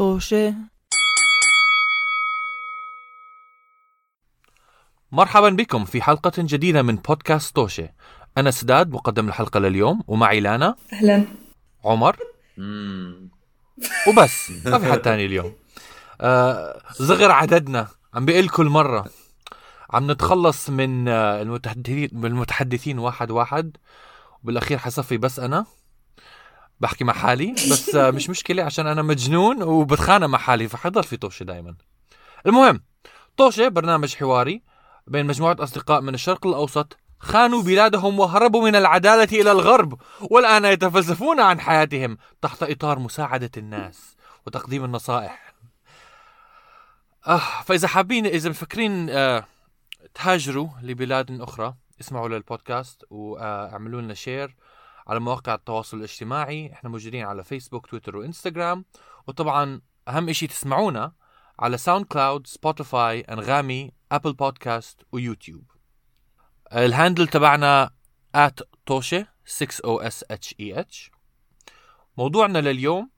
[0.00, 0.54] طوشة
[5.12, 7.88] مرحبا بكم في حلقة جديدة من بودكاست توشة.
[8.38, 10.76] أنا سداد مقدم الحلقة لليوم ومعي لانا.
[10.92, 11.24] أهلا.
[11.84, 12.16] عمر.
[14.08, 15.52] وبس ما في حد تاني اليوم.
[16.20, 19.04] آه صغر عددنا عم بقل كل مرة.
[19.90, 23.76] عم نتخلص من آه، المتحدثين من المتحدثين واحد واحد.
[24.42, 25.66] وبالأخير حصفي بس أنا.
[26.80, 31.16] بحكي مع حالي بس آه، مش مشكلة عشان أنا مجنون وبتخانق مع حالي فحضر في
[31.16, 31.74] طوشة دايما.
[32.46, 32.82] المهم
[33.36, 34.62] طوشة برنامج حواري
[35.06, 41.40] بين مجموعة أصدقاء من الشرق الأوسط خانوا بلادهم وهربوا من العدالة إلى الغرب والآن يتفلسفون
[41.40, 44.16] عن حياتهم تحت إطار مساعدة الناس
[44.46, 45.54] وتقديم النصائح.
[47.26, 49.44] آه فإذا حابين إذا مفكرين آه
[50.14, 54.56] تهاجروا لبلاد أخرى اسمعوا للبودكاست وأعملوا لنا share
[55.06, 56.72] على مواقع التواصل الاجتماعي.
[56.72, 58.84] إحنا موجودين على فيسبوك تويتر وانستغرام
[59.26, 61.12] وطبعا أهم إشي تسمعونا
[61.58, 65.64] على ساوند كلاود سبوتيفاي انغامي Apple Podcast ويوتيوب
[66.72, 67.90] ال handle تبعنا
[68.36, 71.10] at توشة t o s h e h.
[72.16, 73.10] موضوعنا لليوم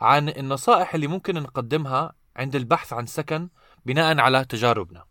[0.00, 3.48] عن النصائح اللي ممكن نقدمها عند البحث عن سكن
[3.86, 5.04] بناء على تجاربنا.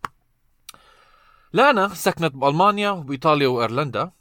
[1.53, 4.11] لانا سكنت بألمانيا وبإيطاليا وإيرلندا.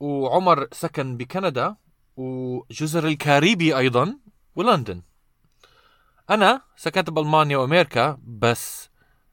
[0.00, 1.76] وعمر سكن بكندا
[2.16, 4.16] وجزر الكاريبي أيضا
[4.56, 5.02] ولندن.
[6.30, 8.88] أنا سكنت بألمانيا وأمريكا بس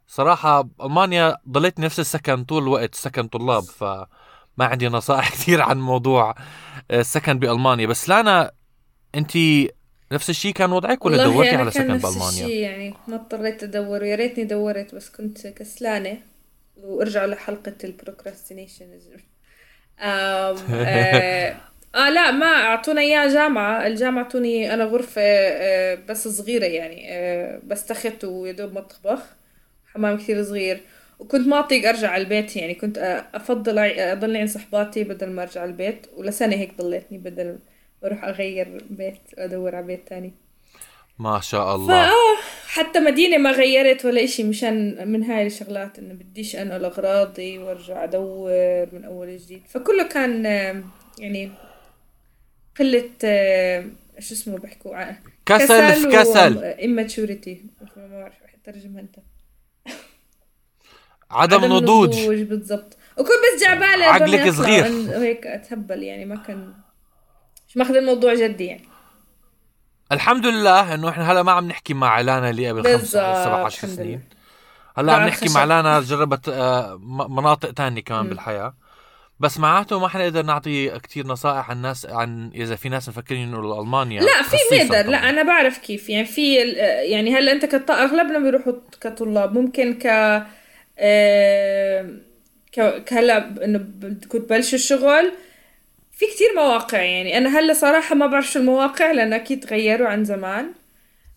[0.08, 4.08] صراحة بألمانيا ضليت نفس السكن طول الوقت سكن طلاب فما
[4.60, 6.36] عندي نصائح كثير عن موضوع
[6.92, 7.88] السكن بألمانيا.
[7.88, 8.52] بس لانا
[9.16, 9.38] أنت
[10.12, 13.64] نفس الشيء كان وضعك ولا دورتي أنا على سكن نفس بألمانيا؟ الشيء يعني ما اضطريت
[13.64, 16.18] أدور ويا ريتني دورت بس كنت كسلانة.
[16.78, 19.18] وارجعوا لحلقة ال procrastination آه,
[21.96, 23.88] آه لا ما أعطونا اياه جامعة.
[23.88, 29.36] الجامعة اعطوني أنا غرفة آه بس صغيرة يعني آه بس تخت ويا دوب مطبخ
[29.86, 30.82] حمام كثير صغير.
[31.20, 35.44] وكنت ما أطيق أرجع على البيت يعني كنت آه، أفضل اضلني عند صحباتي بدل ما
[35.44, 36.08] أرجع على البيت.
[36.18, 37.60] ولسنة هيك ضليتني بدل
[38.04, 40.47] أروح أغير بيت وادور على بيت تاني.
[41.20, 42.12] ما شاء الله.
[42.68, 48.04] حتى مدينة ما غيرت ولا إشي مشان من هاي الشغلات إنه بديش انقل اغراضي وأرجع
[48.04, 48.52] أدور
[48.94, 49.62] من أول جديد.
[49.70, 50.46] فكله كان
[51.20, 51.52] يعني
[52.80, 53.10] قلة
[54.20, 56.74] شو اسمه بحكوا عنه؟ كسل في كسل.
[56.78, 57.58] immaturity.
[57.98, 58.34] ما بعرف
[58.64, 59.16] ترجمها انت
[61.32, 62.98] عدم نضوج بالضبط.
[63.18, 64.84] وكنت بس جعبالة عقلك صغير.
[64.86, 66.74] وهيك أتهبل يعني ما كان
[67.68, 68.88] مش ماخذ الموضوع جدي يعني.
[70.12, 73.92] الحمد لله انه إحنا هلا ما عم نحكي مع لانا اللي قبل بالضبط، 17 الحمد
[73.98, 74.22] سنين.
[74.98, 75.50] هلا عم نحكي.
[75.50, 78.30] مع لانا جربت آه، م- مناطق تانية كمان مم.
[78.30, 78.74] بالحياة
[79.40, 83.80] بس معناته ما حنقدر نعطي كتير نصائح عن الناس عن إذا في ناس مفكرين انه
[83.82, 85.02] المانيا لا في طبعاً.
[85.02, 86.56] لا أنا بعرف كيف يعني في
[87.12, 87.92] يعني هلأ أنت كط...
[87.92, 90.06] أغلبنا بيروحوا كطلاب ممكن ك
[91.00, 92.10] آه،
[92.72, 95.32] ك كهلا إنه بدكم تبلشوا الشغل
[96.18, 100.26] في كتير مواقع يعني أنا هلأ صراحة ما بعرف شو المواقع لأن أكيد تغيروا عن
[100.26, 100.72] زمان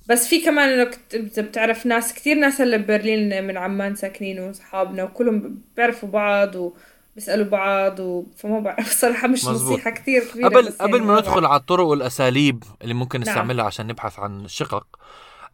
[0.09, 5.05] بس في كمان إنه إذا بتعرف ناس كتير ناس هلأ ببرلين من عمان ساكنين وأصحابنا
[5.05, 8.25] وكلهم بيعرفوا بعض وبيسألوا بعض و...
[8.37, 9.73] فما بعرف صراحة مش مزبوط.
[9.73, 13.29] نصيحة كتير كبيرة قبل بس قبل يعني ما ندخل على الطرق والأساليب اللي ممكن نعم.
[13.29, 14.87] نستعملها عشان نبحث عن شقق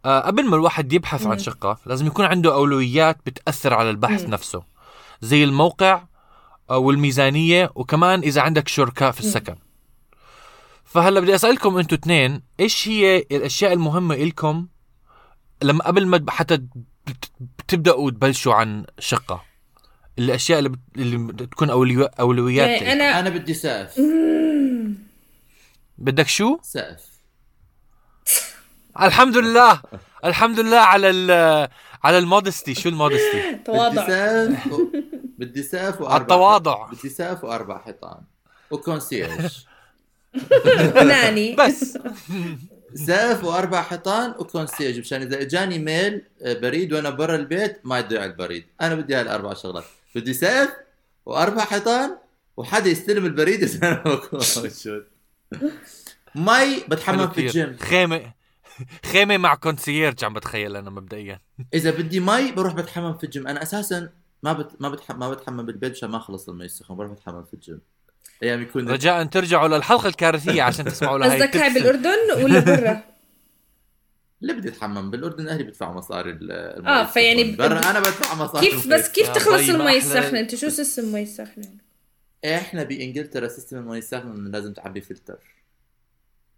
[0.04, 1.38] آه قبل ما الواحد يبحث عن مم.
[1.38, 4.30] شقة لازم يكون عنده أولويات بتأثر على البحث مم.
[4.30, 4.62] نفسه
[5.20, 6.02] زي الموقع
[6.70, 9.20] والميزانية وكمان إذا عندك شركاء في.
[9.20, 9.56] السكن
[10.84, 14.66] فهلا بدي أسألكم أنتوا اثنين إيش هي الأشياء المهمة إلكم
[15.62, 16.62] لما قبل ما حتى
[17.58, 19.44] بتبدأوا تبلشوا عن شقة
[20.18, 20.78] الأشياء اللي, بت...
[20.96, 21.70] اللي تكون.
[21.70, 22.92] أولويات يعني.
[22.92, 24.00] أنا أنا بدي سقف
[25.98, 27.16] بدك شو؟ سقف
[29.00, 29.82] الحمد لله
[30.24, 31.30] الحمد لله على ال
[32.04, 34.06] على ال modesty شو ال modesty تواضع.
[35.38, 38.20] بدي سقف وأربع على التواضع بدي سقف وأربع حيطان.
[38.70, 39.64] و concierge.
[40.96, 41.54] أناني.
[41.60, 41.98] بس.
[42.94, 44.98] سقف وأربع حيطان و concierge.
[44.98, 48.64] مشان إذا إجاني mail آه، بريد وأنا برا البيت ما يضيع البريد.
[48.80, 49.84] أنا بدي هاي الأربع شغلات.
[50.14, 50.70] بدي سقف
[51.26, 52.16] وأربع حيطان
[52.56, 55.04] وحدا يستلم البريد إذا أنا موجود.
[56.34, 57.40] مي بتحمم في.
[57.40, 57.76] الجيم.
[57.80, 58.32] خيمة.
[59.12, 61.40] خيمة مع concierge عم بتخيل أنا مبدئيا.
[61.74, 63.46] إذا بدي مي بروح بتحمم في الجيم.
[63.46, 64.10] أنا أساسا
[64.42, 64.70] ما بت...
[64.80, 67.80] ما بتحمم ما بتحمم بالبيت عشان ما اخلص المي السخن بروح بتحمم في الجيم
[68.42, 71.74] أيام يكون رجاء ترجعوا للحلقة الكارثية عشان تسمعوا لهي قصدك هاي.
[71.74, 73.02] بالأردن ولا برا؟
[74.42, 77.44] اللي بدي اتحمم بالأردن أهلي بيدفعوا مصاري ال- المي آه، فيعني.
[77.44, 81.02] ب- برا أنا بدفع مصاري كيف بس كيف تخلص ما المي السخنه أنت شو system
[81.02, 81.68] المي السخنه
[82.44, 85.38] إحنا بإنجلترا system المي السخن إنه لازم تعبي فلتر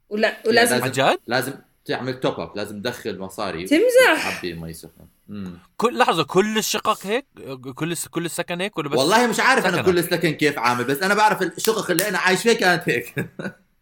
[0.08, 1.52] ولا ولازم لازم- عن جد؟ لازم
[1.88, 3.64] تعمل top up لازم تدخل مصاري.
[3.66, 4.34] تمزح.
[4.34, 5.58] تعبي مي سخنه مم.
[5.76, 7.26] كل لحظة كل الشقق هيك؟
[7.74, 9.82] كل كل السكن هيك ولا بس والله مش عارف أنا.
[9.82, 13.14] كل السكن كيف عامل بس أنا بعرف الشقق اللي أنا عايش فيها كانت هيك.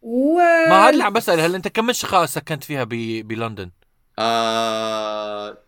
[0.03, 0.39] و
[0.69, 2.89] ما هذا اللي عم بسأل هل أنت كم شقق سكنت فيها ب...
[3.29, 3.71] بلندن؟
[4.19, 5.59] آه...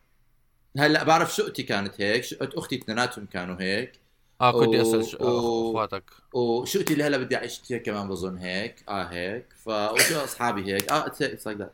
[0.78, 3.92] هلأ بعرف شقتي كانت هيك شقة أختي اثنيناتهم كانوا هيك.
[4.40, 5.16] آه كنت أو- أسأل ش...
[5.16, 6.04] أو- أخواتك.
[6.32, 8.74] وشقتي اللي هلأ بدي أعيش فيها كمان بظن هيك.
[8.88, 9.46] آه هيك.
[9.64, 10.92] ف أصحابي هيك.
[10.92, 11.72] آه it's like that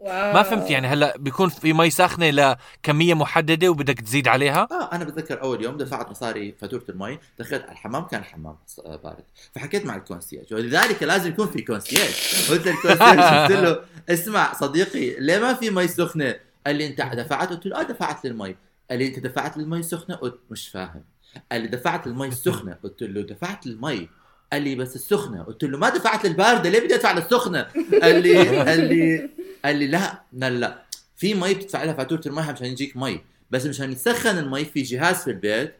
[0.00, 0.34] wow.
[0.34, 5.04] ما فهمت يعني هلا بيكون في مي ساخنة لكمية محددة وبدك تزيد عليها؟ آه أنا
[5.04, 9.24] بتذكر أول يوم دفعت مصاري فاتورة المي دخلت على الحمام كان الحمام آه، بارد.
[9.54, 12.14] فحكيت مع ال concierge ولذلك لازم يكون في concierge
[12.50, 13.80] قلت لل concierge قلت له
[14.10, 16.34] اسمع صديقي ليه ما في مي سخنة؟
[16.66, 18.56] قال لي أنت دفعت؟ قلت له آه دفعت للمي.
[18.90, 21.04] قال لي أنت دفعت للمي السخنة؟ قلت مش فاهم.
[21.52, 24.08] قال لي دفعت للمي السخنة؟ قلت له دفعت للمي.
[24.52, 25.42] قال لي بس السخنة.
[25.42, 27.66] قلت له ما دفعت للباردة ليه بدي أدفع للسخنة؟
[28.02, 29.30] قال لي قال لي
[29.64, 30.82] قال لي لا لا لا
[31.16, 33.20] في مي بتدفع لها فاتورة المي مشان يجيك مي.
[33.50, 35.74] بس مشان يسخن المي في جهاز في البيت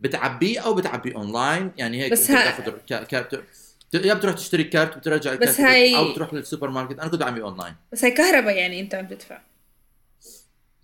[0.00, 3.44] بتعبيه أو بتعبيه اونلاين يعني هيك بس بتاخذ card
[3.94, 7.20] يا بتروح تشتري card وترجع بس ال card هاي- أو بتروح للسوبر ماركت أنا كنت
[7.20, 9.38] بعمله اونلاين بس هي كهرباء يعني أنت عم تدفع.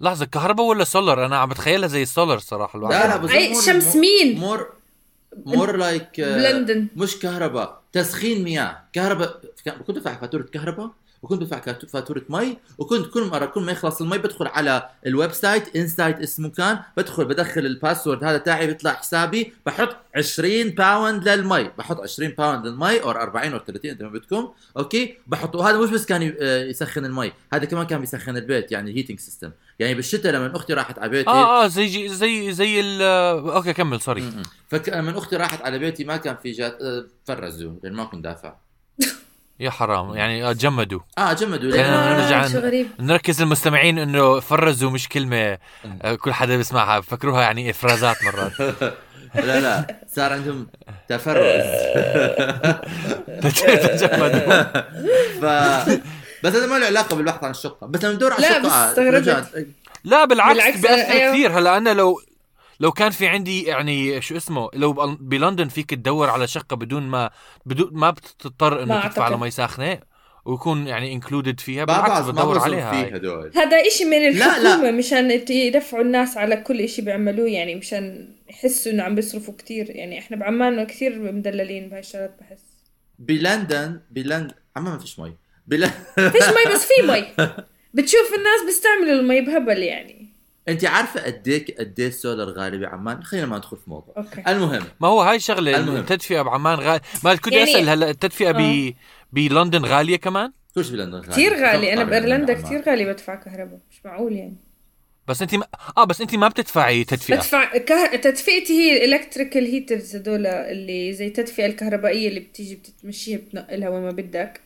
[0.01, 2.95] لحظة كهرباء ولا سولار أنا عم بتخيلها زي السولار صراحة الواحد.
[2.95, 4.73] لا لا بس اي شمس مين؟ more
[5.47, 8.83] more like بلندن مش كهرباء تسخين مياه.
[8.93, 9.41] كهرباء
[9.87, 10.91] كنت بدفع فاتورة كهرباء؟
[11.27, 11.61] وكنت بدفع
[11.93, 16.49] فاتورة مي وكنت كل مره كل ما يخلص المي بدخل على ال website Insite اسمه
[16.49, 21.71] كان بدخل بدخل ال password هذا تاعي بيطلع حسابي بحط 20 pound للمي.
[21.79, 25.91] بحط 20 pound للمي أو 40 أو 30 انت ما بدكم؟ okay؟ بحط وهذا مش
[25.91, 29.51] بس كان ي- آه، يسخن المي هذا كمان كان بيسخن البيت يعني ال heating system
[29.79, 33.03] يعني بالشتاء لما أختي راحت على بيتي آه آه زي جي- زي زي ال
[33.53, 34.33] okay كمل sorry.
[34.69, 38.55] فلما أختي راحت على بيتي ما كان فيجات آه، فرزوا لأن ما كنت دافع.
[39.61, 40.15] يا حرام.
[40.15, 41.01] يعني جمدوا.
[41.19, 41.71] آه جمدوا.
[41.71, 42.89] خلينا نرجع آه، شو غريب.
[43.01, 45.59] نركز المستمعين إنه فرزوا مش كلمة
[46.03, 46.99] آه، كل حدا بيسمعها.
[46.99, 48.53] بفكروها يعني إفرازات مرات.
[49.35, 50.01] لا لا.
[50.15, 50.67] صار عندهم
[51.09, 51.65] تفرز.
[53.43, 54.63] تجمدوا.
[55.41, 55.45] ف
[56.45, 57.87] بس هذا ما له علاقة بالبحث عن الشقة.
[57.87, 59.67] بس لما ندور على لا، الشقة
[60.05, 61.33] لا بالعكس, بالعكس، بيأثر أيوه.
[61.33, 61.59] كثير.
[61.59, 62.21] هلا أنا لو
[62.81, 67.03] لو كان في عندي يعني شو اسمه لو بل- بلندن فيك تدور على شقة بدون
[67.03, 67.31] ما
[67.67, 69.37] بدون ما بتضطر إنه تدفع على.
[69.37, 70.01] مي ساخنة
[70.45, 73.17] ويكون يعني included فيها ما بالعكس بدور عليها في هاي.
[73.17, 74.57] هدول هذا إشي من لا.
[74.57, 79.91] الحكومة مشان يدفعوا الناس على كل إشي بيعملوه يعني مشان يحسوا إنه عم بيصرفوا كتير
[79.91, 82.63] يعني إحنا بعمان كتير مدللين بهاي الشغلات بحس
[83.19, 85.33] بلندن بلندن عمان ما فيش مي
[85.67, 85.87] بل...
[86.15, 87.25] فيش مي بس في مي
[87.95, 90.26] بتشوف الناس بيستعملوا المي بهبل يعني
[90.69, 94.15] انت عارفة قديك قد إيه السولار غالي بعمان؟ خلينا ما ندخل في موضوع.
[94.17, 94.43] أوكي.
[94.49, 94.83] المهم.
[95.01, 95.97] ما هو هاي شغلة المهم.
[95.97, 98.93] التدفئة بعمان غالي ما كنت يعني- أسأل هلا التدفئة ب آه.
[99.33, 102.65] بلندن غالية كمان؟ كلش بلندن غالي كتير غالي بإيرلندا بعمان.
[102.67, 103.79] كتير غالي بدفع كهرباء.
[103.91, 104.57] مش معقول يعني.
[105.29, 105.67] بس أنت ما...
[105.99, 107.37] آه بس أنت ما بتدفعي تدفئة.
[107.37, 108.17] بدفع كه...
[108.17, 114.03] تدفئتي هي ال electrical heaters هدول اللي زي التدفئة الكهربائية اللي بتيجي بتمشيها بتنقلها وين
[114.03, 114.61] ما بدك.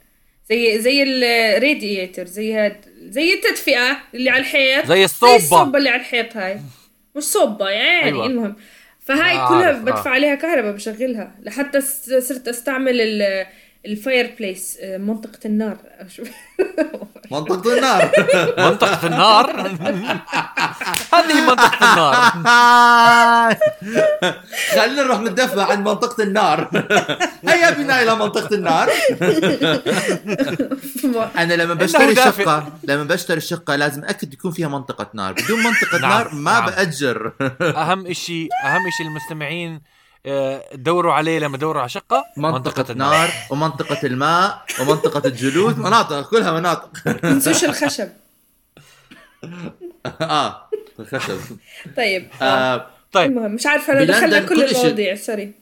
[0.50, 2.76] زي زي الرادياتر زي هاد
[3.08, 4.86] زي التدفئة اللي على الحيط.
[4.86, 5.36] زي زي الصوبة.
[5.36, 6.60] الصوبة اللي على الحيط هاي.
[7.16, 8.26] مش صوبة يعني أيوة.
[8.26, 8.56] المهم.
[9.00, 9.72] فهاي آه، كلها آه.
[9.72, 11.34] بدفع عليها كهرباء بشغلها.
[11.42, 11.80] لحتى
[12.20, 13.46] صرت أستعمل ال
[13.86, 15.76] الفاير بليس منطقة النار.
[17.30, 18.10] منطقة النار.
[18.70, 19.50] منطقة النار؟
[21.14, 23.56] هذه منطقة النار.
[24.70, 26.70] خلينا نروح ندفع عن منطقة النار.
[27.48, 28.90] هيا بنا إلى منطقة النار.
[31.38, 32.14] أنا لما بشتري.
[32.14, 35.32] شقة لما بشتري شقة لازم أكد يكون فيها منطقة نار.
[35.32, 36.66] بدون منطقة نعم، نار ما نعم.
[36.66, 37.32] بأجر.
[37.60, 39.99] أهم اشي أهم إشي المستمعين آه،
[40.74, 46.90] دوروا عليه لما دوروا على شقة منطقة نار ومنطقة الماء ومنطقة الجلود مناطق كلها مناطق.
[47.22, 48.08] تنسوش الخشب.
[50.20, 50.68] آه
[51.00, 51.38] الخشب.
[51.96, 52.28] طيب.
[52.42, 52.44] آه.
[52.44, 53.30] آه طيب.
[53.30, 54.64] المهم مش عارفة بلندن دخلنا كل.
[54.64, 55.52] المواضيع sorry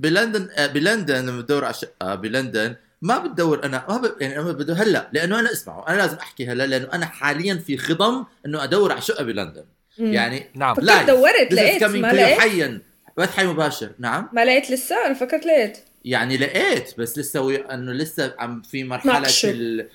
[0.00, 4.12] بلندن آه بلندن لما بدور على شقة بلندن ما بتدور أنا ما ب...
[4.20, 7.76] يعني أنا بدور هلأ لأنه أنا اسمعوا أنا لازم أحكي هلأ لأنه أنا حاليا في
[7.78, 9.64] خضم إنه أدور على شقة بلندن.
[9.98, 10.12] مم.
[10.12, 10.76] يعني نعم.
[10.80, 11.06] live.
[11.06, 12.80] دورت؟ لقيت ما لقيت؟ حيا.
[13.16, 13.92] بث حي مباشر.
[13.98, 14.28] نعم.
[14.32, 15.78] ما لقيت لسه؟ أنا فكرت لقيت.
[16.04, 17.56] يعني لقيت بس لسه وي...
[17.56, 19.28] إنه لسه عم في مرحلة.
[19.44, 19.88] ال...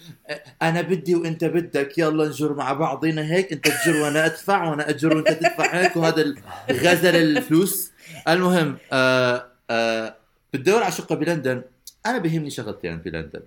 [0.61, 5.17] أنا بدي وأنت بدك يلا نجر مع بعضينا هيك أنت تجر وأنا أدفع وأنا أجر
[5.17, 6.35] وأنت تدفع هيك وهذا
[6.71, 7.91] غزل الفلوس.
[8.27, 10.15] المهم آه آه
[10.53, 11.61] بتدور على شقة بلندن.
[12.05, 13.41] أنا بهمني شغلتين بلندن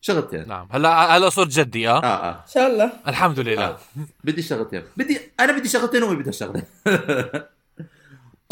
[0.00, 0.48] شغلتين.
[0.48, 0.68] نعم.
[0.70, 2.32] هلا هلا صرت جدي آه؟ آه آه.
[2.32, 2.92] إن شاء الله.
[3.08, 3.64] الحمد لله.
[3.64, 3.78] آه.
[4.24, 4.82] بدي شغلتين.
[4.96, 6.62] بدي أنا بدي شغلتين وأمي بدها شغلة.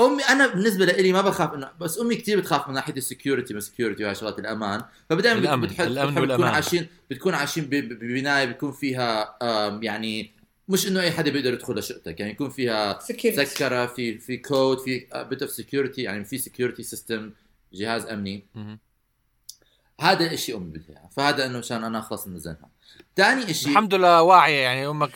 [0.01, 3.55] أمي أنا بالنسبة لي ما بخاف إنه بس أمي كثير بتخاف من ناحية ال security
[3.55, 6.55] من ال security وهي شغلات الأمان فدائما الأمن، بتحب الأمن بتحب تكون والأمان.
[6.55, 9.39] عايشين بتكون عايشين ببناية بيكون فيها
[9.83, 10.33] يعني
[10.69, 14.79] مش إنه أي حدا بيقدر يدخل لشقتك يعني يكون فيها security سكرة في في كود
[14.79, 17.33] في bit of security يعني في security system
[17.73, 18.47] جهاز أمني.
[20.01, 21.11] هذا الشيء أمي بدها.
[21.17, 22.71] فهذا إنه عشان أنا أخلص من زنها
[23.17, 25.11] ثاني شيء الحمد لله واعية يعني أمك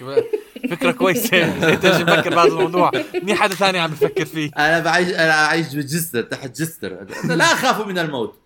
[0.70, 1.28] فكرة كويسة.
[1.76, 2.90] تيجي تفكر بهذا الموضوع.
[3.22, 7.06] مين حدا ثاني عم بفكر فيه؟ أنا بعيش أنا عايش بجستر تحت جستر.
[7.24, 8.38] لا أخاف من الموت.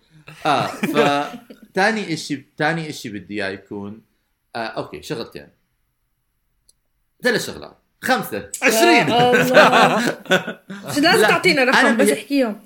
[0.45, 1.27] آه ف
[1.75, 4.01] ثاني شيء ثاني شيء بدي إياه يكون
[4.55, 5.47] آه أوكي شغلتين.
[7.23, 7.77] ثلاث شغلات.
[8.01, 8.49] خمسة.
[8.63, 9.97] عشرين يا الله.
[10.89, 12.59] مش لازم لا، تعطينا رقم بس احكيهم.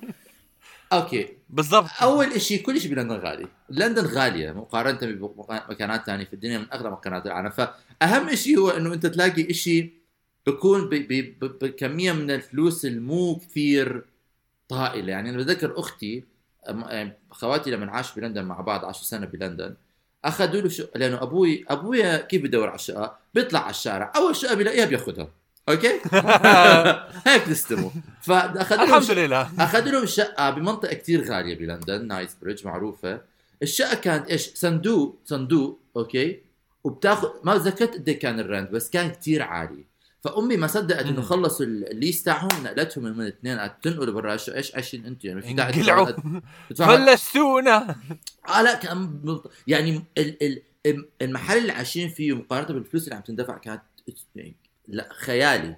[0.94, 1.28] أوكي.
[1.52, 1.90] بالضبط.
[2.02, 3.48] أول شيء كل شيء بلندن غالي.
[3.70, 7.50] لندن غالية مقارنة بمكانات ثانية في الدنيا من اغلى مكانات العالم.
[7.50, 9.94] فأهم شيء هو إنه أنت تلاقي شيء
[10.46, 14.06] بيكون ب- ب- ب- بكمية من الفلوس المو كثير
[14.70, 15.12] طائلة.
[15.12, 16.24] يعني أنا بتذكر أختي
[16.68, 19.76] يعني خواتي لما عاشوا بلندن مع بعض عاشوا سنة بلندن
[20.26, 24.12] أخذوا له شقه لأنه أبوي أبويا كيف بدور على الشقة؟ بيطلع على الشارع.
[24.16, 25.28] أول شقة بيلاقيها بياخذها
[25.70, 25.88] أوكي؟
[27.32, 27.90] هيك تستموا
[28.22, 29.50] فأخذوا الحمد لله.
[29.60, 33.22] أخذوا لهم شقة بمنطقة كتير غالية بلندن نايتس بريدج معروفة.
[33.64, 36.40] الشقة كانت إيش؟ صندوق صندوق أوكي؟
[36.84, 39.86] وبتاخذ ما ذكرت قد إيه كان ال rent بس كان كتير عالي.
[40.24, 41.22] فأمي ما صدقت إنه.
[41.22, 45.52] خلصوا الليس تاعهم نقلتهم من الاثنين قالت تنقلوا برا الشقه إيش؟ عايشين أنتم يعني في
[45.52, 46.08] انقلعوا.
[48.50, 53.22] آه لا كان يعني ال ال الم- المحل اللي عايشين فيه مقارنه بالفلوس اللي عم
[53.22, 53.82] تندفع كانت
[54.36, 54.56] يعني
[54.92, 55.76] لا خيالي.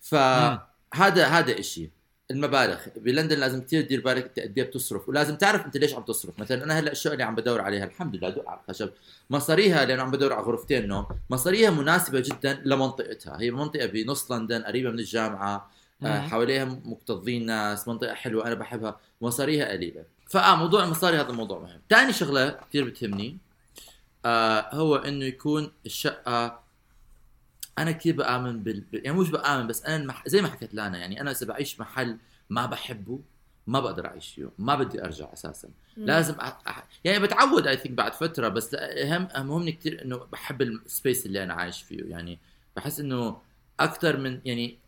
[0.00, 1.90] فهذا هذا إشي
[2.30, 2.78] المبالغ.
[2.96, 6.38] بلندن لازم كثير تدير بالك انت قد إيه بتصرف ولازم تعرف أنت ليش عم تصرف.
[6.38, 8.90] مثلا أنا هلأ الشقه اللي عم بدور عليها؟ الحمد لله دق على الخشب.
[9.30, 13.40] مصاريها لأنه عم بدور على غرفتين نوم مصاريها مناسبة جدا لمنطقتها.
[13.40, 15.70] هي منطقة بنص لندن قريبة من الجامعة
[16.02, 16.20] آه،.
[16.20, 20.04] حواليها مكتظين ناس منطقة حلوة أنا بحبها مصاريها قليلة.
[20.30, 21.80] فآه موضوع المصاري هذا موضوع مهم.
[21.90, 23.38] ثاني شغلة كثير بتهمني
[24.24, 26.61] آه هو إنه يكون الشقة
[27.78, 30.28] أنا كثير بآمن بال يعني مش بآمن بس أنا المح...
[30.28, 32.16] زي ما حكيت لانا يعني أنا إذا بعيش محل
[32.50, 33.20] ما بحبه
[33.66, 35.68] ما بقدر أعيش فيه ما بدي أرجع أساسا.
[35.96, 36.46] لازم أ...
[36.46, 36.82] أ...
[37.04, 41.42] يعني بتعود I think بعد فترة بس اهم اهمني كثير إنه بحب ال space اللي
[41.44, 42.38] أنا عايش فيه يعني
[42.76, 43.36] بحس إنه
[43.80, 44.78] أكثر من يعني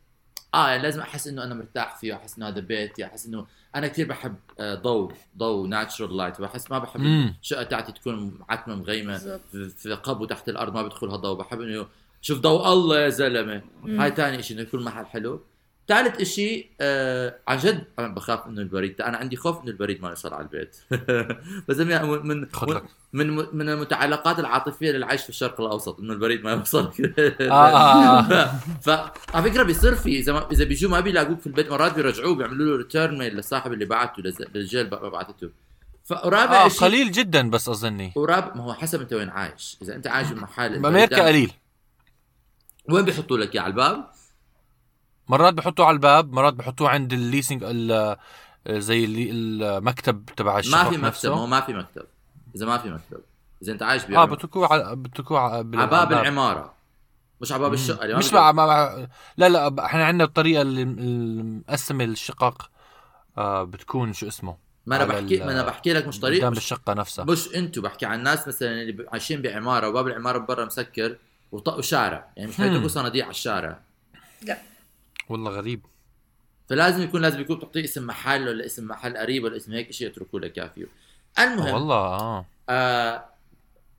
[0.54, 3.88] آه يعني لازم أحس إنه أنا مرتاح فيه أحس إنه هذا بيتي أحس إنه أنا
[3.88, 7.34] كثير بحب آه، ضوء ضوء natural light بحس ما بحب مم.
[7.42, 9.40] الشقة تاعتي تكون عتمة مغيمة
[9.76, 11.86] في قبو تحت الأرض ما بدخلها ضوء بحب إنه
[12.24, 13.62] شوف ضوء الله يا زلمة.
[13.88, 15.40] هاي ثاني شيء إنه يكون محل حلو.
[15.88, 20.08] ثالث شيء آه عن جد أنا بخاف إنه البريد أنا عندي خوف إنه البريد ما
[20.08, 20.76] يوصل على البيت.
[21.68, 22.80] بسميها من من.
[23.12, 26.84] من من المتعلقات العاطفية للعيش في الشرق الأوسط إنه البريد ما يوصل.
[27.18, 28.54] آه، آه، آه.
[28.82, 32.66] فعلى فكرة بيصير في إذا ما إذا بيجوا ما بيلاقوك في البيت مرات بيرجعوه بيعملوا
[32.66, 34.22] له return mail للصاحب اللي بعته
[34.54, 35.50] للجيل بقى بعثته.
[36.04, 38.12] فرابع آه شيء قليل جدا بس أظني.
[38.16, 39.76] ورابع ما هو حسب أنت وين عايش.
[39.82, 41.52] إذا أنت عايش بمحل بامريكا قليل.
[42.90, 44.04] وين بيحطوا لك إياه؟ على الباب؟
[45.28, 48.16] مرات بحطوه على الباب مرات بحطوه عند ال leasing ال-
[48.68, 51.28] زي اللي المكتب تبع الشقق ما في مكتب نفسه.
[51.28, 52.06] هو ما في مكتب.
[52.56, 53.20] إذا ما في مكتب.
[53.62, 56.12] إذا أنت عايش آه بعمارة بتركوه على بتركوه على باب.
[56.12, 56.74] العمارة.
[57.40, 57.72] مش على باب.
[57.74, 58.96] الشقة ما مش مع, مع
[59.36, 60.84] لا لا إحنا عندنا الطريقة اللي
[61.68, 62.70] مقسمه الشقق
[63.38, 66.92] آه بتكون شو اسمه؟ ما أنا بحكي ما أنا بحكي لك مش طريق قدام الشقة
[66.94, 67.24] نفسها.
[67.24, 71.16] مش أنتوا بحكي عن ناس مثلا اللي عايشين بعمارة وباب العمارة برا مسكر.
[71.54, 72.88] وطقوا شارع يعني مش حيتركوا مم.
[72.88, 73.80] صناديق على الشارع.
[74.42, 74.58] لا.
[75.28, 75.86] والله غريب.
[76.68, 80.06] فلازم يكون لازم يكون تعطيه اسم محل ولا اسم محل قريب ولا اسم هيك شيء
[80.06, 80.86] يتركوا لك إياه فيه.
[81.38, 82.46] المهم والله آه.
[82.68, 83.24] آه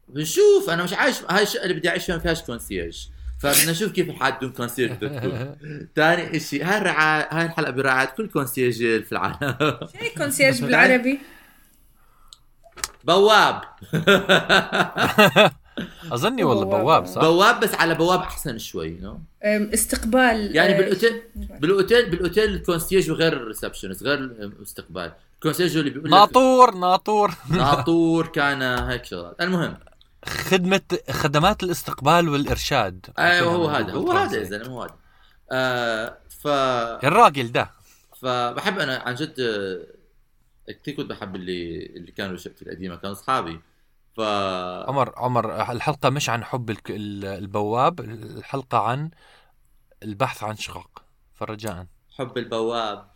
[0.07, 3.07] بنشوف أنا مش عايش هاي الشقة اللي بدي أعيش فيها ما فيهاش concierge.
[3.39, 4.97] فبدنا نشوف كيف الحال بدون concierge
[5.95, 9.37] ثاني شيء هاي الرعاية هاي الحلقة برعاية كل concierge في العالم.
[9.59, 11.19] شو هيك concierge بالعربي؟
[13.03, 13.61] بواب.
[16.11, 16.81] أظني والله بواب.
[16.81, 22.53] بواب صح؟ بواب بس على بواب أحسن شوي no استقبال يعني آه، بالأوتيل بالأوتيل بالأوتيل
[22.53, 25.11] الكونسيرج غير ال receptionist غير الاستقبال.
[25.35, 27.31] ال concierge اللي بيقول لك ناطور ناطور.
[27.49, 29.77] ناطور كان هيك شغلات المهم.
[30.25, 33.05] خدمة خدمات الاستقبال والإرشاد.
[33.19, 34.95] أيوه هو هذا هو هذا يا زلمة هو هذا.
[35.51, 36.47] آه ف
[37.05, 37.69] الراجل ده.
[38.21, 39.33] فبحب أنا عن جد
[40.67, 43.59] كثير كنت بحب اللي اللي كانوا بشقتي القديمة كانوا أصحابي.
[44.15, 44.19] ف
[44.89, 49.11] عمر عمر الحلقة مش عن حب البواب الحلقة عن
[50.03, 51.03] البحث عن شقق.
[51.33, 51.85] فرجاء.
[52.17, 53.07] حب البواب.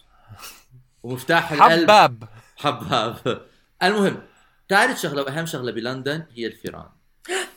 [1.04, 1.82] ومفتاح القلب.
[1.82, 2.24] حباب.
[2.58, 3.46] حباب.
[3.84, 4.22] المهم
[4.70, 6.90] ثالث شغلة واهم شغلة بلندن هي الفيران.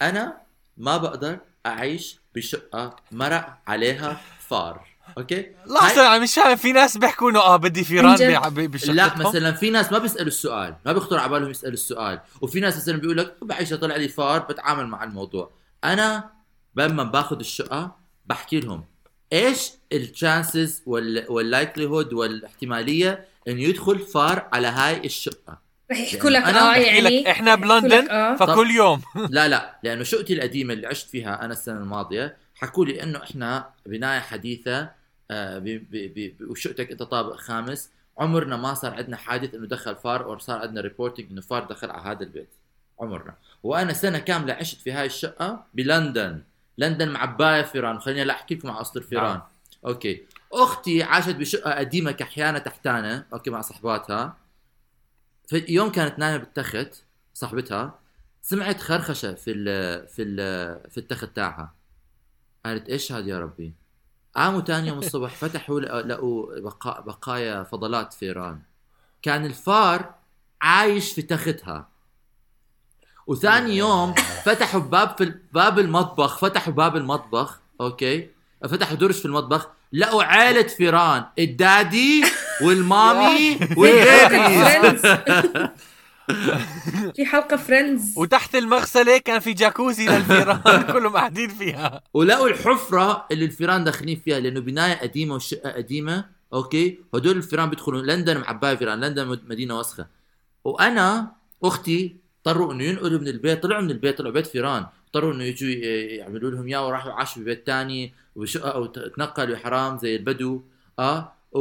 [0.03, 0.37] أنا
[0.77, 4.92] ما بقدر أعيش بشقة مرق عليها فار.
[5.19, 8.15] أوكي؟ لحظه يعني مش فاهم في ناس بيحكوا إنه آه بدي فيران
[8.49, 8.97] بشقتهم.
[8.97, 12.21] لا مثلا في ناس ما بيسألوا السؤال ما بيخطر على بالهم يسألوا السؤال.
[12.41, 15.51] وفي ناس مثلا بيقول لك بعيشه طلع لي فار بتعامل مع الموضوع.
[15.85, 16.31] أنا
[16.77, 18.85] لما باخذ الشقة بحكي لهم
[19.33, 25.59] إيش ال chances وال likelihood والاحتمالية إنه يدخل فار على هاي الشقة؟
[25.93, 28.37] رح يحكوا لك أنا آه يعني لك إحنا بلندن آه.
[28.37, 29.03] فكل يوم.
[29.31, 33.71] لا لا لأنه شقتي القديمة اللي عشت فيها أنا السنة الماضية حكوا لي إنه إحنا
[33.87, 34.91] بناية حديثة
[35.33, 37.91] آه، ب- ب- ب- ب- وشقتك أنت طابق خامس.
[38.19, 41.91] عمرنا ما صار عندنا حادث إنه دخل فار أو صار عندنا reporting إنه فار دخل
[41.91, 42.49] على هذا البيت.
[43.01, 43.35] عمرنا.
[43.63, 46.43] وأنا سنة كاملة عشت في هاي الشقة بلندن.
[46.79, 48.01] لندن معبايه فيران.
[48.01, 49.43] خليني لا أحكي لكم على اصل الفيران نعم.
[49.87, 50.23] أوكي.
[50.53, 53.27] أختي عاشت بشقة قديمة كحيانة تحتانا.
[53.33, 54.37] أوكي مع صحباتها.
[55.49, 57.03] في يوم كانت نايمة بالتخت
[57.35, 57.99] صاحبتها
[58.43, 59.65] سمعت خرخشة في ال
[60.09, 60.37] في ال
[60.91, 61.75] في التخت تاعها.
[62.65, 63.73] قالت إيش هذا يا ربي؟
[64.37, 68.59] قاموا تاني يوم الصبح فتحوا لقوا- بقا بقايا فضلات فيران
[69.23, 70.15] كان الفار
[70.63, 71.89] عايش في تختها.
[73.27, 78.29] وثاني يوم فتحوا باب في باب المطبخ فتحوا باب المطبخ أوكي؟
[78.69, 82.25] فتحوا درج في المطبخ لقوا عائلة فيران ال daddy
[82.65, 85.07] وال mommy وال babies friends
[87.17, 90.61] في حلقة فريندز وتحت المغسلة كان في جاكوزي للفيران.
[90.93, 92.01] كلهم قاعدين فيها.
[92.15, 96.25] ولقوا الحفرة اللي الفيران داخلين فيها لأنه بناية قديمة والشقه قديمة.
[96.55, 100.07] أوكي؟ هدول الفيران بيدخلوا لندن معبايه فيران لندن مد- مدينة وسخة.
[100.65, 101.33] وأنا
[101.65, 103.63] أختي اضطروا إنه ينقلوا من البيت.
[103.63, 104.87] طلعوا من البيت طلعوا بيت فيران.
[105.07, 105.71] اضطروا إنه يجوا
[106.19, 108.15] يعملوا لهم إياه وراحوا عاشوا ببيت تاني.
[108.37, 110.63] وشقة أو تنقلوا حرام زي البدو.
[110.99, 111.59] آه؟ و...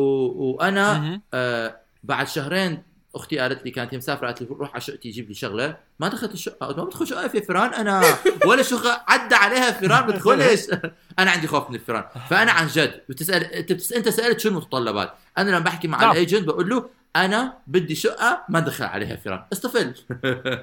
[0.52, 1.22] وأنا.
[1.34, 2.84] آه بعد شهرين
[3.16, 5.78] أختي قالت لي كانت هي مسافره قالت لي روح على شقتي جيب لي شغلة.
[6.00, 10.02] ما دخلت الشقه قلت ما بدخل شقة في فيران أنا ولا شقه عدى عليها فيران
[10.08, 10.68] بدخلش.
[11.20, 13.94] أنا عندي خوف من الفيران فأنا عن جد بتسال أنت بتس...
[13.94, 16.12] أنت سألت شو المتطلبات؟ أنا لما بحكي مع نعم.
[16.12, 19.94] ال agent بقول له أنا بدي شقة ما دخل عليها فيران استفل.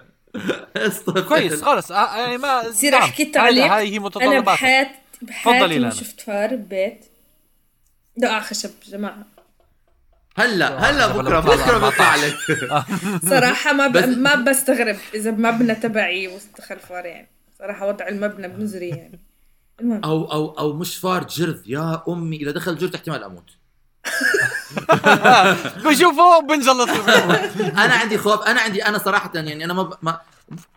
[0.77, 1.21] استفل.
[1.29, 1.93] كويس خلص.
[1.93, 3.03] آه، يعني ما بصير نعم.
[3.03, 4.91] أحكي هاي- تعليق؟ هاي هي أنا متطلبات بحياتي
[5.21, 5.91] تفضلي بحياتي ما.
[5.91, 7.05] شفت فار ببيت.
[8.17, 9.27] دقع خشب جماعة.
[10.39, 12.37] هلا هلا بكرة بكرة بيطلع لك.
[13.31, 13.97] صراحة ما ب...
[13.97, 17.29] ما بستغرب إذا مبنى تبعي واستخر فار يعني.
[17.59, 19.21] صراحة وضع المبنى مزري يعني.
[19.81, 20.05] المهم.
[20.05, 21.61] أو أو أو مش فار جرذ.
[21.67, 23.51] يا أمي إذا دخل جرذ احتمال أموت
[25.85, 26.89] بشوفه بنجلط.
[27.85, 28.43] أنا عندي خوف.
[28.43, 29.95] أنا عندي أنا صراحة يعني أنا ما, ب...
[30.03, 30.21] ما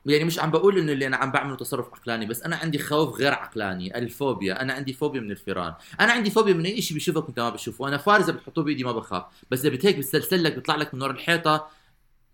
[0.06, 3.18] يعني مش عم بقول إنه اللي أنا عم بعمله تصرف عقلاني بس أنا عندي خوف
[3.18, 4.62] غير عقلاني الفوبيا.
[4.62, 5.74] أنا عندي فوبيا من الفيران.
[6.00, 8.84] أنا عندي فوبيا من أي شيء بشوفك وانت ما بشوفه أنا فار إذا بتحطوه بإيدي
[8.84, 9.24] ما بخاف.
[9.52, 11.68] بس إذا بتهيك بتسلسل لك بيطلع لك من ورا الحيطة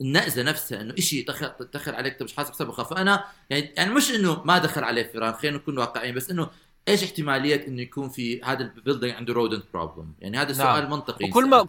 [0.02, 1.26] النقزة نفسها إنه شيء
[1.73, 5.04] دخل عليك أنت مش حاسب حساب بخاف فأنا يعني يعني مش إنه ما دخل عليه
[5.04, 6.50] فيران خلينا نكون واقعيين بس إنه
[6.88, 10.76] إيش احتمالية إنه يكون في هذا ال building عنده rodent problem يعني هذا نعم.
[10.76, 11.63] سؤال منطقي وكل ما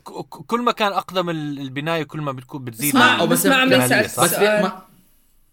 [0.47, 3.47] كل ما كان أقدم ال- البناية كل ما بتكون بتزيد ما- ال- أو بس بس
[3.47, 4.63] ما الجمالية، سالت صح؟ بس في سؤال.
[4.63, 4.83] ما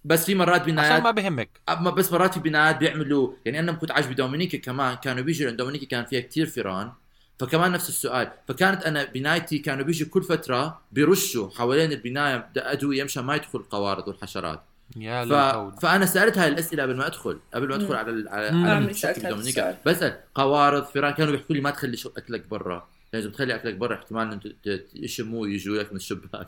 [0.06, 1.50] بس في مرات بنايات عشان ما بهمك
[1.96, 5.86] بس مرات في بنايات بيعملوا يعني أنا كنت عايش بدومينيكا كمان كانوا بيجوا لأن دومينيكا
[5.86, 6.92] كان فيها كتير فيران
[7.40, 13.24] فكمان نفس السؤال فكانت أنا بنايتي كانوا بيجوا كل فترة بيرشوا حوالين البناية ادويه مشان
[13.24, 14.64] ما يدخل القوارض والحشرات
[14.98, 15.34] يا ف...
[15.82, 17.96] فأنا سالت هاي الأسئلة قبل ما أدخل قبل ما أدخل مم.
[17.96, 18.30] على ال...
[18.30, 18.66] على, مم.
[18.66, 18.92] على
[19.40, 19.78] السؤال.
[19.86, 23.96] بسأل قوارض فيران كانوا بيحكوا لي ما تخلي اكلك برا لأن اذا بتخلي أكلك برا
[23.96, 26.48] احتمال إنه ت- ت- يشموه ويجوا لك من الشباك.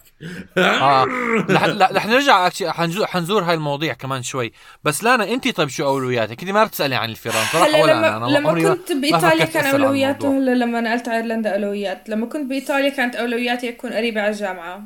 [0.58, 1.06] آه.
[1.95, 4.51] رح نرجع حنزور حنزور هاي المواضيع كمان شوي.
[4.84, 8.17] بس لانا أنت طيب شو أولوياتك؟ أنت ما بتسالي عن الفيران صراحة هلا ولا لما
[8.17, 10.38] أنا أنا لما كنت بإيطاليا كان أولوياته.
[10.38, 12.10] هلا لما نقلت على أيرلندا أولويات.
[12.10, 14.84] لما كنت بإيطاليا كانت أولوياتي أكون قريبة على الجامعة.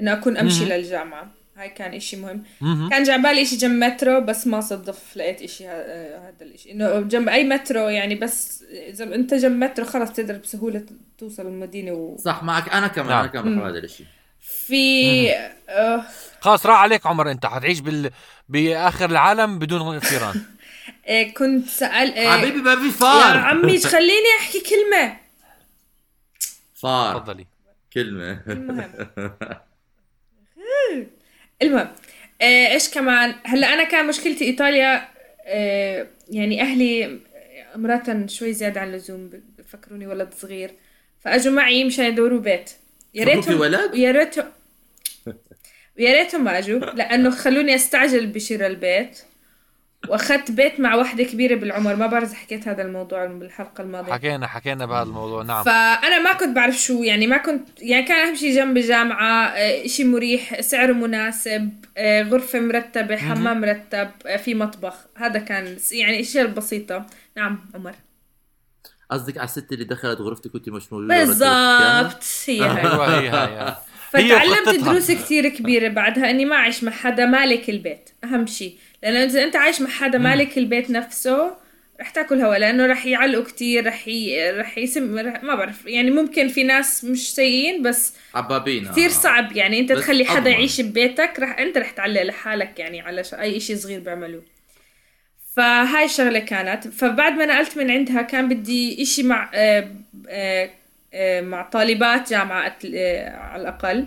[0.00, 0.72] إنه أكون أمشي مهم.
[0.72, 1.30] للجامعة.
[1.56, 2.42] هاي كان إشي مهم.
[2.60, 2.90] مهم.
[2.90, 6.72] كان جعبالي اشي جنب مترو بس ما صدف لقيت إشي آه، هذا الإشي.
[6.72, 10.86] إنه جنب أي مترو يعني بس إذا أنت جنب مترو خلص تقدر بسهولة
[11.18, 12.16] توصل المدينة و...
[12.18, 13.18] صح معك أنا كمان نعم.
[13.18, 13.58] أنا كمان مم.
[13.60, 14.06] بحب هذا الشيء
[14.40, 15.30] في
[15.68, 16.02] آه
[16.40, 17.46] خلاص راح عليك عمر أنت.
[17.46, 18.10] حتعيش بال
[18.48, 20.42] بآخر العالم بدون فيران
[21.06, 25.16] آه، كنت سأل آه، حبيبي ما في يا فار عمي خليني أحكي كلمة.
[26.74, 27.18] فار.
[27.18, 27.46] تفضلي.
[27.96, 28.40] المهم.
[28.46, 28.90] كلمه
[31.62, 31.88] المهم
[32.42, 35.08] آه، إيش كمان؟ هلأ أنا كان مشكلتي إيطاليا
[35.46, 37.20] آه، يعني أهلي
[37.74, 40.70] امرأة شوي زيادة عن اللزوم بفكروني ولد صغير
[41.20, 42.70] فأجوا معي مشان يدوروا بيت.
[43.14, 44.46] يا ريتهم ولد؟ يا ريتهم
[45.98, 49.18] ويا ريتهم ما أجوا لأنه خلوني أستعجل بشراء البيت.
[50.08, 54.12] وأخذت بيت مع وحده كبيرة بالعمر ما بعرف إذا حكيت هذا الموضوع بالحلقة الماضية.
[54.12, 55.64] حكينا حكينا بهذا الموضوع نعم.
[55.64, 59.84] فأنا ما كنت بعرف شو يعني ما كنت يعني كان أهم شيء جنب الجامعة آه،
[59.84, 64.94] إشي مريح سعره مناسب آه، غرفة مرتبة حمام مرتب آه، في مطبخ.
[65.16, 67.94] هذا كان يعني إشياء بسيطه نعم عمر.
[69.10, 72.24] قصدك على الست اللي دخلت غرفتك وأنت مش موجودة بالضبط.
[72.46, 73.76] هي هاي أيوه هي هي.
[74.16, 74.84] فتعلمت.
[74.84, 79.44] دروس كثير كبيرة بعدها إني ما اعيش مع حدا مالك البيت أهم شيء لأنه إذا
[79.44, 81.66] أنت عايش مع حدا مالك البيت نفسه
[82.00, 84.50] رح تاكل هوا لأنه رح يعلقوا كثير رح ي...
[84.50, 85.42] رح يسم رح...
[85.42, 89.12] ما بعرف يعني ممكن في ناس مش سيئين بس عبابين كثير آه.
[89.12, 90.52] صعب يعني أنت بس تخلي حدا أضمن.
[90.52, 93.34] يعيش ببيتك رح أنت رح تعلق لحالك يعني على ش...
[93.34, 94.42] أي شيء صغير بيعملوه
[95.56, 99.90] فهاي الشغلة كانت فبعد ما نقلت من عندها كان بدي إشي مع آه
[100.28, 100.70] آه
[101.40, 104.06] مع طالبات جامعة آه على الأقل.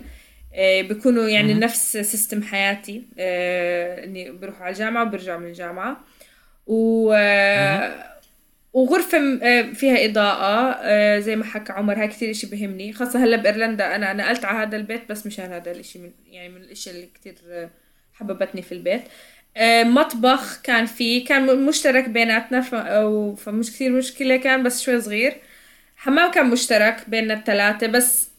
[0.54, 3.02] آه بيكونوا يعني نفس سيستم حياتي.
[3.18, 6.04] آه إني بروحوا على الجامعة وبرجعوا من الجامعة.
[6.66, 8.10] و آه
[9.42, 10.78] آه، فيها إضاءة.
[10.82, 12.92] آه، زي ما حكى عمر هاي كتير إشي بهمني.
[12.92, 16.56] خاصة هلا بإيرلندا أنا نقلت على هذا البيت بس مشان هذا الإشي من يعني من
[16.60, 17.70] الإشي اللي كتير آه،
[18.14, 19.02] حببتني في البيت.
[19.56, 22.60] آه، مطبخ كان فيه كان مشترك بيناتنا
[23.34, 25.36] فمش كثير مشكلة كان بس شوي صغير.
[26.00, 28.30] حمام كان مشترك بيننا الثلاثة بس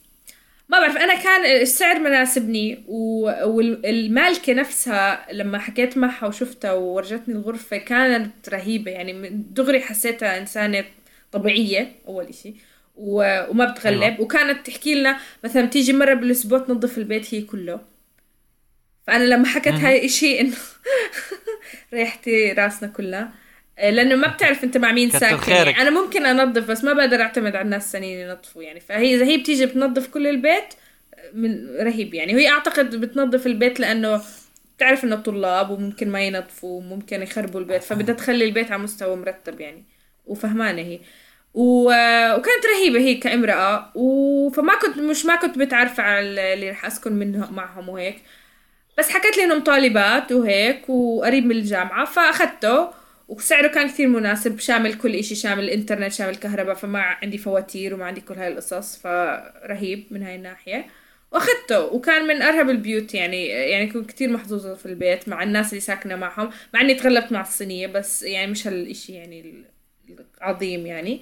[0.70, 7.78] ما بعرف أنا كان السعر مناسبني و- والمالكة نفسها لما حكيت معها وشفتها وورجتني الغرفة
[7.78, 10.86] كانت رهيبة يعني من دغري حسيتها إنسانة
[11.32, 12.54] طبيعية أول إشي
[12.96, 14.02] و- وما بتغلب.
[14.04, 14.22] أيوة.
[14.22, 17.80] وكانت تحكي لنا مثلا تيجي مرة بالأسبوع تنظف البيت هي كله.
[19.08, 20.56] فأنا لما حكت هاي إشي إنه
[21.94, 23.32] ريحتي راسنا كلها.
[23.90, 25.52] لأنه ما بتعرف أنت مع مين ساكن.
[25.52, 28.80] يعني أنا ممكن أنظف بس ما بقدر أعتمد على الناس الثانيين ينظفوا يعني.
[28.80, 30.74] فهي إذا هي بتيجي بتنظف كل البيت
[31.34, 32.36] من رهيب يعني.
[32.36, 34.22] وهي أعتقد بتنظف البيت لأنه
[34.78, 39.62] بتعرف إنه طلاب وممكن ما ينظفوا وممكن يخربوا البيت فبدها تخلي البيت على مستوى مرتب
[39.62, 39.84] يعني.
[40.26, 41.00] وفهمانة هي.
[41.54, 41.84] و...
[42.36, 43.92] وكانت رهيبة هي كامرأة.
[43.96, 44.50] و...
[44.50, 48.16] فما كنت مش ما كنت متعرفة على اللي رح أسكن منه معهم وهيك.
[48.98, 53.01] بس حكت لي إنهم طالبات وهيك وقريب من الجامعة فأخذته.
[53.32, 58.06] وسعره كان كثير مناسب شامل كل إشي شامل الإنترنت شامل الكهرباء فما عندي فواتير وما
[58.06, 60.86] عندي كل هاي القصص فرهيب من هاي الناحية.
[61.32, 65.82] وأخذته وكان من أرهب البيوت يعني يعني كنت كثير محظوظة في البيت مع الناس اللي
[65.82, 69.66] ساكنة معهم مع إني تغلبت مع الصينية بس يعني مش هالشيء يعني
[70.38, 71.22] العظيم يعني.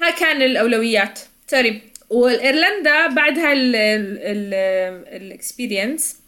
[0.00, 1.20] هاي كان الأولويات.
[1.46, 3.54] sorry وايرلندا بعد هاي
[5.16, 6.27] ال experience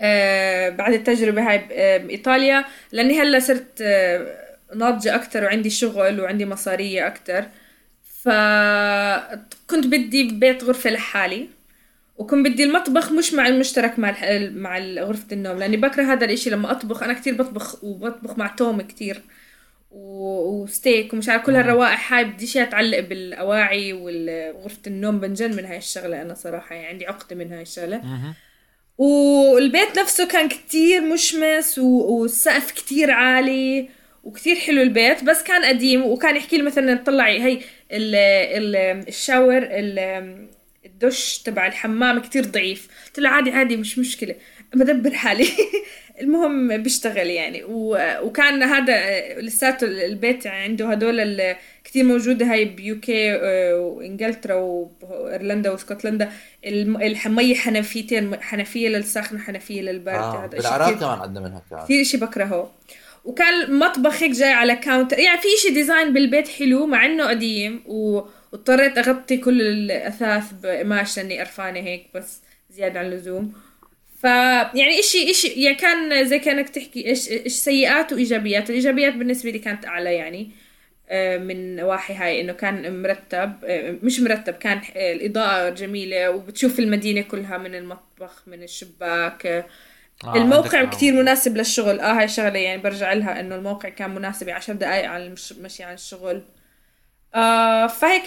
[0.00, 6.20] آه بعد التجربة هاي ب- آه، بإيطاليا لأني هلأ صرت آه ناضجة أكتر وعندي شغل
[6.20, 7.44] وعندي مصارية أكتر.
[8.22, 11.48] فكنت بدي بيت غرفة لحالي
[12.18, 14.14] وكنت بدي المطبخ مش مع المشترك مع
[14.54, 15.58] مع غرفة النوم.
[15.58, 19.22] لأني بكره هذا الإشي لما أطبخ أنا كتير بطبخ وبطبخ مع ثوم كتير
[19.90, 25.64] و- وستيك ومش عارف كل هالروائح هاي بدي شيء تعلق بالأواعي وغرفة النوم بنجن من
[25.64, 27.96] هاي الشغلة أنا صراحة يعني عندي عقدة من هاي الشغلة.
[28.98, 33.88] والبيت نفسه كان كتير مشمس والسقف كتير عالي
[34.24, 37.60] وكتير حلو البيت بس كان قديم وكان يحكي لي مثلا طلعي هي
[37.92, 38.76] ال ال
[39.08, 40.48] الشاور ال
[40.86, 42.88] الدش تبع الحمام كتير ضعيف.
[43.06, 44.34] قلت له عادي عادي مش مشكلة.
[44.74, 45.46] بدبر حالي.
[46.20, 47.64] المهم بيشتغل يعني.
[47.64, 47.98] و...
[48.22, 51.54] وكان هذا لساته البيت عنده هدول
[51.88, 56.32] كتير موجودة هاي بيوكي آه، وإنجلترا وإيرلندا وإسكتلندا.
[56.66, 60.14] الم- المية حنفيتين حنفية للسخن وحنفية للبرد.
[60.14, 60.44] آه.
[60.44, 61.84] هذا بالعراق كمان عندنا منها كمان.
[61.84, 62.72] كثير شيء بكرهه.
[63.24, 67.82] وكان مطبخ هيك جاي على counter يعني في شيء design بالبيت حلو مع إنه قديم
[67.86, 68.20] و...
[68.52, 73.52] واضطريت أغطي كل الأثاث بقماش لأني قرفانة هيك بس زيادة عن اللزوم.
[74.22, 78.70] ف يعني اشي اشي يعني كان زي كأنك تحكي إيش إيش سيئات وإيجابيات.
[78.70, 80.50] الإيجابيات بالنسبة لي كانت أعلى يعني.
[81.38, 87.20] من نواحي هاي إنه كان مرتب آه، مش مرتب كان آه، الإضاءة جميلة وبتشوف المدينة
[87.22, 89.46] كلها من المطبخ من الشباك.
[89.46, 89.64] آه،
[90.24, 91.14] آه، الموقع كتير.
[91.14, 92.00] مناسب للشغل.
[92.00, 95.52] آه هاي شغلة يعني برجع لها إنه الموقع كان مناسب عشر دقايق على المش...
[95.52, 96.42] مشي عن الشغل.
[97.34, 98.22] آه فهيك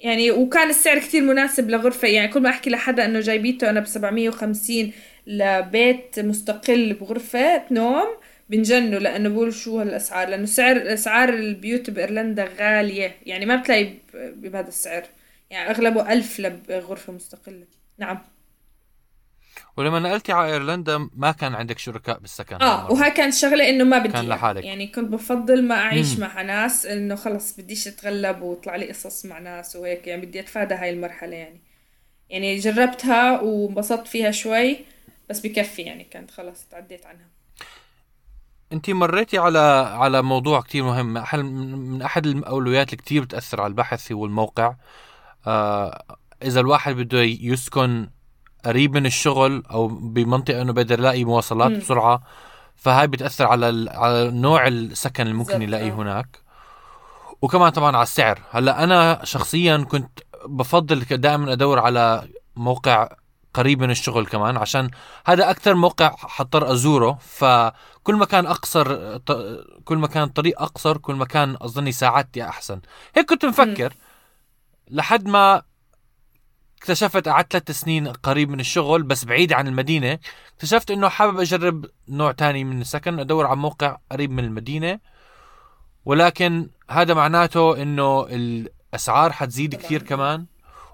[0.00, 2.08] يعني وكان السعر كتير مناسب لغرفة.
[2.08, 4.92] يعني كل ما أحكي لحدا إنه جايبيته أنا ب 750
[5.26, 8.06] لبيت مستقل بغرفة نوم
[8.48, 13.16] بنجنوا لأنه بقول شو هالأسعار؟ لأنه سعر أسعار البيوت بإيرلندا غالية.
[13.26, 15.04] يعني ما بتلاقي بهذا السعر.
[15.50, 17.66] يعني أغلبه ألف لغرفة مستقلة.
[17.98, 18.18] نعم.
[19.76, 22.56] ولما نقلتي على إيرلندا ما كان عندك شركاء بالسكن.
[22.56, 22.92] آه.
[22.92, 24.28] وهاي كانت شغلة إنه ما بدي كان.
[24.28, 24.64] لحالك.
[24.64, 26.20] يعني كنت بفضل ما أعيش مم.
[26.20, 30.06] مع ناس إنه خلص بديش أتغلب ويطلع لي قصص مع ناس وهيك.
[30.06, 31.60] يعني بدي أتفادى هاي المرحلة يعني.
[32.30, 34.76] يعني جربتها وانبسطت فيها شوي
[35.30, 37.35] بس بكفي يعني كانت خلص تعديت عنها.
[38.72, 39.58] انت مريتي على
[39.94, 44.74] على موضوع كتير مهم من أحد الأولويات اللي كتير بتأثر على البحث هو الموقع
[45.46, 46.02] آه
[46.42, 48.08] إذا الواحد بده يسكن
[48.64, 51.78] قريب من الشغل أو بمنطقة إنه بيقدر يلاقي مواصلات مم.
[51.78, 52.22] بسرعة
[52.76, 55.94] فهاي بتأثر على على نوع السكن اللي ممكن يلاقيه آه.
[55.94, 56.38] هناك
[57.42, 63.08] وكمان طبعا على السعر هلأ أنا شخصيا كنت بفضل دائما أدور على موقع
[63.56, 64.90] قريب من الشغل كمان عشان
[65.26, 67.18] هذا أكثر موقع حضطر أزوره.
[67.20, 69.18] فكل ما كان اقصر
[69.84, 72.80] كل ما كان الطريق أقصر كل ما كان اظني ساعاتي أحسن.
[73.16, 73.92] هيك كنت مفكر.
[74.90, 75.62] لحد ما
[76.78, 80.18] اكتشفت قعدت ثلاث سنين قريب من الشغل بس بعيد عن المدينة
[80.54, 85.00] اكتشفت إنه حابب أجرب نوع تاني من السكن أدور على موقع قريب من المدينة.
[86.04, 89.74] ولكن هذا معناته إنه الأسعار حتزيد.
[89.74, 90.46] كثير كمان.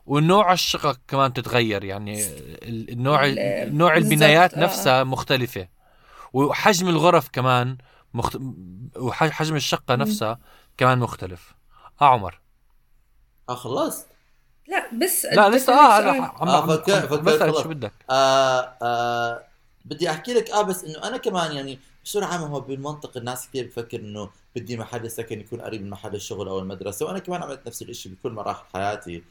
[0.07, 4.61] ونوع الشقق كمان تتغير يعني ال- النوع ال- نوع البنايات آه.
[4.61, 5.69] نفسها مختلفة.
[6.33, 7.77] وحجم الغرف كمان
[8.15, 8.39] مخت...
[8.97, 10.39] وحجم الشقة نفسها
[10.77, 11.55] كمان مختلف.
[12.01, 12.41] آه عمر.
[13.49, 14.07] آه خلصت
[14.69, 17.63] لا بس لا لسه آه عم آه، عم- فكر- عم- فكر بسألك خلاص.
[17.63, 19.43] شو بدك؟ آه آه
[19.85, 23.67] بدي أحكي لك آه بس إنه أنا كمان يعني بصورة عامة هو بالمنطق الناس كثير
[23.67, 27.67] بفكر إنه بدي محل السكن يكون قريب من محل الشغل أو المدرسة وأنا كمان عملت
[27.67, 29.17] نفس الإشي بكل مراحل حياتي.
[29.17, 29.23] آه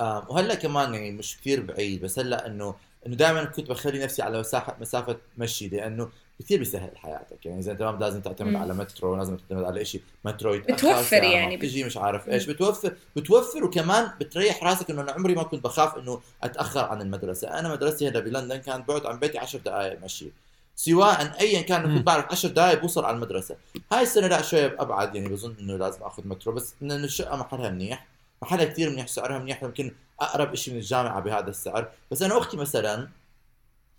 [0.00, 2.74] وهلا كمان يعني مش كثير بعيد بس هلا إنه
[3.06, 6.08] إنه دائما كنت بخلي نفسي على مساحة مسافة مشي لأنه
[6.40, 8.56] كثير بيسهل حياتك يعني إذا أنت ما لازم تعتمد مم.
[8.56, 11.56] على مترو لازم تعتمد على شيء مترو بتوفر يعني.
[11.56, 12.32] بتجي مش عارف مم.
[12.32, 17.02] إيش بتوفر بتوفر وكمان بتريح راسك إنه أنا عمري ما كنت بخاف إنه أتأخر عن
[17.02, 20.32] المدرسة أنا مدرستي هنا بلندن كانت بعد عن بيتي 10 دقائق مشي
[20.76, 21.96] سواء ايا كان.
[21.96, 23.56] كنت بعرف 10 دقائق بوصل على المدرسة
[23.92, 27.70] هاي السنة لا شوي أبعد يعني بظن إنه لازم آخذ مترو بس إنه الشقة محلها
[27.70, 28.06] منيح
[28.42, 32.56] محلها كثير منيح سعرها منيح يمكن أقرب شيء من الجامعة بهذا السعر بس أنا أختي
[32.56, 33.08] مثلا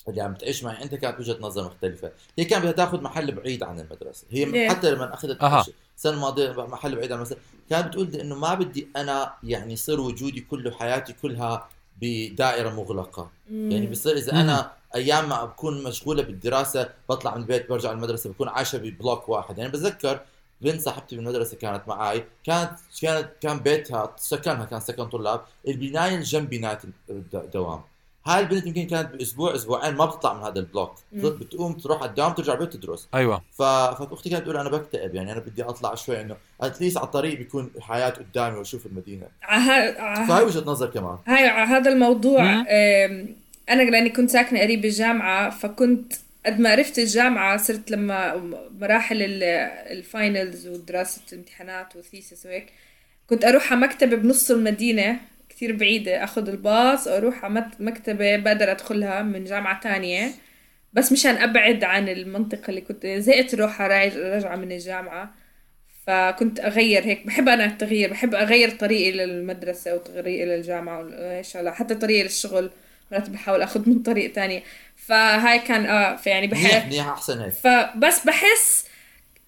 [0.08, 3.63] اللي عم تعيش معي أنت كانت وجهه نظر مختلفة هي كانت بدها تاخذ محل بعيد
[3.63, 5.43] عن المدرسة هي ليه؟ حتى لما أخذت.
[5.97, 10.02] السنة الماضية محل بعيد عن المدرسة كانت بتقول لي إنه ما بدي أنا يعني يصير
[10.02, 11.69] وجودي كله حياتي كلها
[12.02, 13.71] بدائرة مغلقة مم.
[13.71, 14.39] يعني بصير إذا مم.
[14.39, 19.58] أنا أيام ما بكون مشغولة بالدراسة بطلع من البيت برجع المدرسة بكون عايشة ببلوك واحد
[19.58, 20.19] يعني بتذكر
[20.62, 25.41] بنت صاحبتي بالمدرسة كانت معي كانت كانت كان بيتها سكنها كان سكن طلاب.
[25.67, 27.82] البناية اللي جنب بناية الدوام.
[28.26, 30.95] هاي البنت يمكن كانت بأسبوع أسبوعين ما بتطلع من هذا ال block.
[31.13, 33.08] بتقوم تروح على الدوام ترجع البيت تدرس.
[33.13, 33.41] أيوه.
[33.58, 33.62] ف...
[33.63, 37.38] فأختي كانت تقول أنا بكتئب يعني أنا بدي أطلع شوي إنه at least على الطريق
[37.38, 39.28] بيكون الحياة قدامي وأشوف المدينة.
[39.43, 41.17] ع- فهي وجهة نظر كمان.
[41.28, 42.43] هاي ع- هذا الموضوع
[43.69, 46.13] أنا لأني كنت ساكنة قريب الجامعة فكنت
[46.49, 48.35] قد ما عرفت الجامعة صرت لما
[48.81, 49.43] مراحل ال-
[49.97, 52.67] الـ finals ودراسة الامتحانات و thesis وهيك
[53.27, 59.21] كنت أروح على مكتبة بنص المدينة كثير بعيدة أخذ الباص وأروح على مكتبة بقدر أدخلها
[59.21, 60.31] من جامعة تانية
[60.93, 65.33] بس مشان أبعد عن المنطقة اللي كنت زهقت أروح راج- راجعه من الجامعة
[66.07, 70.45] فكنت أغير هيك بحب أنا التغيير بحب أغير طريقي للمدرسة وطريقي
[71.55, 72.71] هلا حتى طريقي للشغل.
[73.12, 74.63] مرات بحاول آخذ من طريق تانية
[74.95, 77.54] فهاي كان آه فيعني منيح بحب منيح أحسن هيك.
[77.54, 78.86] فبس بحس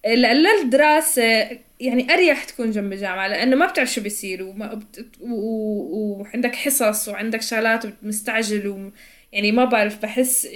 [0.07, 5.05] للدراسة يعني أريح تكون جنب الجامعة لأنه ما بتعرف شو بيصير وما بت...
[5.21, 5.33] و...
[5.33, 6.21] و...
[6.21, 8.91] وعندك حصص وعندك شغلات مستعجل و...
[9.31, 10.47] يعني ما بعرف بحس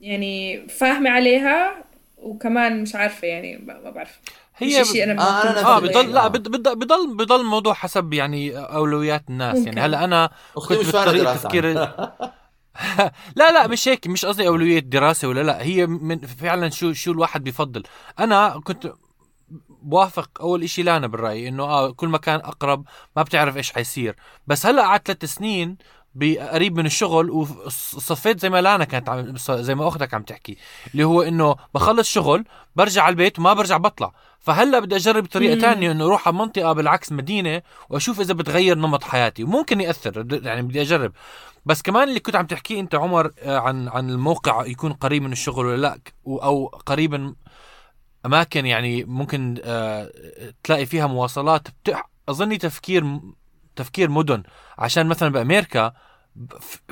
[0.00, 1.84] يعني فاهمة عليها
[2.18, 4.18] وكمان مش عارفة يعني ما بعرف.
[4.58, 6.12] هي مش شيء أنا آه، أنا آه أفضله بضل يعني.
[6.12, 9.68] لا بض- بضل بضل بضل الموضوع حسب يعني أولويات الناس ممكن.
[9.68, 11.72] يعني هلأ أنا أختي كنت دراسة تفكير.
[13.36, 17.12] لا لا مش هيك مش قصدي أولوية دراسة ولا لا هي من فعلا شو شو
[17.12, 17.82] الواحد بيفضل
[18.18, 18.92] أنا كنت
[19.82, 22.84] بوافق أول إشي لأنا بالرأي إنه آه كل ما كان أقرب
[23.16, 24.16] ما بتعرف إيش حيصير
[24.46, 25.76] بس هلأ قعدت ثلاث سنين
[26.52, 30.56] قريب من الشغل وصفيت زي ما لانا كانت عم زي ما أختك عم تحكي
[30.92, 32.44] اللي هو إنه بخلص شغل
[32.76, 34.12] برجع على البيت وما برجع بطلع.
[34.40, 35.60] فهلأ بدي أجرب طريقة.
[35.60, 39.44] تانية إنه أروح على منطقة بالعكس مدينة وأشوف إذا بتغير نمط حياتي.
[39.44, 41.12] وممكن يأثر يعني بدي أجرب.
[41.66, 45.32] بس كمان اللي كنت عم تحكيه أنت عمر آه، عن عن الموقع يكون قريب من
[45.32, 47.34] الشغل ولا لأ أو قريبا
[48.26, 50.10] أماكن يعني ممكن آه،
[50.64, 52.10] تلاقي فيها مواصلات بتح...
[52.28, 53.20] أظني تفكير
[53.76, 54.42] تفكير مدن.
[54.78, 55.92] عشان مثلا بأمريكا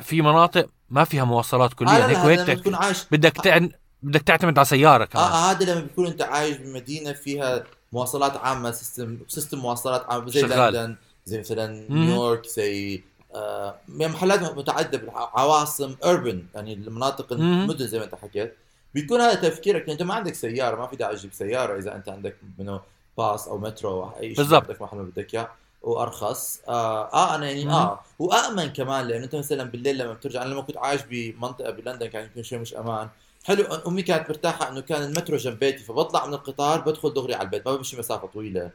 [0.02, 3.70] في مناطق ما فيها مواصلات كليا هيك وهيك تكون عايش بدك تعن...
[4.02, 8.36] بدك تعتمد على سيارة كمان آه آه، هذا لما بيكون أنت عايش بمدينة فيها مواصلات
[8.36, 10.74] عامة system system مواصلات عامة زي شغال.
[10.74, 11.86] لندن زي مثلا.
[11.90, 13.02] نيويورك زي
[13.34, 17.32] آه يعني محلات متعددة بالعواصم urban يعني المناطق.
[17.32, 18.56] المدن زي ما أنت حكيت
[18.94, 22.08] بيكون هذا تفكيرك لأن أنت ما عندك سيارة ما في داعي تجيب سيارة إذا أنت
[22.08, 22.80] عندك منه
[23.18, 24.64] باص أو مترو أو أي شيء بالضبط.
[24.64, 25.48] بدك محل ما بدك إياه
[25.86, 26.60] وأرخص.
[26.68, 27.70] آه, آه أنا يعني.
[27.70, 32.06] آه وامن كمان لأنه أنت مثلا بالليل لما بترجع أنا لما كنت عايش بمنطقة بلندن
[32.06, 33.08] كان يمكن شوي مش أمان.
[33.44, 37.44] حلو أمي كانت مرتاحة إنه كان المترو جنب بيتي فبطلع من القطار بدخل دغري على
[37.44, 37.68] البيت.
[37.68, 38.70] ما بمشي مسافة طويلة.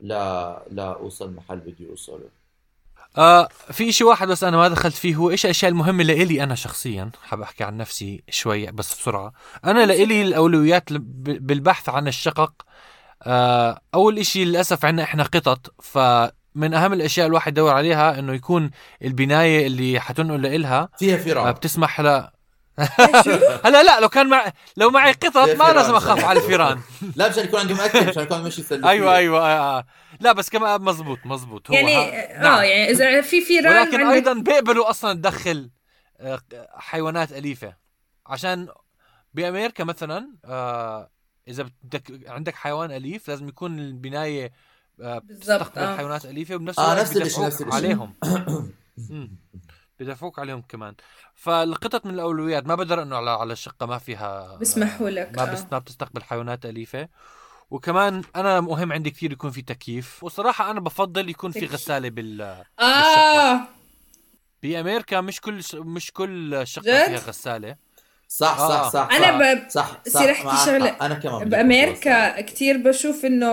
[0.00, 2.28] لا لا أوصل محل بدي أوصله.
[3.18, 6.54] آه في شيء واحد بس أنا ما دخلت فيه هو إيش الأشياء المهمة لإلي أنا
[6.54, 9.32] شخصيا؟ حاب أحكي عن نفسي شوي بس بسرعة.
[9.64, 12.52] أنا لإلي الأولويات بالبحث عن الشقق.
[13.22, 15.74] آه أول إشي للأسف عندنا إحنا قطط
[16.54, 18.70] فمن أهم الأشياء الواحد يدور عليها إنه يكون
[19.04, 22.34] البناية اللي حتنقل لها فيها فيران بتسمح لا
[23.64, 25.72] هلا لا لو كان مع لو معي قطط ما.
[25.72, 26.80] لازم أخاف على الفيران
[27.16, 29.84] لا مشان يكون عندهم اكل مشان يكون مش يسلكوا أيوه أيوه آه آه.
[30.20, 32.62] لا بس كمان مزبوط مزبوط هو يعني ها- آه نعم.
[32.62, 35.70] يعني إذا في فيران ولكن عندك- أيضا بيقبلوا أصلا تدخل
[36.20, 36.40] آه،
[36.76, 37.74] حيوانات أليفة
[38.26, 38.68] عشان
[39.34, 41.10] بأمريكا مثلا آه،
[41.48, 44.50] إذا بدك عندك حيوان أليف لازم يكون البناية آه،
[44.98, 45.96] بتستقبل آه.
[45.96, 47.76] حيوانات اليفه وبنفس آه، الوقت نفس الإشي، بدفعوك نفس الإشي.
[47.76, 48.14] عليهم.
[50.00, 50.94] بدفعوك عليهم كمان
[51.34, 55.52] فالقطط من الأولويات ما بقدر إنه على على الشقة ما فيها بسمحوا لك، ما آه.
[55.52, 57.08] بس ما بتستقبل حيوانات أليفة
[57.70, 61.66] وكمان أنا مهم عندي كثير يكون في تكييف وصراحة أنا بفضل يكون في.
[61.66, 62.40] غسالة بال
[62.80, 63.60] آه
[64.62, 67.76] بأمريكا مش كل مش كل شقة؟ فيها غسالة
[68.38, 68.82] صح آه.
[68.82, 70.20] صح صح أنا صح ب- صح صح.
[70.90, 71.02] حق.
[71.02, 73.48] أنا كمان بأمريكا كتير بشوف إنه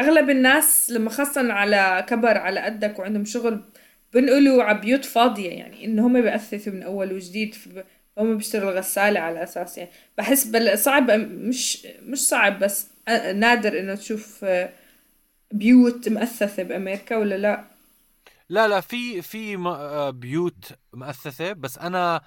[0.00, 3.60] أغلب الناس لما خاصة على كبر على قدك وعندهم شغل
[4.14, 7.54] بنقلوا على بيوت فاضية يعني انه هم بيأثثوا من أول وجديد
[8.18, 13.80] هم بيشتروا الغساله على أساس يعني بحس بل صعب مش مش صعب بس آه، نادر
[13.80, 14.68] إنه تشوف آه،
[15.52, 17.64] بيوت مؤثثه بأمريكا ولا لا
[18.48, 22.20] لا لا في في آه، بيوت مؤثثه بس أنا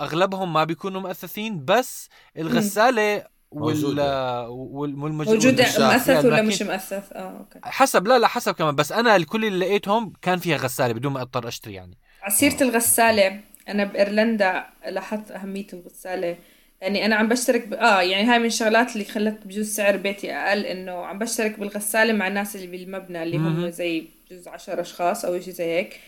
[0.00, 4.48] أغلبهم ما بيكونوا مؤثثين بس الغسالة وال موجودة.
[4.50, 5.28] وال- والمج...
[5.28, 5.64] موجودة.
[5.78, 7.58] مؤثث ولا مش مؤثث آه أوكي.
[7.64, 11.22] حسب لا لا حسب كمان بس أنا الكل اللي لقيتهم كان فيها غسالة بدون ما
[11.22, 11.98] أضطر أشتري يعني.
[12.22, 16.36] عسيرة الغسالة أنا بإيرلندا لاحظت أهمية الغسالة.
[16.80, 17.74] يعني أنا عم بشترك ب...
[17.74, 22.12] آه يعني هاي من الشغلات اللي خلت بجوز سعر بيتي أقل إنه عم بشترك بالغسالة
[22.12, 23.70] مع الناس اللي بالمبنى اللي هم.
[23.70, 26.00] زي بجوز عشر أشخاص أو شيء زي هيك.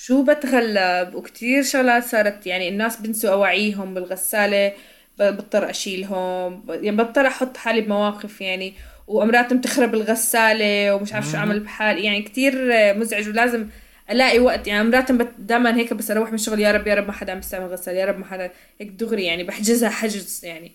[0.00, 4.72] شو بتغلب وكتير شغلات صارت يعني الناس بنسوا أواعيهم بالغسالة
[5.18, 8.74] بضطر أشيلهم يعني بضطر أحط حالي بمواقف يعني
[9.06, 11.36] وأمرات بتخرب الغسالة ومش عارف شو.
[11.36, 12.54] أعمل بحالي يعني كتير
[12.98, 13.68] مزعج ولازم
[14.10, 17.12] ألاقي وقت يعني مرات دائما هيك بس أروح من الشغل يا رب يا رب ما
[17.12, 20.72] حدا عم يستعمل غسالة يا رب ما حدا هيك دغري يعني بحجزها حجز يعني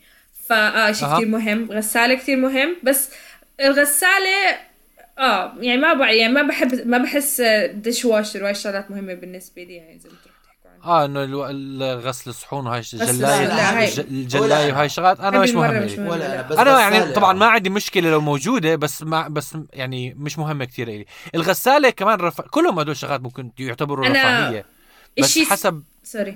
[0.47, 1.15] فآه شيء أها.
[1.17, 3.09] كثير مهم غسالة كثير مهم بس
[3.61, 4.57] الغسالة
[5.19, 7.41] آه يعني ما بع يعني ما بحب ما بحس
[7.73, 11.23] ديش واشر وهي الشغلات مهمة بالنسبة لي يعني إذا بتروح تحكوا عنها آه إنه
[12.27, 15.91] الصحون وهاي غسل الجلايه الصحون، الج- الجلاية ولا- وهي الشغلات أنا هاي مش مهمة مش
[15.91, 15.97] لي.
[15.97, 16.11] مهمة.
[16.11, 16.41] ولا لا.
[16.41, 17.13] بس أنا يعني غسالة.
[17.13, 21.89] طبعا ما عندي مشكلة لو موجودة بس ما بس يعني مش مهمة كثير لي الغسالة
[21.89, 22.41] كمان رف...
[22.41, 24.65] كلهم هدول شغلات ممكن يعتبروا أنا رفاهية
[25.19, 26.35] بس إشي حسب سوري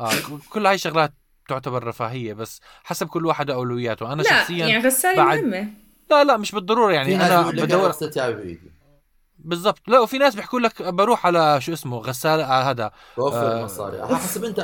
[0.00, 1.12] آه ك- كل هاي شغلات
[1.48, 5.68] تعتبر رفاهية بس حسب كل واحد اولوياته أنا لا شخصيا يعني غسالة بعد- مهمة
[6.12, 8.72] لا لا مش بالضرورة يعني أنا بدور بايدي
[9.38, 9.78] بالضبط.
[9.88, 14.16] لا وفي ناس بيحكوا لك بروح على شو اسمه غسالة آه هذا بوفر آه، المصاري
[14.16, 14.60] حسب أنت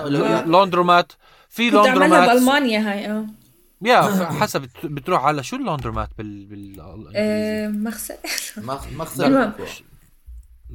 [0.47, 1.13] لوندرومات.
[1.49, 2.29] في كنت لوندرومات.
[2.31, 3.27] بألمانيا هاي آه.
[3.83, 4.03] يا
[4.41, 6.81] حسب بت- بتروح على شو اللوندرومات بال بال
[7.17, 8.15] آه، مغسل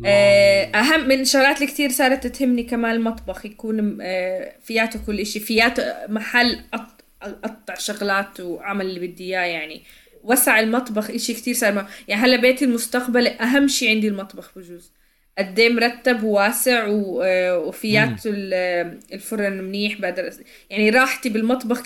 [0.05, 5.39] آه، أهم من الشغلات اللي كثير صارت تهمني كمان المطبخ يكون آه، فياته كل إشي.
[5.39, 9.83] فياته محل أط- أقطع شغلات وأعمل اللي بدي إياه يعني.
[10.23, 14.91] وسع المطبخ إشي كثير صار م- يعني هلا بيتي المستقبل أهم شيء عندي المطبخ بجوز.
[15.37, 20.29] قد مرتب وواسع و- آه، وفياته ال- آه، الفرن منيح بقدر
[20.69, 21.81] يعني راحتي بالمطبخ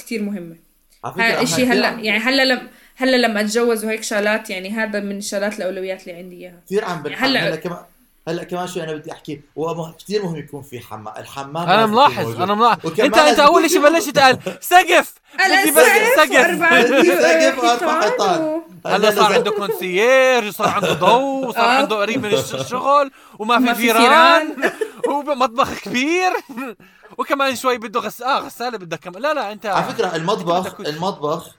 [1.04, 5.00] على فكرة هذا إشي هلا يعني هلا لما هلا لما أتجوز وهيك شغلات يعني هذا
[5.00, 6.62] من الشغلات الأولويات اللي عندي إياها.
[6.65, 7.78] كثير عم بنحب هلا- هلا كمان.
[8.27, 12.41] هلا كمان شوي أنا بدي احكي هو كثير مهم يكون في حمام الحمام أنا ملاحظ.
[12.41, 12.99] أنا ملاحظ.
[12.99, 15.13] انت أنت أول شيء بلشت قال سقف!
[15.45, 16.15] أنا بدي بس سقف!
[16.15, 17.57] سقف!
[17.63, 18.41] وأربع حيطان حيطان.
[18.41, 21.67] و- هلا صار عنده كونسيير صار عنده ضوء صار آه.
[21.77, 24.71] عنده قريب من الش- الشغل وما ما في في فيران.
[25.09, 26.31] ومطبخ كبير.
[27.17, 30.79] وكمان شوي بده غس آه غسالة بدك كم لا لا أنت على فكرة المطبخ.
[30.79, 31.49] المطبخ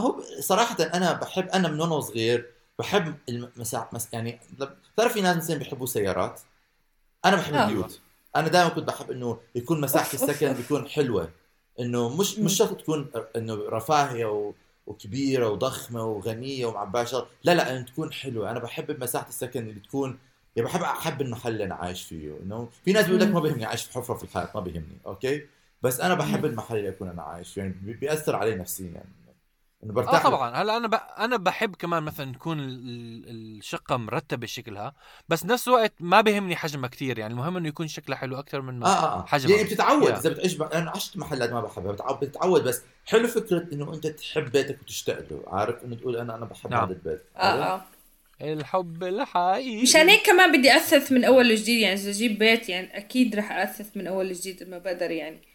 [0.00, 4.08] هو صراحة أنا بحب أنا من وأنا صغير بحب المساحه مس...
[4.12, 4.40] يعني
[4.94, 6.40] بتعرف في ناس مثلا بيحبوا سيارات؟
[7.24, 7.68] أنا بحب آه.
[7.68, 8.00] البيوت
[8.36, 10.52] أنا دائما كنت بحب إنه يكون مساحة السكن.
[10.52, 11.30] بيكون حلوة.
[11.80, 12.38] إنه مش.
[12.38, 14.52] مش شرط تكون إنه رفاهية و...
[14.86, 18.50] وكبيرة وضخمة وغنية ومعباة شغل لا لا إنه تكون حلوة.
[18.50, 20.18] أنا بحب مساحة السكن اللي تكون
[20.56, 22.36] يعني بحب أحب المحل اللي أنا عايش فيه.
[22.42, 23.28] إنه في ناس بيقول لك.
[23.28, 24.98] ما بيهمني عايش في حفرة في الحياة ما بيهمني.
[25.06, 25.46] okay؟
[25.82, 27.60] بس أنا بحب المحل اللي أكون أنا عايش فيه.
[27.62, 28.86] يعني بي- بيأثر علي نفسيا.
[28.94, 29.08] يعني
[29.84, 30.50] إنه آه برتاح طبعا.
[30.62, 30.94] هلا أنا ب...
[31.18, 32.64] أنا بحب كمان مثلا تكون ال-
[33.28, 34.94] ال- الشقة مرتبة شكلها
[35.28, 38.78] بس نفس الوقت ما بيهمني حجمها كتير يعني المهم إنه يكون شكلها حلو أكثر من
[38.78, 39.24] ما آه آه آه.
[39.26, 39.56] حجمها.
[39.56, 40.08] يعني بتتعود.
[40.10, 40.62] إذا بتعيش ب...
[40.62, 45.18] أنا عشت محلات ما بحبها بتعود بتتعود بس حلو فكرة إنه أنت تحب بيتك وتشتاق
[45.30, 46.84] له عارف؟ إنه تقول أنا أنا بحب نعم.
[46.84, 47.22] هذا البيت.
[47.36, 47.82] آه؟ آه.
[48.40, 49.82] الحب الحقيقي.
[49.82, 53.52] مشان هيك كمان بدي أثث من أول وجديد يعني إذا أجيب بيت يعني أكيد رح
[53.52, 55.53] أثث من أول وجديد ما بقدر يعني.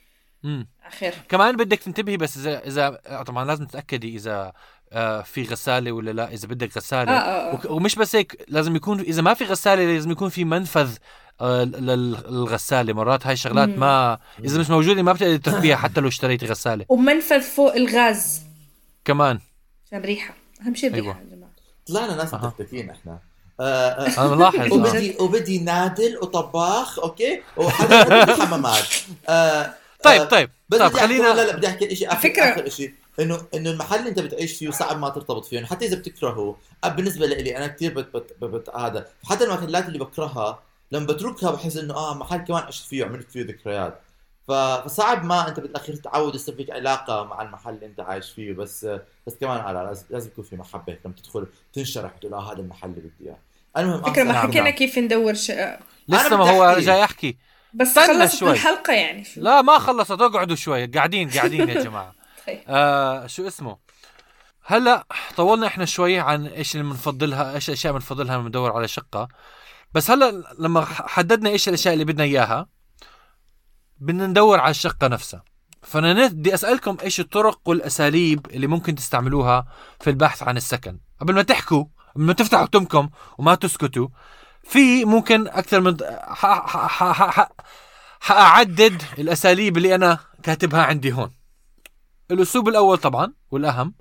[0.88, 1.14] آخر.
[1.30, 2.90] كمان بدك تنتبهي بس اذا اذا
[3.28, 4.52] طبعا لازم تتأكدي إذا
[4.92, 7.12] آه في غسالة ولا لا إذا بدك غسالة.
[7.12, 7.72] آه, وك- آه.
[7.72, 10.96] ومش بس هيك لازم يكون إذا ما في غسالة لازم يكون في منفذ
[11.42, 12.94] آه، لل- للغسالة.
[12.94, 13.70] مرات هاي الشغلات.
[13.70, 16.86] ما إذا مش موجودة ما بتقدر تخبيها حتى لو اشتريت غسالة.
[16.90, 18.42] ومنفذ فوق الغاز.
[19.06, 19.40] كمان.
[19.88, 20.34] عشان ريحة.
[20.62, 21.22] أهم شيء الريحة أيوة.
[21.32, 21.52] يا جماعة.
[21.88, 22.34] طلعنا ناس.
[22.34, 23.20] متكتكين إحنا.
[23.60, 24.60] آه، آه، أنا ملاحظ.
[24.60, 24.74] آه.
[24.76, 28.88] وبدي وبدي نادل وطباخ أوكي؟ وحدا عنده حمامات.
[29.30, 29.74] آه،
[30.04, 32.44] طيب آه، طيب بس طيب أحكي- لا خلينا لا بدي أحكي شيء اخر فكرة.
[32.44, 35.96] آخر شيء انه إنه المحل اللي أنت بتعيش فيه صعب ما ترتبط فيه حتى إذا
[35.98, 40.60] بتكرهه أه، بالنسبة لي أنا كثير بت بت بت بت هذا حتى المحلات اللي بكرهها
[40.92, 44.02] لما بتركها بحس إنه آه محل كمان عشت فيه وعملت فيه ذكريات
[44.48, 48.88] فصعب ما أنت بالأخير تتعود يصير فيك علاقة مع المحل اللي أنت عايش فيه بس
[49.28, 52.60] بس كمان على لازم, لازم يكون في محبة هيك لما تدخل تنشرح وتقول آه هذا
[52.60, 53.38] المحل اللي بدي إياه
[53.78, 54.74] المهم فكرة ما حكينا نعم.
[54.74, 56.80] كيف ندور شقق لسه أنا ما هو.
[56.80, 57.38] جاي احكي
[57.74, 58.52] بس خلصت شوي.
[58.52, 59.24] الحلقة يعني.
[59.24, 60.12] شو؟ لا ما خلصت.
[60.12, 60.86] اقعدوا شوي.
[60.86, 62.14] قاعدين قاعدين يا جماعة.
[62.48, 62.60] طيب.
[62.68, 63.78] آه شو اسمه؟
[64.66, 69.28] هلا طولنا إحنا شوي عن إيش اللي بنفضلها إيش الأشياء بنفضلها لما ندور على شقة.
[69.94, 72.68] بس هلا لما حددنا إيش الأشياء اللي بدنا إياها
[73.98, 75.44] بدنا ندور على الشقة نفسها.
[75.82, 79.66] فأنا بدي أسألكم إيش الطرق والأساليب اللي ممكن تستعملوها
[80.00, 81.00] في البحث عن السكن.
[81.22, 84.08] قبل ما تحكوا قبل ما تفتحوا تمكم وما تسكتوا
[84.70, 85.98] في ممكن أكثر من.
[88.20, 91.32] حأعدد الأساليب اللي أنا كاتبها عندي هون
[92.32, 93.94] الأسلوب الأول طبعا والأهم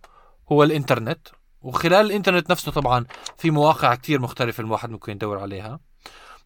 [0.52, 1.28] هو الإنترنت
[1.62, 3.06] وخلال الإنترنت نفسه طبعا
[3.38, 5.80] في مواقع كتير مختلفة الواحد ممكن يدور عليها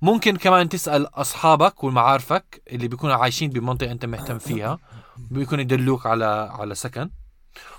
[0.02, 4.78] ممكن كمان تسأل أصحابك ومعارفك اللي بيكونوا عايشين بمنطقة أنت مهتم فيها
[5.30, 7.10] بيكون يدلوك على على سكن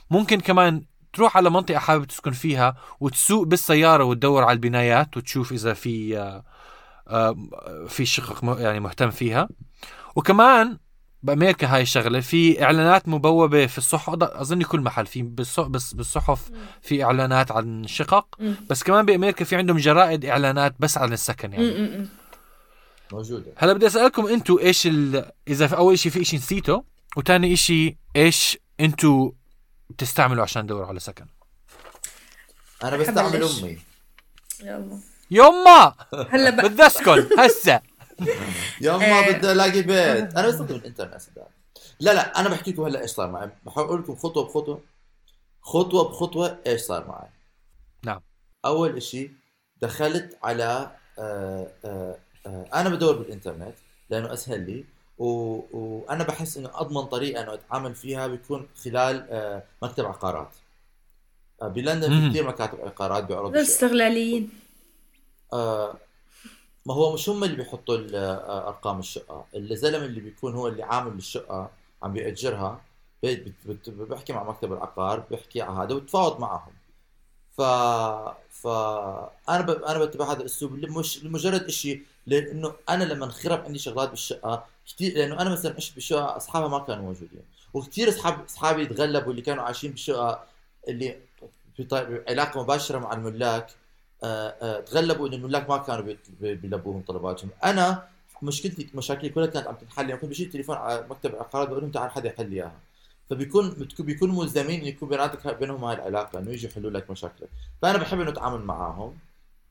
[0.09, 5.73] ممكن كمان تروح على منطقة حابب تسكن فيها وتسوق بالسيارة وتدور على البنايات وتشوف إذا
[5.73, 6.43] في آه،
[7.07, 7.35] آه،
[7.87, 9.49] في شقق يعني مهتم فيها.
[10.15, 10.77] وكمان
[11.23, 16.51] بأمريكا هاي الشغلة في إعلانات مبوبة في الصحف أظن كل محل في بالص- بس بالصحف
[16.81, 18.25] في إعلانات عن شقق.
[18.69, 22.07] بس كمان بأمريكا في عندهم جرائد إعلانات بس عن السكن يعني.
[23.13, 23.53] موجودة.
[23.57, 25.31] هلا بدي أسألكم أنتم إيش ال...
[25.47, 26.83] إذا في أول شيء في شيء نسيته
[27.17, 29.31] وثاني شيء إيش أنتم
[29.93, 31.25] بتستعملوا عشان تدوروا على سكن
[32.83, 33.43] أنا بستعمل.
[33.43, 33.79] أمي
[34.61, 34.99] يلا
[35.31, 35.95] يما
[36.29, 37.81] هلا بدي أسكن هسه
[38.81, 39.31] يما آه.
[39.31, 41.21] بدي ألاقي بيت أنا بستخدم الإنترنت.
[41.99, 44.81] لا لا أنا بحكي لكم هلا إيش صار معي بحاول لكم خطوة بخطوة
[45.61, 47.29] خطوة بخطوة إيش صار معي
[48.05, 48.21] نعم.
[48.65, 49.31] أول إشي
[49.81, 53.75] دخلت على آه آه آه أنا بدور بالإنترنت
[54.09, 54.85] لأنه أسهل لي.
[55.17, 60.49] وأنا بحس إنه أضمن طريقة إنه أتعامل فيها بيكون خلال آه مكتب عقارات.
[61.61, 62.29] آه بلندن في.
[62.29, 63.73] كثير مكاتب عقارات بيعرضوا دول الشقق.
[63.73, 64.49] استغلاليين.
[65.53, 65.95] آه،
[66.85, 67.97] ما هو مش هم اللي بيحطوا
[68.67, 69.45] أرقام الشقة.
[69.55, 71.69] الزلمة اللي بيكون هو اللي عامل الشقة
[72.03, 72.81] عم بيأجرها
[73.23, 76.71] بي- بت- بت- بيحكي مع مكتب العقار بيحكي على هذا وتفاوض معهم.
[77.57, 77.61] ف
[78.51, 78.67] ف
[79.49, 79.69] أنا ب...
[79.69, 80.73] أنا بتبع هذا الأسلوب.
[80.73, 85.75] اللي مش لمجرد شيء لأنه أنا لما انخرب عندي شغلات بالشقة كثير لأنه أنا مثلا
[85.75, 87.41] عشت بالشقه اصحابها ما كانوا موجودين.
[87.73, 90.43] وكثير أصحاب أصحابي تغلبوا اللي كانوا عايشين بالشقه
[90.87, 91.17] اللي
[91.77, 93.67] في علاقة مباشرة مع الملاك
[94.23, 97.49] آه، آه، تغلبوا إن الملاك ما كانوا بيلبوهم طلباتهم.
[97.63, 98.07] أنا
[98.41, 100.09] مشكلتي مشاكلي كلها كانت عم تنحل.
[100.09, 102.79] يعني كنت بجيب تليفون على مكتب العقارات بقول لهم تعال حدا يحل لي إياها.
[103.29, 107.49] فبيكون بيكونوا ملزمين إن يكون بيناتك بينهم هاي العلاقة إنه يجوا يحلوا لك مشاكلك.
[107.81, 109.17] فأنا بحب إنه أتعامل معاهم.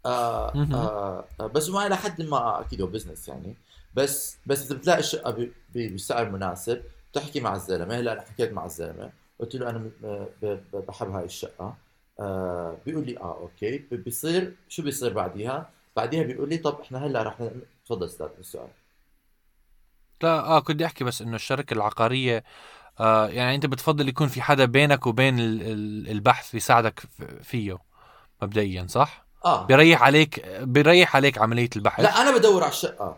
[0.06, 0.74] مهم.
[0.74, 3.54] آه آه، بس ما إلى حد ما أكيد هو بزنس يعني.
[3.95, 5.03] بس بس إذا بتلاقي
[5.74, 6.82] ب- بسعر مناسب
[7.12, 9.90] بتحكي مع الزلمة هلأ أنا حكيت مع الزلمة قلت له أنا
[10.43, 11.74] ب- بحب هاي الشقة
[12.20, 17.22] آه بيقول لي آه أوكي بيصير شو بيصير بعديها؟ بعديها بيقول لي طب إحنا هلأ
[17.22, 17.49] رح
[17.86, 18.68] تفضل أستاذ السؤال
[20.22, 22.45] لا آه كنت بدي أحكي بس إنه الشركة العقارية
[23.01, 27.78] آه يعني أنت بتفضل يكون في حدا بينك وبين ال- ال- البحث بيساعدك ف- فيه
[28.43, 33.16] مبدئيا صح؟ آه بيريح عليك بيريح عليك عملية البحث لا أنا بدور على الشقة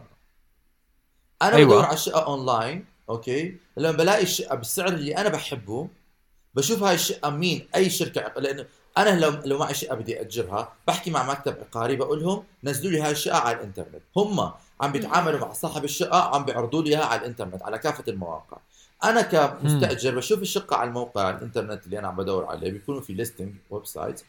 [1.49, 1.69] أنا أيوة.
[1.69, 5.89] بدور على الشقة online okay؟ لما بلاقي الشقة بالسعر اللي أنا بحبه
[6.55, 8.67] بشوف هاي الشقة مين أي شركة لأنه
[8.99, 13.01] أنا لو لو معي شقة بدي أجرها بحكي مع مكتب عقاري بقول لهم نزلوا لي
[13.01, 14.03] هاي الشقة على الإنترنت.
[14.17, 18.57] هم عم بيتعاملوا مع صاحب الشقة عم بيعرضوا لي إياها على الإنترنت على كافة المواقع.
[19.05, 23.55] أنا كمستأجر بشوف الشقة على الموقع الإنترنت اللي أنا عم بدور عليه بيكونوا في listing
[23.71, 24.23] website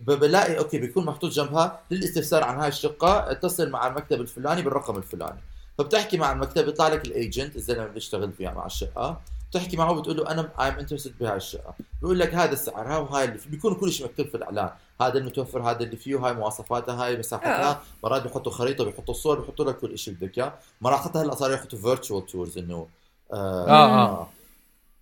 [0.00, 5.40] بلاقي okay بيكون محطوط جنبها للاستفسار عن هاي الشقة اتصل مع المكتب الفلاني بالرقم الفلاني.
[5.78, 9.20] فبتحكي مع المكتب بيطلع لك ال agent الزلمة اللي اشتغل فيها مع الشقة.
[9.50, 11.74] بتحكي معه بتقول له أنا I'm interested بهاي الشقة.
[12.02, 14.70] بيقول لك هذا سعرها وهاي اللي فيه بيكون كل شيء مكتوب في الإعلان.
[15.00, 17.70] هذا المتوفر هذا اللي فيه هاي مواصفاتها هاي مساحتها.
[17.70, 17.80] آه.
[18.04, 20.54] مرات بيحطوا خريطة بيحطوا صور بيحطوا لك كل شيء بدك إياه.
[20.80, 22.88] مرات حتى هلأ صاروا يحطوا virtual tours إنه
[23.32, 24.28] آه, آه، آه.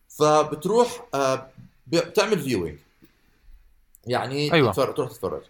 [0.09, 1.47] فبتروح آه
[1.87, 2.79] بتعمل viewing
[4.07, 4.71] يعني أيوة.
[4.71, 5.43] تتفرج تروح تتفرج.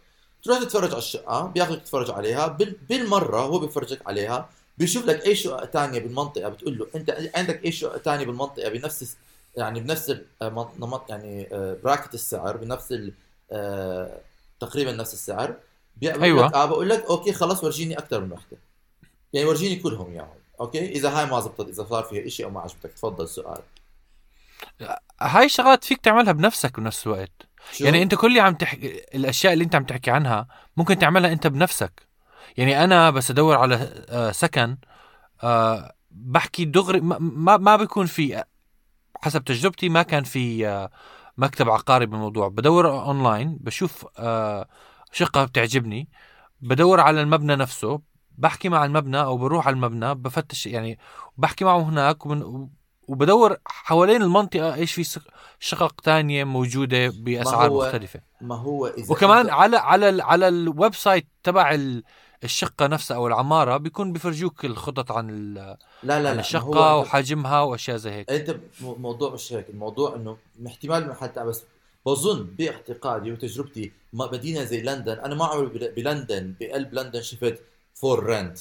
[0.44, 2.46] تروح تتفرج على الشقة بياخذك تتفرج عليها.
[2.46, 2.76] بال...
[2.88, 4.48] بالمرة هو بيفرجك عليها.
[4.80, 9.16] بيشوف لك أي شقه ثانية بالمنطقة بتقول له أنت عندك أي شقه ثانية بالمنطقة بنفس
[9.56, 12.94] يعني بنفس النمط يعني آه، bracket السعر بنفس.
[13.52, 14.20] آه،
[14.60, 15.54] تقريبا نفس السعر
[15.96, 16.46] بيقول أيوة.
[16.46, 18.56] لك آه بقول لك okay خلاص ورجيني أكثر من وحدة
[19.32, 22.60] يعني ورجيني كلهم اياهم okay إذا هاي ما زبطت إذا صار فيها شيء أو ما
[22.60, 23.60] عجبتك تفضل سؤال
[25.20, 27.32] هاي الشغلات فيك تعملها بنفسك بنفس الوقت
[27.72, 31.32] شو؟ يعني أنت كل اللي عم تحكي الأشياء اللي أنت عم تحكي عنها ممكن تعملها
[31.32, 32.09] أنت بنفسك
[32.56, 33.74] يعني أنا بس أدور على
[34.08, 34.76] آه، سكن
[35.42, 38.44] آه، بحكي دغري ما- ما ما بيكون في
[39.22, 40.90] حسب تجربتي ما كان في آه،
[41.38, 42.48] مكتب عقاري بالموضوع.
[42.48, 44.06] بدور أونلاين بشوف
[45.12, 46.08] شقة بتعجبني.
[46.60, 48.00] بدور على المبنى نفسه
[48.38, 50.98] بحكي مع المبنى أو بروح على المبنى بفتش يعني
[51.36, 52.68] بحكي معه هناك ومن
[53.08, 55.20] وبدور حوالين المنطقة إيش في
[55.60, 58.20] شقق تانية موجودة بأسعار هو مختلفة.
[58.40, 61.78] ما هو إذا وكمان على على على ال website تبع
[62.40, 65.54] ال- الشقة نفسها أو العمارة بيكون بيفرجوك الخطط عن
[66.02, 70.36] لا لا عن أنت- وحجمها وأشياء زي هيك أنت مو- الموضوع مش هيك الموضوع إنه
[70.66, 71.62] احتمال حتى بس
[72.06, 77.58] بظن باعتقادي وتجربتي مدينة زي لندن أنا ما عمري بل- بلندن بقلب لندن شفت
[77.94, 78.58] for rent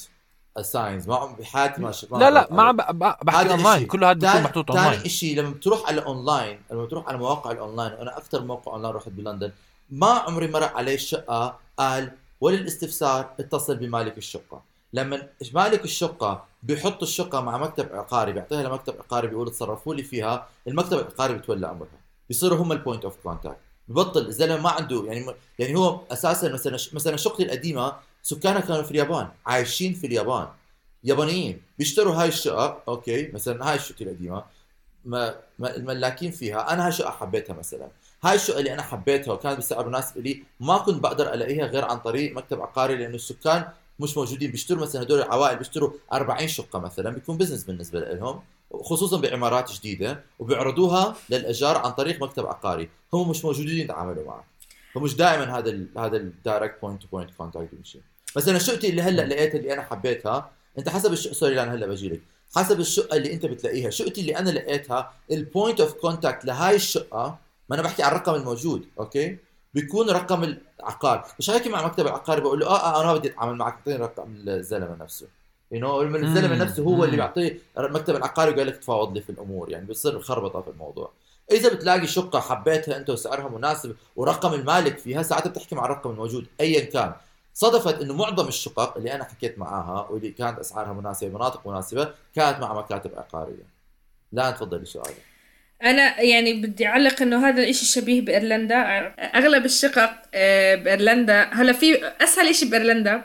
[0.60, 3.86] signs ما عمري بحياتي ما شفت لا لا ما عم بحكي اونلاين.
[3.86, 7.50] كل هذا بيكون محطوط اونلاين ثاني شيء لما بتروح على اونلاين لما بتروح على مواقع
[7.50, 9.52] الاونلاين وأنا أكثر موقع اونلاين رحت بلندن
[9.90, 12.10] ما عمري مرق علي شقة قال
[12.40, 14.62] وللاستفسار اتصل بمالك الشقة.
[14.92, 20.48] لما مالك الشقة بيحط الشقة مع مكتب عقاري بيعطيها لمكتب عقاري بيقول تصرفوا لي فيها
[20.68, 22.00] المكتب العقاري بتولى أمرها.
[22.28, 23.56] بيصيروا هم ال point of contact
[23.88, 25.26] ببطل الزلمه ما عنده يعني
[25.58, 30.48] يعني هو أساسا مثلا مثلا شقتي القديمة سكانها كانوا في اليابان عايشين في اليابان.
[31.04, 31.62] يابانيين.
[31.78, 34.44] بيشتروا هاي الشقق okay مثلا هاي الشقة القديمة
[35.04, 36.72] ما الملاكين فيها.
[36.72, 37.88] أنا هاي الشقه حبيتها مثلا.
[38.24, 41.98] هاي الشقه اللي أنا حبيتها وكانت بسعر مناسب لي ما كنت بقدر ألاقيها غير عن
[41.98, 43.68] طريق مكتب عقاري لأنه السكان
[44.00, 48.40] مش موجودين بيشتروا مثلا هدول العوائل بيشتروا 40 شقة مثلا بيكون business بالنسبة لهم
[48.82, 52.88] خصوصا بعمارات جديدة وبيعرضوها للايجار عن طريق مكتب عقاري.
[53.12, 54.44] هم مش موجودين يتعاملوا معه.
[54.94, 57.98] فمش دائما هذا ال هذا ال direct point to point contact بيمشي
[58.36, 60.50] مثلا شقتي اللي هلأ لقيتها اللي أنا حبيتها.
[60.78, 62.20] أنت حسب الشقه sorry أنا هلأ بجي لك.
[62.56, 67.38] حسب الشقة اللي أنت بتلاقيها شقتي اللي أنا لقيتها ال point of contact لهاي الشقة
[67.70, 69.38] ما أنا بحكي عن الرقم الموجود okay؟
[69.74, 71.26] بيكون رقم العقار.
[71.38, 74.34] مش هيك مع مكتب العقاري بقول له آه, آه أنا بدي أتعامل معك أعطيني رقم
[74.48, 75.26] الزلمة نفسه.
[75.72, 76.56] you know الزلمة.
[76.56, 77.16] نفسه هو اللي.
[77.16, 81.12] بيعطيه المكتب العقاري وقال لك تفاوض لي في الأمور يعني بتصير خربطه في الموضوع.
[81.50, 86.46] إذا بتلاقي شقة حبيتها أنت وسعرها مناسب ورقم المالك فيها ساعتها بتحكي مع الرقم الموجود
[86.60, 87.12] ايا كان.
[87.54, 92.60] صدفت إنه معظم الشقق اللي أنا حكيت معاها واللي كانت أسعارها مناسبة مناطق مناسبة كانت
[92.60, 93.66] مع مكاتب عقارية.
[94.32, 95.29] لا تفضلي سؤالك
[95.84, 98.76] أنا يعني بدي أعلق إنه هذا الإشي شبيه بإيرلندا.
[99.34, 101.42] أغلب الشقق آه، بإيرلندا.
[101.52, 103.22] هلا في أسهل إشي بإيرلندا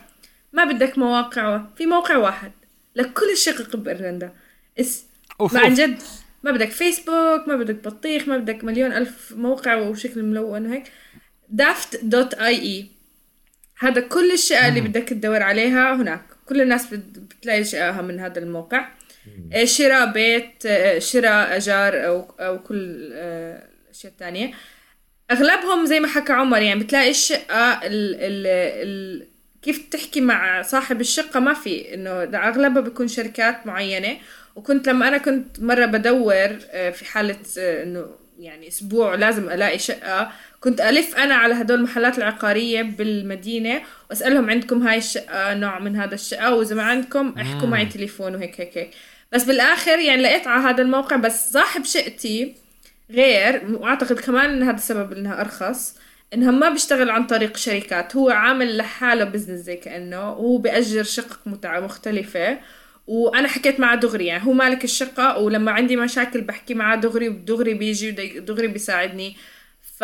[0.54, 2.52] ما بدك مواقع في موقع واحد
[2.96, 4.32] لكل الشقق بإيرلندا.
[4.80, 5.74] اسمع عن.
[5.74, 5.98] جد
[6.44, 10.84] ما بدك فيسبوك ما بدك بطيخ ما بدك مليون ألف موقع وشكل ملون وهيك.
[11.50, 12.86] Daft dot ie
[13.80, 14.82] هذا كل الشقق اللي.
[14.82, 16.22] بدك تدور عليها هناك.
[16.46, 18.90] كل الناس بت- بتلاقي شققها من هذا الموقع.
[19.64, 24.52] شراء بيت آه، شراء أجار أو أو كل آه، الأشياء الثانية.
[25.32, 28.48] أغلبهم زي ما حكى عمر يعني بتلاقي الشقة ال ال
[28.88, 29.28] ال
[29.62, 34.18] كيف تحكي مع صاحب الشقة ما في إنه ده أغلبها بيكون شركات معينة.
[34.56, 36.48] وكنت لما أنا كنت مرة بدور
[36.92, 38.06] في حالة إنه
[38.40, 44.88] يعني أسبوع لازم ألاقي شقة كنت ألف أنا على هدول المحلات العقارية بالمدينة وأسألهم عندكم
[44.88, 47.68] هاي الشقة نوع من هذا الشقة وإذا ما عندكم أحكوا.
[47.68, 48.90] معي تليفون وهيك هيك هيك.
[49.34, 52.56] بس بالآخر يعني لقيت على هذا الموقع بس صاحب شقتي
[53.12, 55.96] غير وأعتقد كمان إن هذا السبب إنها أرخص
[56.34, 61.40] إنها ما بيشتغل عن طريق شركات هو عامل لحاله بزنس زي كأنه وهو بيأجر شقق
[61.48, 62.60] مختلفة
[63.08, 67.74] وأنا حكيت معه دغري يعني هو مالك الشقة ولما عندي مشاكل بحكي معه دغري ودغري
[67.74, 69.36] بيجي ودغري بيساعدني.
[69.98, 70.02] ف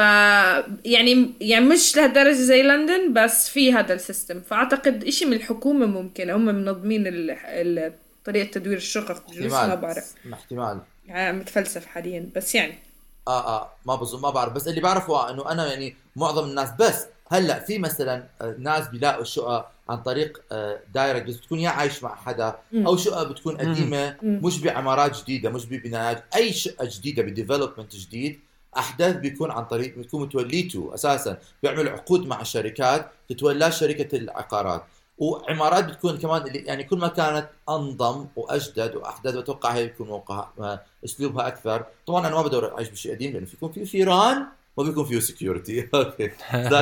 [0.86, 4.42] يعني يعني مش لهالدرجة زي لندن بس في هذا ال system.
[4.42, 7.94] فأعتقد إشي من الحكومة ممكن هم منظمين ال- ال-
[8.26, 10.14] طريقة تدوير الشقق بجوز ما بعرف.
[10.34, 10.80] احتمال.
[11.08, 12.80] يعني متفلسف حاليا بس يعني.
[13.28, 14.54] آه آه ما بظن ما بعرف.
[14.54, 19.22] بس اللي بعرفه إنه أنا يعني معظم الناس بس هلأ في مثلا آه، ناس بيلاقوا
[19.22, 22.56] الشقق عن طريق آه، direct بس بتكون يا عايش مع حدا.
[22.74, 24.18] أو شقه بتكون قديمة.
[24.24, 28.40] مش بعمارات جديدة مش ببنايات أي شقة جديدة ب development جديد
[28.78, 31.38] أحداث بيكون عن طريق بتكون متوليته أساسا.
[31.64, 34.84] بيعمل عقود مع شركات تتولاه شركة العقارات.
[35.18, 40.86] وعمارات بتكون كمان اللي يعني كل ما كانت أنظم وأجدد وأحدث بتوقع هي بيكون موقعها
[41.06, 44.46] أسلوبها أكثر طبعا أنا ما بدور أعيش بشيء قديم لأنه في يكون في فيران
[44.78, 46.32] ما بيكون فيه security أوكي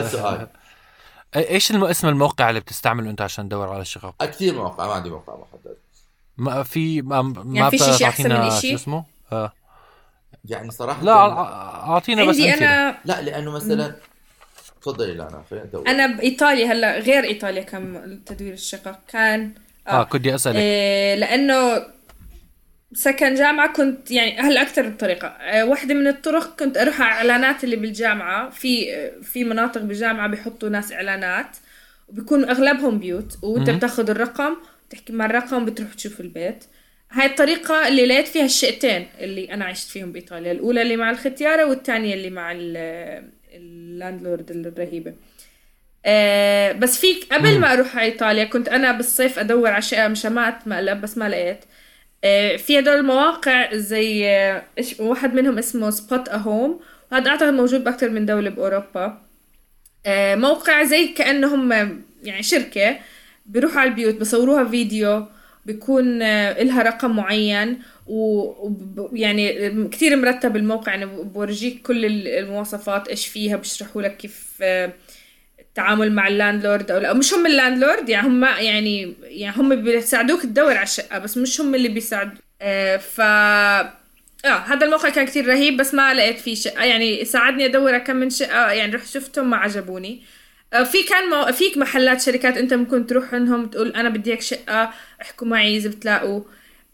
[0.09, 0.47] سؤال
[1.35, 5.09] إيش الم- اسم الموقع اللي بتستعمله أنت عشان تدور على الشقق؟ كثير مواقع ما عندي
[5.09, 5.77] موقع محدد
[6.37, 9.51] ما في ما, ما يعني في شي- شي بتعرف أحسن من؟ شو اسمه؟ آه.
[10.45, 13.95] يعني صراحة لا أعطينا بس عندي أنا لا لأنه مثلا
[14.81, 15.13] تفضلي
[15.51, 19.51] ندور أنا بايطاليا هلأ غير إيطاليا كان تدوير الشقق كان
[19.87, 20.55] آه كنت بدي أسألك.
[20.55, 21.83] إيه لأنه
[22.93, 27.63] سكن جامعة كنت يعني هلأ أكثر بطريقة آه، واحدة من الطرق كنت أروح على إعلانات
[27.63, 28.49] اللي بالجامعة.
[28.49, 31.57] في آه، في مناطق بالجامعة بيحطوا ناس إعلانات
[32.07, 33.69] وبيكون أغلبهم بيوت وأنت.
[33.69, 34.55] بتاخذ الرقم
[34.89, 36.63] بتحكي مع الرقم بتروح تشوف البيت.
[37.11, 41.65] هاي الطريقة اللي لقيت فيها الشقتين اللي أنا عشت فيهم بإيطاليا الأولى اللي مع الختيارة
[41.65, 45.13] والثانية اللي مع ال- ال landlord الرهيبة.
[46.05, 50.67] آه بس في قبل ما أروح على إيطاليا كنت أنا بالصيف أدور على شقة مشامات
[50.67, 51.59] مقلب بس ما لقيت.
[52.23, 54.63] آه في هدول المواقع زي آه
[54.99, 56.79] واحد منهم اسمه Spotahome
[57.11, 59.21] وهذا أعتقد موجود باكثر من دولة بأوروبا.
[60.05, 62.97] آه موقع زي كانه هم يعني شركة
[63.45, 65.25] بيروحوا على البيوت بصوروها فيديو.
[65.73, 70.91] بيكون آه إلها رقم معين ويعني كثير مرتب الموقع.
[70.91, 74.93] يعني بورجيك كل ال- المواصفات إيش فيها بيشرحوا لك كيف آه،
[75.59, 77.13] التعامل مع ال landlord أو لا.
[77.13, 81.61] مش هم ال landlord يعني هم يعني يعني هم بيساعدوك تدور على الشقة بس مش
[81.61, 83.93] هم اللي بيساعدوا آه ف آه
[84.45, 86.83] هذا الموقع كان كتير رهيب بس ما لقيت فيه شقة.
[86.83, 90.21] يعني ساعدني أدور كم من شقة يعني رحت شفتهم ما عجبوني.
[90.71, 91.51] في كان مو...
[91.51, 95.89] فيك محلات شركات انت ممكن تروح عندهم تقول أنا بدي هيك شقة احكوا معي إذا
[95.89, 96.41] بتلاقوا.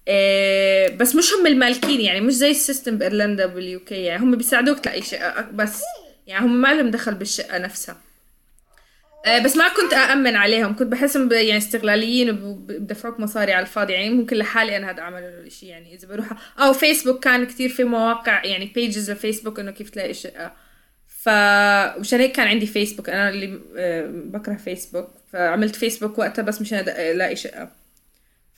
[0.07, 4.23] آه، بس مش هم المالكين يعني مش زي ال system بإيرلندا باليو كي يعني.
[4.23, 5.81] هم بيساعدوك تلاقي شقة بس
[6.27, 7.97] يعني هم ما لهم دخل بالشقة نفسها.
[9.25, 10.75] آه، بس ما كنت أأمن عليهم.
[10.75, 13.93] كنت بحسهم يعني استغلاليين وبدفعوك مصاري على الفاضي.
[13.93, 16.27] يعني ممكن لحالي أنا هذا أعمل شيء يعني إذا بروح.
[16.59, 20.64] أو فيسبوك كان كتير في مواقع يعني pages لفيسبوك إنه كيف تلاقي شقة.
[21.25, 21.29] ف
[21.99, 26.85] مشان هيك كان عندي فيسبوك أنا اللي آه، بكره فيسبوك فعملت فيسبوك وقتها بس مشان
[26.85, 27.69] أد- ألاقي شقة.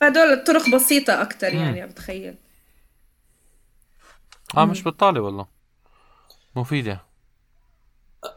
[0.00, 2.34] فهدول الطرق بسيطة أكتر يعني بتخيل
[4.56, 5.46] آه مش بتطالب والله.
[6.56, 7.00] مفيدة.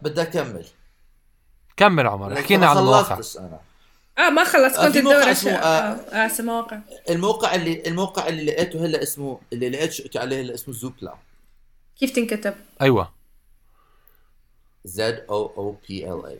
[0.02, 0.66] بدي أكمل.
[1.78, 3.60] كمل عمر احكي لنا ما عن المواقع خلصتش أنا.
[4.18, 6.80] آه ما خلص آه، كنت موقع تدور على اسمه، شقة آه، آه, آه مواقع
[7.10, 11.16] الموقع اللي الموقع اللي لقيته هلا اسمه اللي لقيت شقتي عليه هلا اسمه زوبلا.
[12.00, 13.12] كيف تنكتب؟ أيوه.
[14.86, 16.40] زد أو أو بي ال اي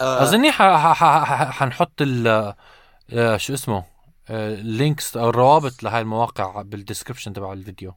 [0.00, 2.54] أظني ح- ح- ح- ح- حنحط ال
[3.12, 3.84] آه، شو اسمه
[4.30, 7.94] اللينكس أو الروابط لهاي المواقع بالدسكربشن تبع الفيديو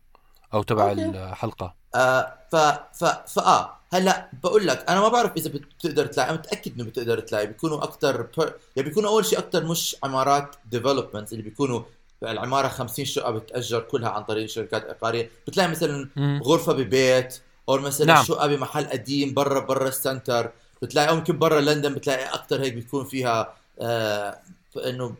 [0.53, 0.91] أو تبع.
[0.91, 2.55] الحلقة آه ف
[2.93, 7.19] ف فاه هلأ بقول لك أنا ما بعرف إذا بتقدر تلاقي أنا متأكد إنه بتقدر
[7.19, 8.53] تلاقي بيكونوا أكثر بر...
[8.75, 11.81] يعني بيكونوا أول شيء أكثر مش عمارات ديفلوبمنت اللي بيكونوا
[12.23, 16.09] العمارة 50 شقة بتأجر كلها عن طريق شركات عقاريه بتلاقي مثلا.
[16.43, 18.23] غرفة ببيت أو مثلا نعم.
[18.23, 22.73] شقه بمحل قديم برا برا ال center بتلاقي أو يمكن برا لندن بتلاقي أكثر هيك
[22.73, 24.39] بيكون فيها آه
[24.77, 25.15] إنه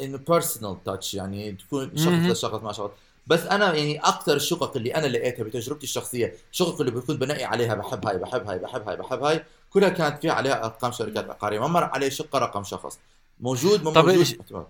[0.00, 2.08] إنه personal touch يعني تكون شخص.
[2.08, 2.90] لشخص مع شخص
[3.26, 7.74] بس أنا يعني أكثر الشقق اللي أنا لقيتها بتجربتي الشخصية الشقق اللي بكون بنقي عليها
[7.74, 11.60] بحب هاي بحب هاي بحب هاي بحب هاي كلها كانت فيها عليها أرقام شركات عقاريه
[11.60, 12.98] ما مر عليه شقة رقم شخص
[13.40, 14.66] موجود ما طب موجود احتمال.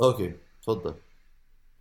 [0.00, 0.32] okay
[0.62, 0.94] تفضل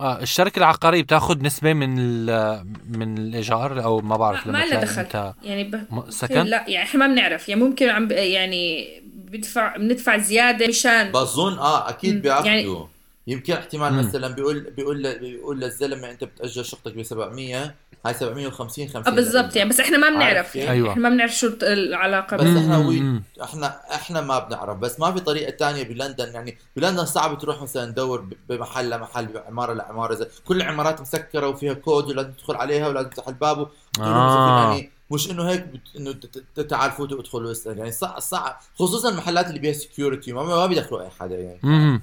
[0.01, 5.01] آه الشركة العقارية بتاخذ نسبة من ال- من الإيجار أو ما بعرف ما تلاقي دخل
[5.01, 5.85] أنت يعني ب...
[6.09, 8.11] سكن لا يعني إحنا ما بنعرف يعني ممكن عم ب...
[8.11, 11.89] يعني بدفع بندفع زيادة مشان بظن آه.
[11.89, 12.87] أكيد بياخذوا يعني-
[13.27, 13.99] يمكن احتمال مم.
[13.99, 17.75] مثلا بيقول بيقول بيقول للزلمة أنت بتأجر شقتك ب 700
[18.05, 20.91] هاي 750 50 آه بالضبط يعني بس إحنا ما بنعرف؟ يعني أيوة.
[20.91, 22.77] إحنا ما بنعرف شو العلاقة بس بس إحنا.
[22.77, 23.21] وي.
[23.43, 27.91] إحنا إحنا ما بنعرف بس ما في طريقة تانية بلندن يعني بلندن صعب تروح مثلا
[27.91, 32.87] تدور ب- بمحل لمحل بعمارة لعمارة زي كل العمارات مسكرة وفيها كود ولازم تدخل عليها
[32.87, 33.67] ولازم تفتح الباب
[33.99, 34.69] آه.
[34.71, 35.81] يعني مش إنه هيك بت...
[35.97, 40.33] إنه ت- ت- تعال فوتوا ادخلوا اسال يعني صعب صعب خصوصا المحلات اللي بيها security
[40.33, 42.01] ما, ما بيدخلوا أي حدا يعني مم.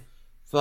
[0.53, 0.57] ف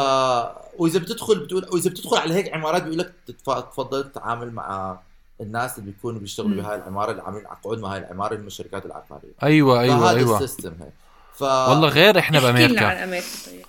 [0.77, 4.99] وإذا بتدخل بتقول وإذا بتدخل على هيك عمارات بيقول لك تتف- تفضل تتعامل مع
[5.43, 6.61] الناس اللي بيكونوا بيشتغلوا.
[6.63, 9.31] بهاي العمارة اللي عاملين عقود مع هاي العماره من الشركات العقارية.
[9.43, 10.37] أيوه أيوه فهذا أيوه.
[10.37, 10.93] ال system هيك.
[11.35, 13.65] ف والله غير إحنا احكي لنا بامريكا عن أمريكا طيب.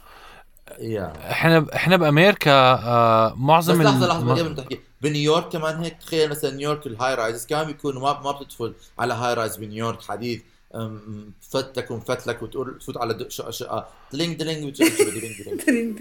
[0.79, 1.13] يا.
[1.31, 4.81] إحنا إحنا بأمريكا آه بس معظم لحظه ال- لحظة بدي قبل تحكي.
[5.03, 9.35] بنيويورك كمان هيك تخيل مثلا نيويورك الهاي رايز كمان بيكونوا ما ما بتدخل على هاي
[9.35, 10.43] رايز بنيويورك حديث
[10.75, 14.83] أم، فتلك ومفتلك وتقول تفوت على دق- شقه شقه دلينج دلينج.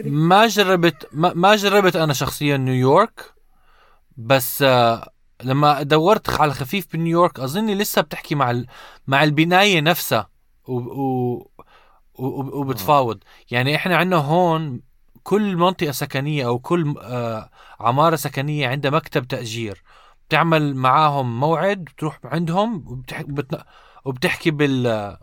[0.06, 3.34] ما جربت ما, ما جربت أنا شخصيا نيويورك
[4.18, 5.10] بس آه
[5.44, 8.68] لما دورت على الخفيف بنيويورك أظني لسه بتحكي مع ال...
[9.08, 10.30] مع البناية نفسها
[10.68, 10.74] و...
[10.74, 11.34] و...
[12.16, 12.60] و...
[12.60, 13.20] وبتفاوض.
[13.52, 14.82] يعني إحنا عندنا هون
[15.24, 19.84] كل منطقة سكنية أو كل آه عمارة سكنية عندها مكتب تأجير.
[20.28, 23.22] بتعمل معاهم موعد بتروح عندهم وبتح...
[23.22, 23.58] وبتن...
[24.06, 25.18] وبتحكي بال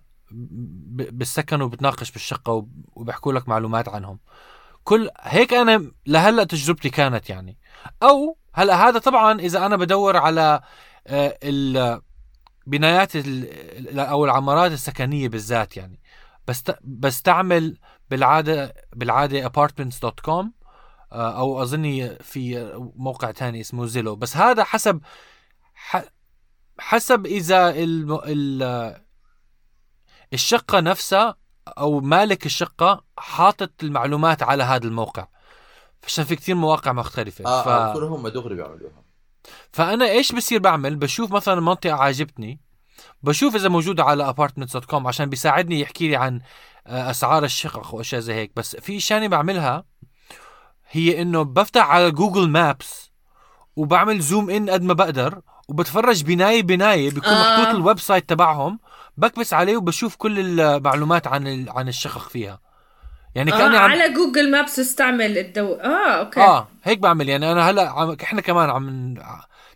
[1.13, 4.19] بالسكن وبتناقش بالشقة وب- وبيحكوا لك معلومات عنهم.
[4.85, 7.59] كل هيك أنا لهلأ تجربتي كانت يعني.
[8.03, 10.61] أو هلأ هذا طبعا إذا أنا بدور على
[11.07, 12.01] آه، ال
[12.67, 16.01] بنايات ال- أو العمارات السكنية بالذات يعني
[16.49, 17.79] بست بستعمل
[18.11, 20.47] بالعادة بالعادة apartments.com
[21.13, 25.01] آه، أو أظني في موقع تاني اسمه زيلو بس هذا حسب
[26.79, 27.75] حسب إذا.
[30.33, 31.35] الشقة نفسها
[31.69, 35.27] أو مالك الشقة حاطط المعلومات على هذا الموقع
[36.07, 37.45] عشان في كثير مواقع مختلفة.
[37.47, 37.69] آه ف...
[37.69, 39.03] آه بكونوا هم دغري بيعملوها.
[39.73, 42.61] فأنا إيش بصير بعمل؟ بشوف مثلا منطقة عاجبتني
[43.23, 46.41] بشوف إذا موجوده على apartments.com عشان بيساعدني يحكي لي عن
[46.87, 48.53] آه، أسعار الشقق واشياء زي هيك.
[48.57, 49.85] بس في شغله بعملها
[50.91, 53.11] هي إنه بفتح على Google Maps
[53.77, 57.59] وبعمل zoom in قد ما بقدر وبتفرج بناية بناية بيكون آه.
[57.61, 58.81] محطوط ال website تبعهم.
[59.17, 62.61] بكبس عليه وبشوف كل المعلومات عن ال- عن الشقق فيها.
[63.35, 66.41] يعني آه كأني عم على Google Maps استعمل الدو آه okay.
[66.41, 67.29] آه هيك بعمل.
[67.29, 68.17] يعني أنا هلأ عم...
[68.23, 69.15] إحنا كمان عم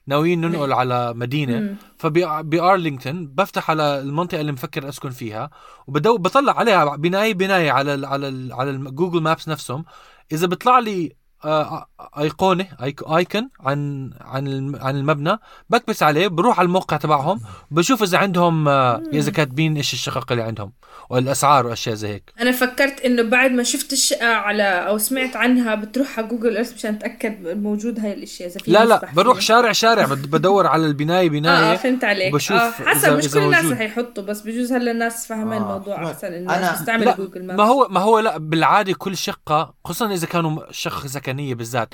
[0.07, 1.77] ناويين ننقل على مدينة.
[1.99, 5.51] فب Arlington بفتح على المنطقة اللي مفكر أسكن فيها
[5.87, 9.85] وبدو بطلع عليها بنايه بنايه على ال على ال على Google Maps نفسهم.
[10.33, 11.87] إذا بيطلع لي آه،
[12.19, 15.37] أيقونة ic- icon عن عن الم- عن المبنى
[15.71, 17.41] بكبس عليه بروح على الموقع تبعهم
[17.71, 20.73] بشوف إذا عندهم آه، إذا كاتبين إيش الشقق اللي عندهم
[21.11, 25.75] والأسعار وأشياء زي هيك أنا فكرت إنه بعد ما شفت الشقة على أو سمعت عنها
[25.75, 29.41] بتروح على Google Earth مشان أتأكد موجود هاي الأشياء إذا في لا لا بروح.
[29.41, 33.25] شارع شارع بد- بدور على البناية آه, بناية آه فهمت عليك وبشوف آه حسب إذا-
[33.25, 33.65] مش كل الناس.
[33.65, 35.57] رح يحطوا بس بجوز هلا الناس فاهمين آه.
[35.63, 39.75] الموضوع ما- احسن بتستعمل لا Google Maps ما هو ما هو لا بالعادة كل شقة
[39.85, 41.93] خصوصا إذا كانوا شقه سكنيه بالذات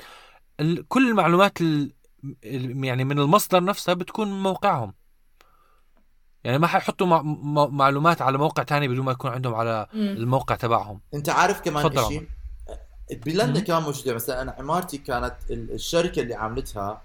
[0.87, 1.91] كل المعلومات ال
[2.85, 4.93] يعني من المصدر نفسها بتكون من موقعهم.
[6.43, 7.21] يعني ما حيحطوا مع
[7.67, 9.87] معلومات على موقع تاني بدون ما يكون عندهم على.
[9.93, 11.01] الموقع تبعهم.
[11.13, 12.27] انت عارف كمان شيء
[13.11, 13.59] بلندن.
[13.59, 14.13] كمان موجودة.
[14.13, 17.01] مثلا أنا عمارتي كانت ال- الشركة اللي عاملتها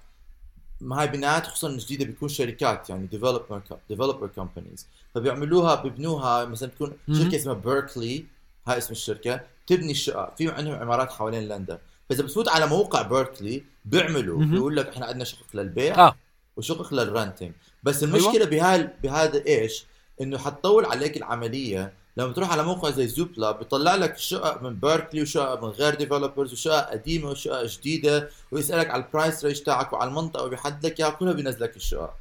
[0.81, 6.93] ما هاي بنايات خصوصا الجديده بيكون شركات يعني developer developer companies فبيعملوها ببنوها مثلا تكون.
[7.13, 8.25] شركة اسمها بيركلي
[8.67, 11.79] هاي اسم الشركة تبني الشقق في عندهم عمارات حوالين لندن.
[12.09, 14.45] فإذا بتفوت على موقع بيركلي بيعملوا.
[14.45, 16.17] بيقول لك إحنا عندنا شقق للبيع آه.
[16.57, 17.53] وشقق لل renting
[17.83, 19.85] بس المشكلة بهال بهذا إيش؟
[20.21, 21.93] إنه حتطول عليك العملية.
[22.17, 26.53] لما تروح على موقع زي زوبلا بيطلع لك شقق من بيركلي وشقق من غير developers
[26.53, 31.11] وشقق قديمة وشقق جديدة ويسألك على ال price range تاعك وعلى المنطقة وبيحدد لك إياها
[31.11, 32.15] كلها بينزل لك الشقق.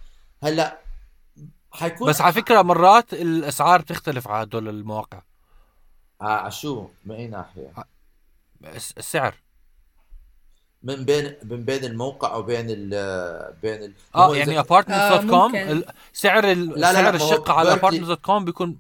[0.44, 0.80] هلأ
[1.72, 5.22] حيكون بس على فكرة مرات الأسعار بتختلف على هدول المواقع.
[6.22, 7.74] آه على شو؟ من أي ناحية؟
[8.64, 9.36] الس- السعر.
[10.86, 12.90] من بين من بين الموقع وبين ال
[13.62, 13.94] بين ال.
[14.16, 15.58] آه يعني apartments.com ممكن.
[15.58, 18.80] ال- سعر ال- لا، لا، سعر الشقة على بيركلي- apartments.com بيكون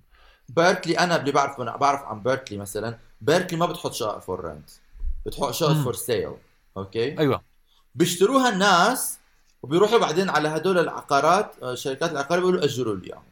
[0.50, 2.98] بيركلي أنا اللي بعرف أنا بعرف عن بيركلي مثلا.
[3.22, 4.70] بيركلي ما بتحط شقق for rent
[5.26, 5.74] بتحط شقق.
[5.84, 6.32] for sale
[6.78, 7.42] okay؟ أيوه.
[7.96, 9.18] بيشتروها الناس
[9.64, 13.24] وبيروحوا بعدين على هدول العقارات آه، شركات العقار بيقولوا أجروا لي اياهم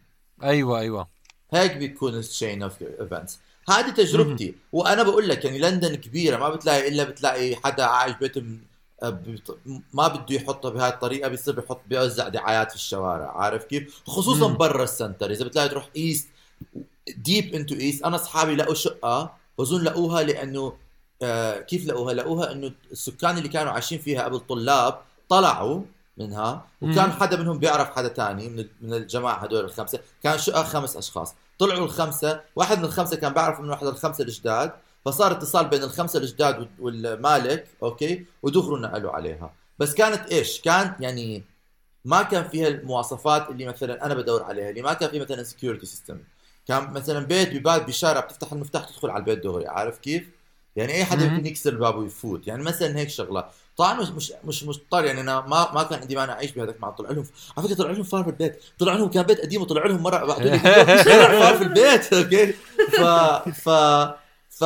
[0.43, 1.07] أيوه أيوه.
[1.53, 3.39] هيك بيكون ال chain of events
[3.69, 4.55] هذه تجربتي.
[4.71, 8.43] وأنا بقول لك يعني لندن كبيرة ما بتلاقي إلا بتلاقي حدا عايش بيته
[9.03, 9.19] آه،
[9.93, 14.47] ما بده يحطها بهاي الطريقة بيصير بيحط بيوزع دعايات في الشوارع عارف كيف؟ خصوصا.
[14.47, 15.31] برا ال center.
[15.31, 16.27] إذا بتلاقي تروح east
[17.17, 20.73] deep into east أنا أصحابي لقوا شقة بظن لقوها لأنه
[21.21, 24.99] آه كيف لقوها؟ لقوها إنه السكان اللي كانوا عايشين فيها قبل طلاب
[25.29, 25.81] طلعوا
[26.17, 27.11] منها وكان مم.
[27.11, 29.99] حدا منهم بيعرف حدا تاني من من الجماعة هدول الخمسة.
[30.23, 31.33] كان شقة خمس أشخاص.
[31.59, 34.71] طلعوا الخمسة واحد من الخمسة كان بيعرف من واحد الخمسة الجداد
[35.05, 39.53] فصار اتصال بين الخمسة الجداد وال- والمالك okay؟ ودغروا نقلوا عليها.
[39.79, 41.43] بس كانت إيش؟ كان يعني
[42.05, 45.85] ما كان فيها المواصفات اللي مثلا أنا بدور عليها اللي ما كان في مثلا security
[45.85, 46.19] system
[46.67, 50.29] كان مثلا بيت بباب بشارع بتفتح المفتاح تدخل على البيت دغري عارف كيف؟
[50.75, 51.33] يعني أي حدا مم.
[51.35, 52.47] يمكن يكسر الباب ويفوت.
[52.47, 53.45] يعني مثلا هيك شغلة.
[53.77, 56.89] طبعا مش مش مش مضطر يعني أنا ما ما كان عندي مانع أعيش بهذاك مع
[56.89, 57.25] طلع لهم
[57.57, 58.63] على فكرة طلع لهم فار في البيت.
[58.79, 60.57] طلع لهم كان بيت قديم وطلع لهم مرة طلع
[61.39, 62.13] فار في البيت.
[62.13, 62.53] okay؟
[62.91, 63.01] ف
[63.49, 63.69] ف
[64.49, 64.63] ف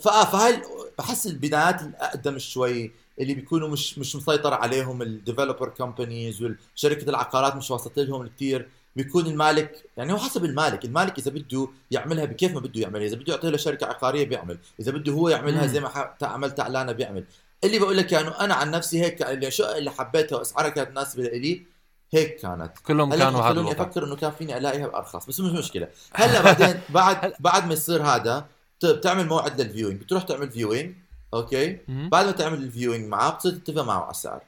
[0.00, 0.62] ف فهاي
[0.98, 7.56] بحس البنايات الأقدم شوي اللي بيكونوا مش مش مسيطر عليهم ال developer companies والشركة العقارات
[7.56, 10.84] مش واصلت لهم كثير بيكون المالك يعني هو حسب المالك.
[10.84, 13.06] المالك إذا بده يعملها بكيف ما بده يعملها.
[13.06, 14.58] إذا بده يعطيها لشركة عقارية بيعمل.
[14.80, 15.66] إذا بده هو يعملها.
[15.66, 17.24] زي ما عملت اعلانه بيعمل.
[17.64, 21.22] اللي بقول لك يعني أنا عن نفسي هيك اللي شو اللي حبيتها واسعارها كانت مناسبه
[21.22, 21.66] لي
[22.12, 22.78] هيك كانت.
[22.78, 25.88] كلهم كانوا هذا خلوني أفكر إنه كان فيني ألاقيها بأرخص بس مش مشكلة.
[26.14, 28.46] هلأ بعدين بعد بعد ما يصير هذا
[28.84, 30.00] بتعمل موعد لل viewing.
[30.00, 30.94] بتروح تعمل viewing
[31.34, 31.78] okay.
[31.88, 34.42] بعد ما تعمل ال viewing معاه بتصير تتفق معه على السعر.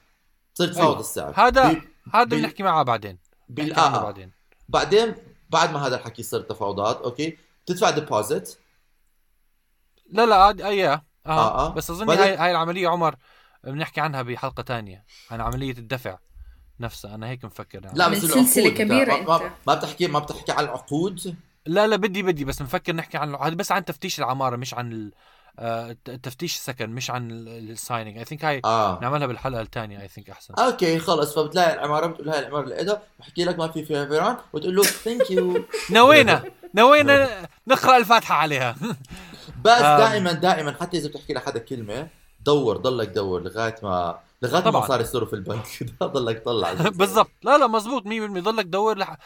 [0.54, 1.32] تصير تفاوض السعر.
[1.36, 1.82] هذا
[2.14, 3.18] هذا بنحكي معاه بعدين.
[3.48, 4.32] بالآه بعدين.
[4.68, 5.14] بعدين
[5.50, 8.58] بعد ما هذا الحكي صار تفاوضات okay؟ تدفع deposit
[10.10, 11.72] لا لا عاد اي آه, آه، آه.
[11.72, 13.14] بس أظن هاي هاي العملية عمر
[13.64, 16.18] بنحكي عنها بحلقة تانية عن عملية الدفع
[16.80, 17.14] نفسها.
[17.14, 17.98] أنا هيك مفكر يعني.
[17.98, 21.34] لا من بس سلسلة العقود أنت كبيرة ما, ما, بتحكي ما بتحكي عن العقود؟
[21.66, 24.92] لا لا بدي بدي بس مفكر نحكي عن هذا بس عن تفتيش العمارة مش عن
[24.92, 25.12] ال...
[25.58, 28.98] آه، ت- تفتيش السكن مش عن ال signing I think هاي آه.
[29.02, 30.54] نعملها بالحلقة الثانية I think أحسن.
[30.54, 31.34] okay خلص.
[31.38, 35.30] فبتلاقي العمارة بتقول هاي العمارة اللي بحكي لك ما في فيها فيران وتقول له thank
[35.30, 37.48] you نوينا نوينا.
[37.66, 38.76] نقرأ الفاتحة عليها.
[39.64, 39.80] بس.
[39.80, 42.08] دائما دائما حتى إذا بتحكي لحدا كلمة
[42.46, 44.86] دور ضلك دور لغاية ما لغاية ما طبعاً.
[44.88, 45.66] صار يصيروا في البنك.
[46.02, 47.30] ضلك طلع بالضبط.
[47.42, 49.16] لا لا مزبوط 100% ضلك دور لح...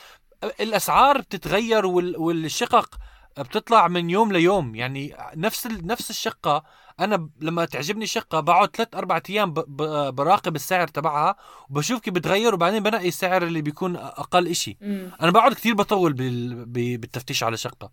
[0.60, 2.16] الأسعار بتتغير وال...
[2.16, 2.94] والشقق
[3.38, 4.74] بتطلع من يوم ليوم.
[4.74, 5.86] يعني نفس ال...
[5.86, 6.62] نفس الشقة.
[7.00, 7.30] أنا ب...
[7.40, 9.60] لما تعجبني شقة بقعد ثلاث أربع أيام ب...
[9.60, 9.82] ب...
[10.14, 11.36] براقب السعر تبعها
[11.70, 14.76] وبشوف كيف بتغير وبعدين بنقي السعر اللي بيكون أقل إشي.
[14.80, 15.10] مم.
[15.20, 16.64] أنا بقعد كثير بطول بال...
[16.64, 16.72] ب...
[17.00, 17.90] بالتفتيش على شقة.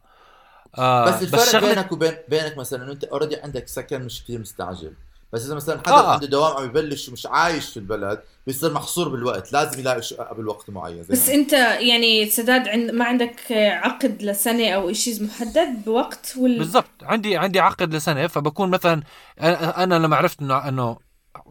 [0.77, 4.39] آه بس الفرق شغلة- بينك وبين بينك مثلا إنه أنت already عندك سكن مش كثير
[4.39, 4.93] مستعجل.
[5.33, 6.13] بس إذا مثلا حدا آه.
[6.13, 9.53] عنده دوام عم يبلش ومش عايش في البلد بيصير محصور بالوقت.
[9.53, 13.51] لازم يلاقي شقه قبل وقت معين زي بس ما- أنت يعني سداد عند ما عندك
[13.51, 16.85] عقد لسنة أو إشي محدد بوقت ولا بالضبط.
[17.03, 19.03] عندي عندي عقد لسنة فبكون مثلا
[19.41, 20.97] أنا أنا لما عرفت انه إنه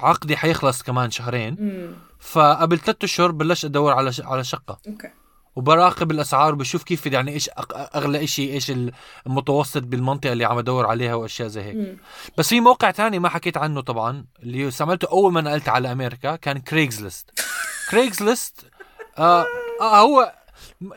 [0.01, 4.21] عقدي حيخلص كمان شهرين امم فقبل ثلاثة أشهر بلشت أدور على ش...
[4.21, 4.79] على شقة.
[4.89, 5.09] okay.
[5.59, 7.51] وبراقب الأسعار وبشوف كيف يعني إيش.
[7.95, 8.73] أغلى شيء إيش
[9.27, 11.97] المتوسط بالمنطقة اللي عم أدور عليها وأشياء زي هيك مم.
[12.39, 16.37] بس في موقع تاني ما حكيت عنه طبعا اللي استعملته أول ما نقلت على أمريكا
[16.37, 17.31] كان كريجز ليست
[17.91, 18.61] كريجز ليست
[19.19, 19.47] آه,
[19.81, 20.35] آه هو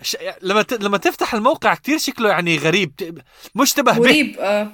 [0.01, 0.18] ش...
[0.41, 0.74] لما ت...
[0.74, 3.22] لما تفتح الموقع كتير شكله يعني غريب.
[3.55, 4.72] مشتبه به مريب آه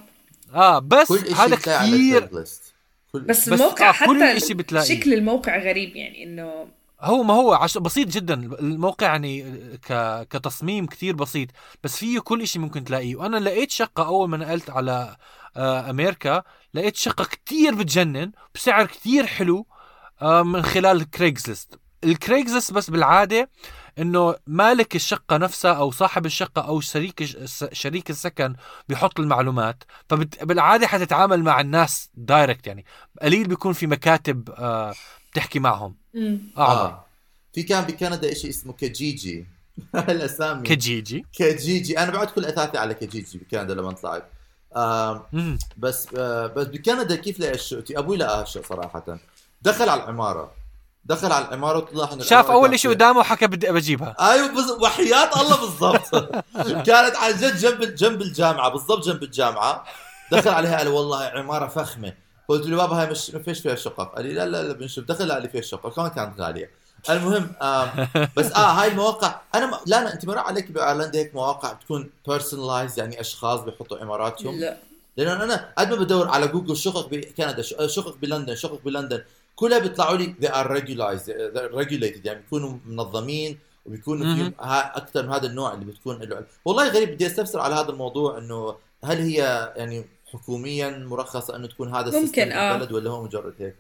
[0.53, 2.73] آه بس هذا كثير بس,
[3.13, 4.39] بس الموقع آه، حتى.
[4.83, 6.67] شكل الموقع غريب يعني إنه
[7.01, 7.77] هو ما هو عش...
[7.77, 8.33] بسيط جدا.
[8.33, 9.43] الموقع يعني
[9.77, 9.93] ك...
[10.29, 11.49] كتصميم كتير بسيط
[11.83, 13.15] بس فيه كل إشي ممكن تلاقيه.
[13.15, 15.17] وأنا لقيت شقة أول ما نقلت على
[15.57, 16.43] آه، أمريكا
[16.73, 19.65] لقيت شقة كتير بتجنن بسعر كتير حلو
[20.21, 23.49] آه، من خلال كريجزلست الكريجزلست بس بالعادة
[23.99, 27.23] إنه مالك الشقة نفسها أو صاحب الشقة أو شريك
[27.71, 28.55] شريك السكن
[28.89, 29.83] بيحط المعلومات.
[30.09, 32.85] فبالعادة حتتعامل مع الناس direct يعني.
[33.21, 34.49] قليل بيكون في مكاتب
[35.37, 35.95] بتحكي معهم.
[36.13, 36.39] مم.
[36.57, 37.05] اعظم آه.
[37.53, 39.45] في كان بكندا شيء اسمه كجيجي.
[39.95, 41.99] الاسامي كجيجي؟ كجيجي.
[41.99, 44.29] أنا بعد كل أثاثي على كجيجي بكندا لما طلعت.
[44.75, 45.29] آه.
[45.77, 49.17] بس آه بس بكندا كيف لقى الشقتي أبوي لقاها صراحة.
[49.61, 50.51] دخل على العمارة.
[51.05, 54.15] دخل على العمارة وطلع إنه شاف أول شيء قدامه وحكى بدي بجيبها.
[54.19, 54.71] أيوه بز...
[54.71, 56.15] وحياة الله بالضبط.
[56.87, 59.85] كانت عن جد جنب جنب الجامعة بالضبط جنب الجامعة.
[60.31, 62.13] دخل عليها قال والله عمارة فخمة.
[62.47, 64.15] قلت له بابا هاي مش ما فيش فيها شقق.
[64.15, 65.05] قال لي لا لا لا بنشوف.
[65.05, 65.95] دخل قال لي فيها شقق.
[65.95, 66.71] كمان كانت غاليه
[67.09, 67.49] المهم
[68.37, 69.41] بس آه هاي المواقع.
[69.55, 69.79] أنا ما...
[69.85, 74.77] لا لا أنت مر عليك بأيرلندا هيك مواقع بتكون personalized يعني أشخاص بيحطوا عماراتهم لا.
[75.17, 79.23] لأنه أنا قد ما بدور على جوجل شقق بكندا ش- شقق بلندن شقق بلندن
[79.55, 82.25] كلها بيطلعوا لي they are regularized they're regulated.
[82.25, 84.35] يعني بيكونوا منظمين وبيكونوا.
[84.35, 87.89] فيهم ها أكثر من هذا النوع اللي بتكون له والله غريب بدي أستفسر على هذا
[87.89, 92.71] الموضوع إنه هل هي يعني حكوميا مرخصة انه تكون هذا ممكن، ال system آه.
[92.73, 93.75] بالبلد ولا هو مجرد هيك؟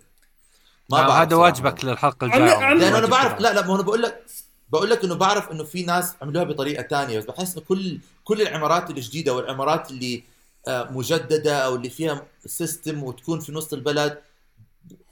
[0.89, 1.35] ما بعرف هذا.
[1.35, 3.39] واجبك للحلقه الجايه لأنه أنا بعرف.
[3.39, 4.23] لا لا ما أنا بقول لك
[4.71, 8.41] بقول لك إنه بعرف إنه في ناس عملوها بطريقة تانية بس بحس إنه كل كل
[8.41, 10.23] العمارات الجديدة والعمارات اللي
[10.67, 14.17] آه، مجددة أو اللي فيها system وتكون في نص البلد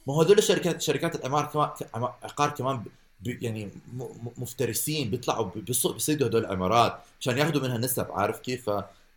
[0.07, 1.69] ما هو هذول الشركات شركات العمار كمان
[2.23, 2.83] عقار كمان
[3.25, 8.69] يعني م- م- مفترسين بيطلعوا بيصيدوا هدول العمارات عشان ياخذوا منها نسب عارف كيف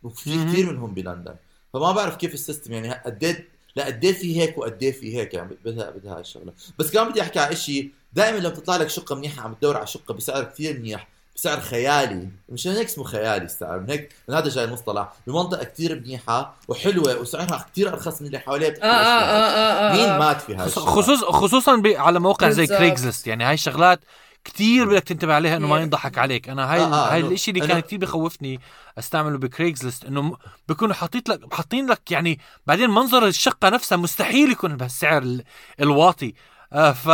[0.03, 0.45] وفي.
[0.45, 1.35] كثير منهم بلندن
[1.73, 5.49] فما بعرف كيف ال system يعني قديت لا قديه في هيك وقديه في هيك يعني
[5.65, 9.15] بدها بدها هاي الشغلة بس كمان بدي أحكي على شيء دائما لما تطلع لك شقة
[9.15, 13.79] منيحة عم تدور على شقة بسعر كثير منيح بسعر خيالي مش هيك اسمه خيالي السعر
[13.79, 18.39] من هيك من هذا جاي المصطلح بمنطقة كثير منيحة وحلوة وسعرها كثير أرخص من اللي
[18.39, 19.29] حواليها بتحكي آه أشياء.
[19.29, 20.19] آه آه مين آه.
[20.19, 21.81] مات في هاي؟ خصوص خصوصا.
[21.85, 22.67] على موقع زي.
[22.67, 23.99] Craigslist يعني هاي الشغلات
[24.43, 25.79] كتير بدك تنتبه عليها إنه ما.
[25.79, 28.59] ينضحك عليك أنا هاي آه، آه، هاي الإشي اللي كان كتير بخوفني
[28.99, 30.35] أستعمله بكريجزلست إنه م-
[30.67, 35.43] بيكونوا حاطين لك حاطين لك يعني بعدين منظر الشقة نفسها مستحيل يكون بهالسعر ال-
[35.81, 36.33] الواطي
[36.73, 37.09] آه ف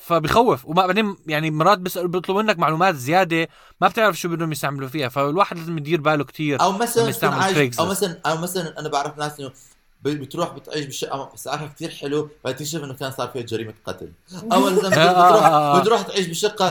[0.00, 3.48] فبخوف وما بعدين يعني مرات بس بيطلبوا منك معلومات زيادة
[3.80, 6.60] ما بتعرف شو بدهم يستعملوا فيها فالواحد لازم يدير باله كتير
[7.06, 7.52] أو مثلا.
[7.80, 9.50] أو مثلا أو مثلا أنا بعرف ناس إنه
[10.04, 14.12] بتروح بتعيش بالشقه سعرها كثير حلو بعدين تكتشف إنه كان صار فيها جريمة قتل.
[14.52, 15.80] أول زلمة بتروح آه.
[15.80, 16.70] بتروح تعيش بشقة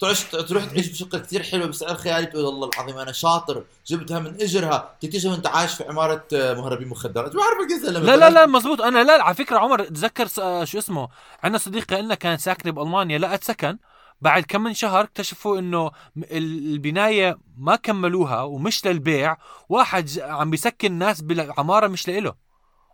[0.00, 4.34] تعيش تروح تعيش بشقة كثير حلوة بسعر خيالي تقول والله العظيم أنا شاطر جبتها من
[4.42, 4.96] إجرها.
[5.00, 7.34] تكتشف أنت عايش في عمارة آه، مهربين مخدرات.
[7.34, 11.08] ما بعرف لا لا لا مزبوط أنا لا على فكرة عمر تذكر آه، شو اسمه؟
[11.42, 13.78] عندنا صديقه لنا كانت ساكنه بألمانيا لقت سكن.
[14.20, 15.90] بعد كم من شهر اكتشفوا إنه
[16.32, 19.36] البناية ما كملوها ومش للبيع.
[19.68, 22.45] واحد عم بيسكن ناس بالعمارة مش لإله.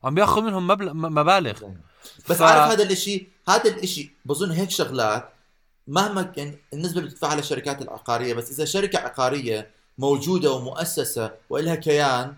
[0.03, 1.53] وعم بياخذ منهم مبلغ مبالغ.
[2.31, 5.29] بس ف- عارف هذا الاشي هذا الإشي بظن هيك شغلات
[5.89, 12.35] مهما كان النسبة اللي بتدفعها للشركات العقارية بس إذا شركة عقارية موجودة ومؤسسة وإلها كيان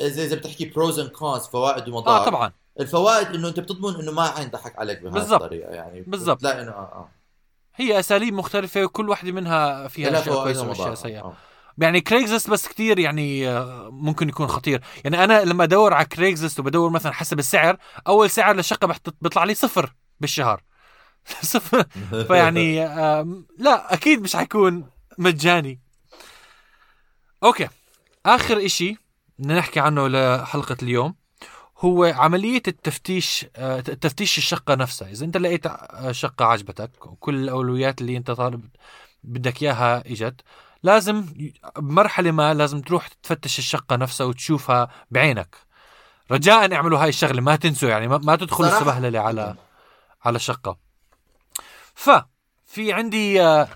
[0.00, 2.52] اذا إذا بتحكي pros and cons فوائد ومضار آه طبعا.
[2.80, 5.34] الفوائد إنه أنت بتضمن إنه ما حينضحك عليك بهذه.
[5.34, 6.42] الطريقة يعني بالضبط.
[6.42, 7.08] لا إنه آه آه.
[7.74, 11.20] هي أساليب مختلفة وكل وحده منها فيها أشياء كويسة وأشياء سيئة.
[11.20, 11.34] آه.
[11.78, 14.80] يعني Craigslist بس كتير يعني آه، ممكن يكون خطير.
[15.04, 19.54] يعني أنا لما أدور على Craigslist وبدور مثلا حسب السعر أول سعر للشقه بيطلع لي
[19.54, 20.62] صفر بالشهر.
[21.42, 21.84] صفر.
[22.28, 22.84] فيعني
[23.58, 25.80] لا أكيد مش حيكون مجاني.
[27.44, 27.68] أوكي.
[28.26, 28.96] آخر إشي
[29.38, 31.14] بدنا نحكي عنه لحلقة اليوم
[31.78, 35.10] هو عملية التفتيش آه، تفتيش الشقة نفسها.
[35.10, 38.68] إذا أنت لقيت آه، شقة عجبتك وكل الأولويات اللي أنت طالب
[39.24, 40.40] بدك إياها إجت
[40.84, 41.26] لازم
[41.78, 45.56] بمرحلة ما لازم تروح تفتش الشقة نفسها وتشوفها بعينك.
[46.30, 49.56] رجاء اعملوا هاي الشغلة ما تنسوا يعني ما, ما تدخلوا السبهللة على
[50.24, 50.76] على الشقة.
[51.94, 53.68] ففي عندي آه،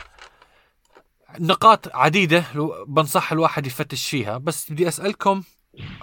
[1.38, 4.88] نقاط عديدة لو- بنصح الواحد يفتش فيها بس بدي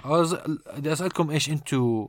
[0.04, 0.34] عاوز-
[0.76, 2.08] بدي أسألكم إيش أنتوا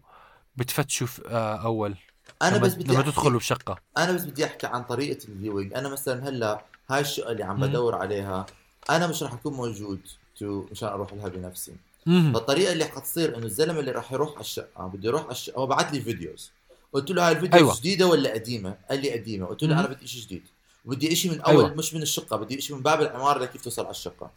[0.55, 1.95] بتفتشوا في- آه، أول؟
[2.41, 3.77] أنا بس بدي لما تدخلوا بشقة.
[3.97, 7.59] أنا بس بدي أحكي عن طريقة الفيوينج أنا مثلا هلأ هاي الشقة اللي عم.
[7.59, 8.45] بدور عليها
[8.89, 9.99] أنا مش رح أكون موجود
[10.39, 11.73] تو مشان أروح لها بنفسي.
[12.05, 15.67] فالطريقة اللي حتصير إنه الزلمة اللي راح يروح على الشقة بده يروح على الشقة هو
[15.67, 16.51] بعت لي فيديوز
[16.93, 17.75] قلت له هاي الفيديو أيوة.
[17.77, 19.79] جديدة ولا قديمة قال لي قديمة قلت له.
[19.79, 20.43] أنا بدي شيء جديد
[20.85, 21.73] وبدي شيء من أول أيوة.
[21.73, 24.31] مش من الشقة بدي شيء من باب العمارة لكيف توصل على الشقة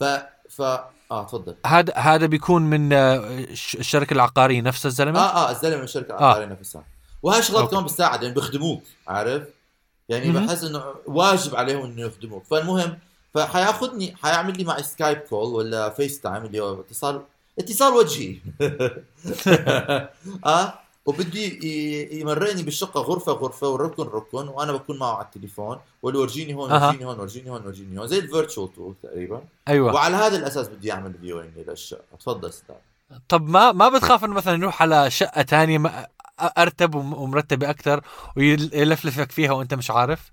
[0.00, 0.04] ف
[0.50, 0.62] ف
[1.10, 5.76] آه تفضل هذا هذا بيكون من آه، الش- الشركة العقارية نفس الزلمة آه آه الزلمة
[5.76, 6.84] من الشركة العقارية نفسها
[7.22, 7.70] وهاي شغلات.
[7.70, 9.42] كمان بتساعد يعني بيخدموك عارف
[10.08, 10.32] يعني.
[10.32, 12.98] بحس إنه واجب عليهم إنه يخدموك فالمهم
[13.34, 17.22] فحياخذني حيعمل لي معي Skype call ولا FaceTime اللي هو اتصال
[17.58, 18.36] اتصال وجهي.
[20.46, 20.74] آه
[21.06, 26.72] وبدي يمرقني بالشقة غرفة غرفة والركن ركن وأنا بكون معه على التليفون ولا ورجيني هون.
[26.72, 29.42] ورجيني هون ورجيني هون ورجيني هون زي ال virtual tour تقريبا.
[29.68, 29.94] أيوة.
[29.94, 32.00] وعلى هذا الأساس بدي أعمل viewing للشقة.
[32.20, 32.74] تفضل أستاذ.
[33.28, 36.06] طب ما ما بتخاف إنه مثلا يروح على شقة تانية ما-
[36.58, 38.00] أرتب وم- ومرتبة أكثر
[38.36, 40.32] ويلفلفك فيها وأنت مش عارف؟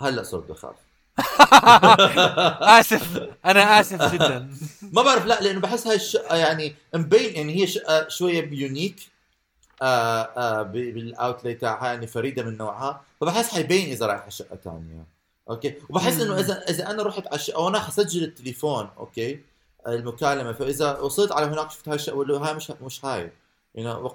[0.00, 0.74] هلأ صرت بخاف.
[2.80, 3.28] اسف.
[3.44, 4.50] أنا آسف جدا.
[4.94, 8.96] ما بعرف لا لأنه بحس هاي الشقه يعني مبين يعني هي شقه شوية unique
[9.82, 13.00] آه آه ب- بال outlet تاعها يعني فريدة من نوعها.
[13.20, 15.04] فبحس حيبين إذا رايح على شقة ثانية
[15.50, 19.40] أوكي؟ وبحس إنه إذا إذا أنا رحت على الشقة وأنا حسجل التليفون أوكي؟
[19.88, 20.52] المكالمة.
[20.52, 23.30] فإذا وصلت على هناك شفت هاي الشقة بقول له هاي مش مش هاي.
[23.78, 24.12] You know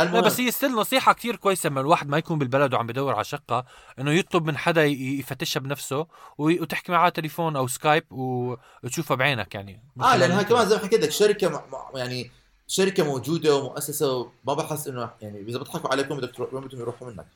[0.00, 0.32] وقضيه لا المهم.
[0.32, 3.64] بس هي still نصيحة كتير كويسة لما الواحد ما يكون بالبلد وعم بدور على شقة
[3.98, 6.06] إنه يطلب من حدا يفتشها بنفسه
[6.38, 9.82] وتحكي معاه تليفون أو Skype وتشوفها بعينك يعني.
[10.02, 10.42] آه لأنها.
[10.42, 12.30] كمان زي ما حكيت لك شركة مع مع- يعني
[12.66, 17.10] شركة موجودة ومؤسسة ما بحس إنه يعني إذا بيضحكوا عليكم بدك تروح وين بدهم يروحوا
[17.10, 17.26] منك.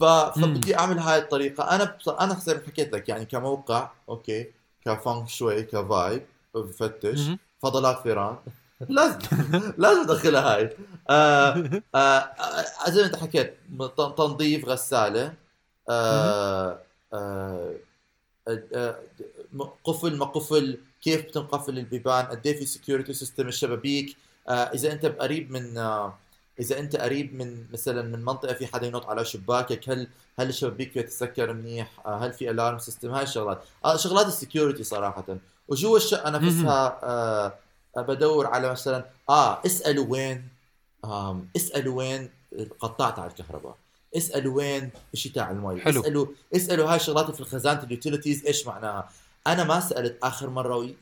[0.00, 0.04] ف...
[0.04, 1.62] فبدي أعمل هاي الطريقة.
[1.70, 2.08] أنا بص...
[2.08, 4.46] أنا زي ما حكيت لك يعني كموقع أوكي
[4.84, 6.22] ك funk شوي ك vibe
[6.54, 7.20] بفتش.
[7.62, 8.36] فضلات فيران.
[8.80, 9.18] لازم
[9.78, 10.76] لازم ادخلها هاي.
[11.10, 13.56] آه آه آه زي ما انت حكيت
[14.16, 15.34] تنظيف غسالة
[15.88, 16.78] آه
[17.12, 17.74] آه
[18.48, 18.98] آه،
[19.84, 24.16] قفل ما قفل كيف بتنقفل البيبان قد إيه في security system الشبابيك.
[24.48, 26.14] آه إذا أنت قريب من آه
[26.60, 30.08] إذا أنت قريب من مثلا من منطقة في حدا ينط على شباكك هل
[30.38, 33.62] هل الشبابيك فيها تسكر منيح هل في alarm system هاي الشغلات.
[33.84, 35.24] آه شغلات ال security صراحة.
[35.68, 37.52] وجوا الشقه نفسها آه،
[38.02, 40.48] بدور على مثلا آه اسألوا وين
[41.04, 43.76] آم اسألوا وين القطاع تاع الكهرباء
[44.16, 46.00] اسألوا وين شيء تاع المي حلو.
[46.00, 46.26] اسألوا
[46.56, 49.10] اسألوا هاي الشغلات في خزانه ال utilities إيش معناها.
[49.46, 50.94] أنا ما سألت آخر مرة وي...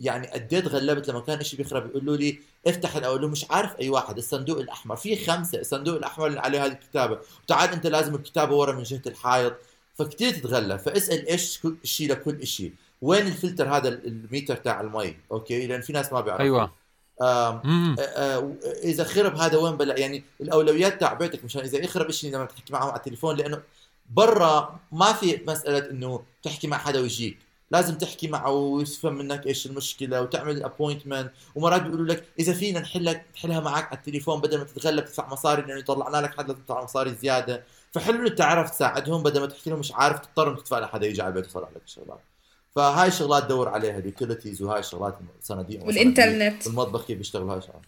[0.00, 3.80] يعني قد إيه تغلبت لما كان شيء بيخرب يقولوا لي افتح أقول له مش عارف
[3.80, 7.18] أي واحد الصندوق الأحمر في خمسة الصندوق الأحمر اللي عليه هذه الكتابة.
[7.44, 9.52] وتعال أنت لازم الكتابة ورا من جهة الحائط.
[9.94, 12.72] فكتير تتغلب فاسأل إيش كل شيء لكل شيء
[13.04, 16.44] وين الفلتر هذا الميتر تاع المي؟ أوكي؟ لأن في ناس ما بيعرفوا.
[16.44, 16.72] أيوه.
[17.20, 17.62] آه،
[17.98, 18.52] آه،
[18.84, 22.72] إذا خرب هذا وين بلا يعني الأولويات تاع بيتك مشان إذا يخرب شيء لما تحكي
[22.72, 23.62] معهم على التليفون لأنه
[24.10, 27.38] برا ما في مسألة إنه تحكي مع حدا ويجيك.
[27.70, 33.26] لازم تحكي معه ويفهم منك إيش المشكلة وتعمل appointment ومرات بيقولوا لك إذا فينا نحلك
[33.36, 36.84] نحلها معك على التليفون بدل ما تتغلب تدفع مصاري لأنه طلعنا لك حد لازم تدفع
[36.84, 37.64] مصاري زيادة.
[37.92, 41.22] فحلو انك تعرف تساعدهم بدل ما تحكي لهم مش عارف تضطر إنك تدفع لحدا يجي
[41.22, 42.33] على البيت يصلح لك الشغلات.
[42.74, 46.66] فهاي الشغلات دور عليها ال utilities وهاي الشغلات صناديق والإنترنت.
[46.66, 47.82] والمطبخ كيف بيشتغل هاي الشغلات.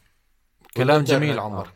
[0.77, 1.43] كلام جميل آه.
[1.43, 1.69] عمر.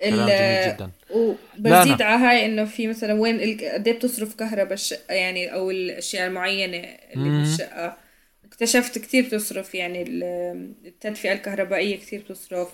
[0.00, 0.90] كلام جميل جدا.
[1.10, 6.26] وبزيد على هاي إنه في مثلا وين قد إيه بتصرف كهرباء الشقه يعني أو الأشياء
[6.26, 6.76] المعينة
[7.14, 7.28] اللي.
[7.40, 7.96] بالشقة.
[8.44, 12.68] اكتشفت كثير بتصرف يعني ال- التدفئة الكهربائية كثير بتصرف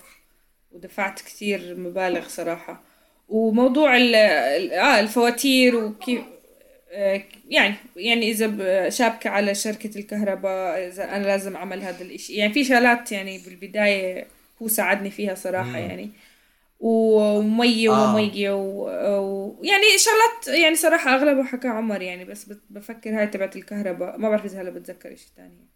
[0.73, 2.83] ودفعت كثير مبالغ صراحة.
[3.29, 4.15] وموضوع ال-
[4.73, 6.21] آه الفواتير وكيف
[7.49, 12.33] يعني يعني إذا شابكة على شركة الكهرباء إذا أنا لازم أعمل هذا الإشي.
[12.35, 14.27] يعني في شغلات يعني بالبداية
[14.63, 15.77] هو ساعدني فيها صراحة مم.
[15.77, 16.11] يعني.
[16.81, 18.15] ومية آه.
[18.15, 24.17] ومية و- ويعني شغلات يعني صراحة أغلبها حكى عمر يعني بس بفكر هاي تبعت الكهرباء.
[24.19, 25.69] ما بعرف إذا هلا بتذكر إشي تاني.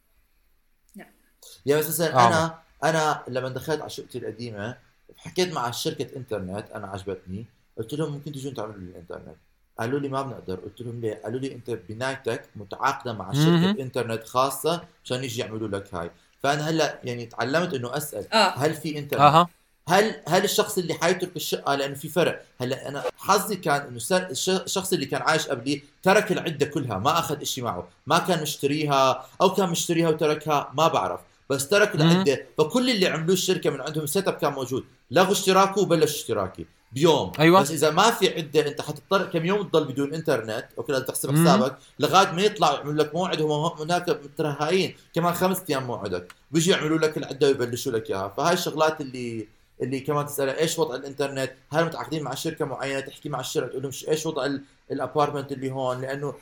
[1.67, 2.29] يعني بس مثلا آه.
[2.29, 4.77] أنا أنا لما دخلت على شقتي القديمة
[5.17, 7.45] حكيت مع شركة إنترنت أنا عجبتني.
[7.79, 9.37] قلت لهم ممكن تجون تعملوا لي الإنترنت.
[9.81, 10.55] قالوا لي ما بنقدر.
[10.55, 13.33] قلت لهم ليه؟ قالوا لي أنت بنايتك متعاقدة مع.
[13.33, 16.11] شركة إنترنت خاصة عشان يجي يعملوا لك هاي.
[16.43, 18.59] فأنا هلأ يعني تعلمت إنه أسأل آه.
[18.59, 19.49] هل في إنترنت؟ أها.
[19.89, 22.45] هل هل الشخص اللي حيترك الشقة؟ لأنه في فرق.
[22.61, 24.01] هلأ أنا حظي كان إنه
[24.41, 27.89] الشخص اللي كان عايش قبلي ترك العدة كلها ما أخذ إشي معه.
[28.07, 31.21] ما كان مشتريها أو كان مشتريها وتركها ما بعرف.
[31.51, 31.95] بس ترك.
[31.95, 32.47] العدة.
[32.59, 34.85] فكل اللي عملوه الشركة من عندهم set up كان موجود.
[35.11, 36.67] لغوا اشتراكه وبلش اشتراكي.
[36.93, 37.33] بيوم.
[37.41, 37.61] أيوة.
[37.61, 41.31] بس إذا ما في عدة أنت حتضطر كم يوم تضل بدون إنترنت أوكي لازم تحسب.
[41.33, 46.33] حسابك لغاية ما يطلعوا يعملوا لك موعد هم هناك مترهاين كمان خمس أيام موعدك.
[46.51, 48.29] بيجوا يعملوا لك العدة ويبلشوا لك إياها.
[48.37, 49.49] فهاي الشغلات اللي
[49.83, 53.83] اللي كمان تسألها إيش وضع الإنترنت؟ هل متعاقدين مع شركة معينة؟ تحكي مع الشركة تقول
[53.83, 56.35] لهم إيش وضع ال- ال apartment اللي هون؟ لأنه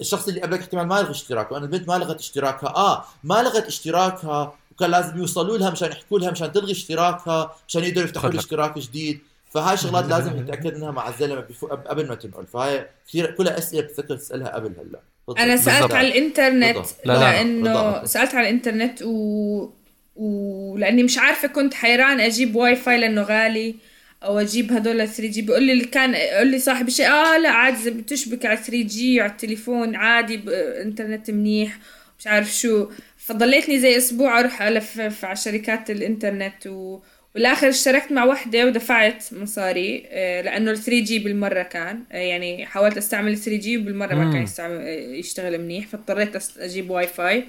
[0.00, 1.56] الشخص اللي قبلك احتمال ما يلغي اشتراكه.
[1.56, 2.76] أنا البنت ما لغت اشتراكها.
[2.76, 7.84] آه ما لغت اشتراكها وكان لازم يوصلوا لها مشان يحكوا لها مشان تلغي اشتراكها مشان
[7.84, 8.38] يقدروا يفتحوا.
[8.38, 9.20] اشتراك جديد.
[9.50, 13.82] فهاي شغلات لازم نتأكد منها مع الزلمة بفو- قبل ما تنقل فهي كثير كلها أسئلة
[13.82, 15.38] بتذكر تسألها قبل هلأ بالضبط.
[15.40, 15.94] أنا سألت بالضبط.
[15.94, 16.96] على الإنترنت بالضبط.
[17.04, 17.18] لا، لا.
[17.20, 18.04] لأنه بالضبط.
[18.04, 19.70] سألت على الإنترنت و...
[20.16, 23.74] ولأني مش عارفة كنت حيران أجيب واي فاي لأنه غالي
[24.22, 27.76] أو أجيب هدول 3G بيقول لي اللي كان يقول لي صاحب الشيء آه لا عادي
[27.76, 30.48] إذا بتشبك على 3G على التليفون عادي ب...
[30.48, 31.78] إنترنت منيح
[32.18, 36.98] مش عارف شو فضليتني زي أسبوع أروح ألف على شركات الإنترنت و...
[37.36, 42.96] بالاخر اشتركت مع وحدة ودفعت مصاري آه، لأنه ال 3G بالمرة كان آه، يعني حاولت
[42.96, 44.32] أستعمل ال 3G وبالمره ما.
[44.32, 47.44] كان يستعمل آه، يشتغل منيح فاضطريت أجيب واي فاي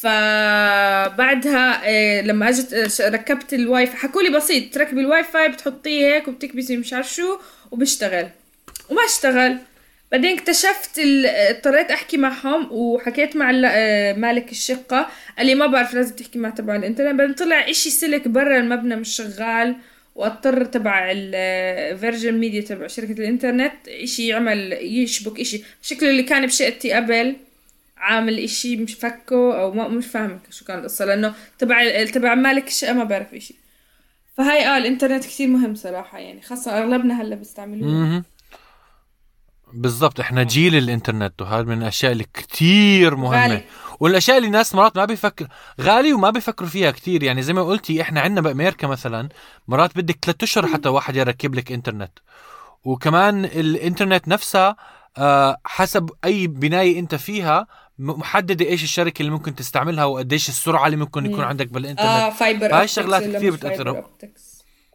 [0.00, 1.82] فبعدها
[2.22, 6.92] لما أجت ركبت الواي فاي حكوا لي بسيط تركبي الواي فاي بتحطيه هيك وبتكبسي مش
[6.92, 7.38] عارف شو
[7.70, 8.28] وبيشتغل.
[8.90, 9.58] وما اشتغل.
[10.12, 15.10] بعدين اكتشفت ال- اضطريت أحكي معهم وحكيت مع آه، مالك الشقة.
[15.38, 17.18] قال لي ما بعرف لازم تحكي مع تبع الإنترنت.
[17.18, 19.76] بعدين طلع إشي سلك برا المبنى مش شغال.
[20.14, 25.62] واضطر تبع الفيرجن ميديا تبع شركة الإنترنت إشي يعمل يشبك إشي.
[25.82, 27.36] شكله اللي كان بشقتي قبل
[27.96, 31.04] عامل إشي مش فكه أو ما مش فاهمة شو كان القصة.
[31.04, 33.54] لأنه تبع تبع مالك الشقة ما بعرف إشي.
[34.36, 36.42] فهاي آه الإنترنت كثير مهم صراحة يعني.
[36.42, 38.22] خاصة أغلبنا هلأ بيستعملوه.
[39.72, 43.42] بالضبط إحنا جيل الإنترنت وهذا من الأشياء اللي كتير مهمة.
[43.42, 43.64] غالي.
[44.00, 45.48] والأشياء اللي الناس مرات ما بيفكر
[45.80, 47.22] غالي وما بيفكروا فيها كتير.
[47.22, 49.28] يعني زي ما قلتي إحنا عندنا بأمريكا مثلا
[49.68, 52.12] مرات بدك ثلاثة أشهر حتى واحد يركب لك إنترنت.
[52.84, 54.76] وكمان الإنترنت نفسها
[55.18, 57.66] آه، حسب أي بنايه أنت فيها
[57.98, 61.44] محددة إيش الشركة اللي ممكن تستعملها وقديش السرعة اللي ممكن يكون.
[61.44, 62.08] عندك بالإنترنت.
[62.08, 63.56] آه فايبر أوبتكس الشغلات ولا كتير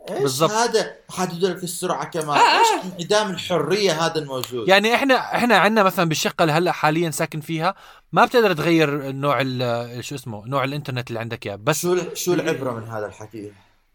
[0.10, 0.52] بالضبط.
[0.52, 2.38] هذا؟ حدد لك السرعة كمان.
[2.38, 2.86] آه، إيش آه.
[2.86, 7.76] انعدام الحرية هذا الموجود؟ يعني إحنا إحنا عندنا مثلا بالشقة اللي هلأ حاليا ساكن فيها
[8.12, 9.44] ما بتقدر تغير نوع
[10.02, 11.56] شو اسمه نوع الإنترنت اللي عندك إياه.
[11.56, 13.52] بس شو شو العبرة من هذا الحكي؟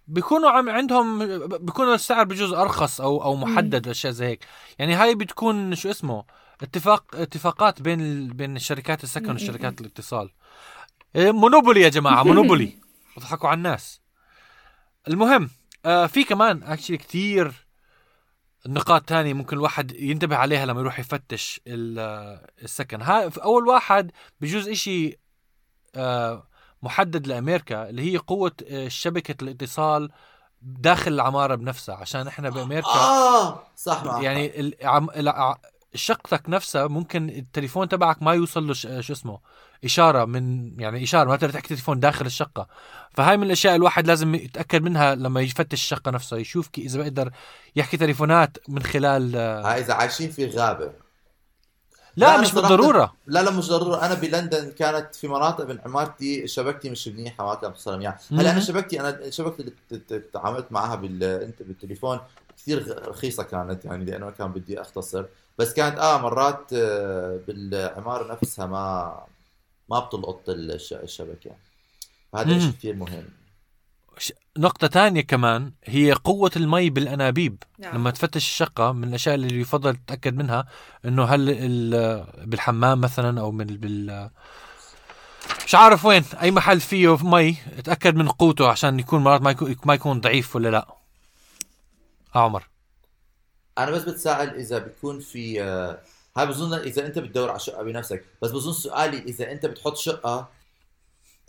[0.08, 4.44] بيكونوا عم عندهم بيكونوا السعر بجوز أرخص أو أو محدد أشياء زي هيك.
[4.78, 6.24] يعني هاي بتكون شو اسمه؟
[6.62, 8.32] اتفاق اتفاقات بين ال...
[8.32, 10.30] بين شركات السكن وشركات الاتصال.
[11.16, 12.78] إيه، مونوبولي يا جماعة مونوبولي.
[13.16, 14.00] بضحكوا على الناس.
[15.08, 15.50] المهم
[15.86, 17.66] آه في كمان اكشلي كتير
[18.66, 24.68] نقاط تانية ممكن الواحد ينتبه عليها لما يروح يفتش آه، السكن ها أول واحد بجوز
[24.68, 25.18] إشي
[25.94, 26.46] آه
[26.82, 30.10] محدد لأمريكا اللي هي قوة آه، شبكة الاتصال
[30.62, 34.76] داخل العمارة بنفسها عشان إحنا بأمريكا آه صح يعني.
[35.94, 38.74] شقتك نفسها ممكن التليفون تبعك ما يوصل له.
[39.00, 39.40] شو اسمه
[39.84, 42.66] إشارة من يعني إشارة ما تقدر تحكي تليفون داخل الشقة.
[43.10, 47.30] فهاي من الأشياء الواحد لازم يتأكد منها لما يفتش الشقة نفسها يشوف كي- إذا بيقدر
[47.76, 50.92] يحكي تليفونات من خلال آه، هاي إذا عايشين في غابة.
[52.16, 53.12] لا, أنا مش بالضرورة.
[53.26, 57.54] لا لا مش ضروري أنا بلندن كانت في مناطق من عمارتي شبكتي مش منيحة ما
[57.54, 58.60] كانت بتصل يعني هلأ أنا.
[58.60, 62.20] شبكتي أنا شبكتي اللي تعاملت معها بال بالتليفون
[62.58, 65.24] كثير رخيصة كانت يعني لأنه كان بدي أختصر.
[65.58, 69.20] بس كانت آه مرات آه، بالعمارة نفسها ما
[69.90, 71.50] ما بتلقط الش- الشبكة.
[72.32, 72.58] فهذا.
[72.58, 73.24] شيء كثير مهم.
[74.58, 77.62] نقطة تانية كمان هي قوة المي بالأنابيب.
[77.78, 77.94] نعم.
[77.96, 80.66] لما تفتش الشقة من الأشياء اللي يفضل تتأكد منها
[81.04, 84.30] إنه هل ال- بالحمام مثلا أو من بال
[85.66, 87.52] مش عارف وين أي محل فيه مي
[87.84, 90.86] تأكد من قوته عشان يكون مرات ما يكون, ما يكون ضعيف ولا لأ.
[92.36, 92.68] آه عمر.
[93.78, 95.98] أنا بس بتساءل إذا بيكون في آه،
[96.36, 100.48] هاي بظن إذا أنت بتدور على شقة بنفسك بس بظن سؤالي إذا أنت بتحط شقة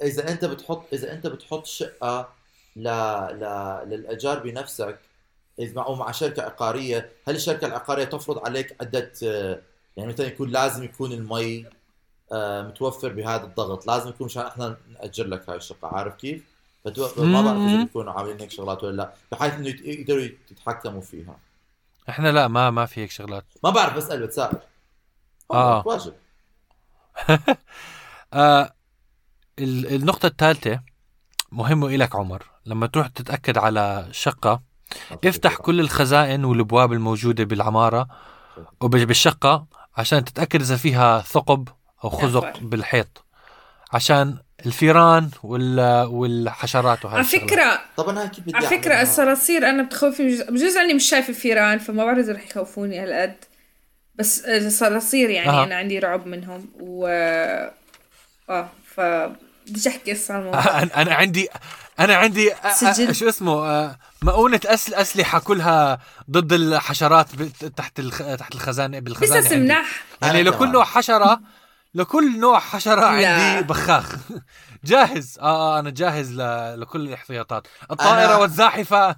[0.04, 2.30] إذا أنت بتحط إذا أنت بتحط شقة
[2.76, 2.90] ل...
[3.30, 3.44] ل...
[3.86, 5.00] للأيجار بنفسك
[5.60, 5.86] اذا مع...
[5.86, 9.12] أو مع شركة عقارية هل الشركة العقارية تفرض عليك عده
[9.98, 11.66] يعني مثلا يكون لازم يكون المي
[12.32, 16.44] آه، متوفر بهذا الضغط لازم يكون مشان إحنا نأجر لك هاي الشقة عارف كيف؟
[16.86, 17.24] فتو...
[17.24, 17.84] ما بعرف إذا.
[17.84, 20.22] بيكونوا عاملين هيك شغلات ولا لا بحيث إنه يقدروا
[20.52, 21.38] يتحكموا فيها.
[22.10, 23.44] إحنا لا ما ما في هيك شغلات.
[23.64, 24.58] ما بعرف بسأل بتساءل.
[25.54, 25.84] آه.
[25.88, 26.14] واجب
[28.34, 28.74] آه
[29.60, 30.82] ال- النقطة الثالثة
[31.52, 34.62] مهمة إلك عمر لما تروح تتأكد على شقة
[35.26, 38.08] افتح كل الخزائن والأبواب الموجودة بالعمارة
[38.82, 39.66] وبالشقه
[39.98, 41.68] عشان تتأكد إذا فيها ثقب
[42.04, 42.60] أو خزق.
[42.60, 43.26] بالحيط
[43.94, 47.24] عشان الفيران وال والحشرات وهاي على.
[47.24, 51.34] فكرة طب أنا كيف بدي على فكرة؟ الصراصير أنا بتخوفني بجوز, بجوز أني مش شايفة
[51.34, 53.36] فيران فما بعرف إذا رح يخوفوني هالقد
[54.22, 55.64] بس الصراصير يعني أها.
[55.64, 57.08] أنا عندي رعب منهم و
[58.50, 59.02] آه ف
[59.68, 61.50] بديش أحكي قصة عن الموضوع أنا أنا عندي
[62.00, 63.16] أنا عندي أ- أ- سجل.
[63.16, 66.00] شو اسمه آه، مؤونة أسل أسلحة كلها
[66.32, 68.18] ضد الحشرات بت- تحت الخ...
[68.36, 69.52] تحت الخزانة بالخزانة قصص.
[69.54, 70.72] مناح يعني لكل.
[70.72, 71.42] نوع حشرة
[71.96, 73.34] لكل نوع حشرة لا.
[73.34, 74.16] عندي بخاخ
[74.86, 75.44] جاهز آه
[75.78, 76.38] آه، أنا جاهز ل...
[76.82, 79.16] لكل الاحتياطات الطائرة أنا- والزاحفة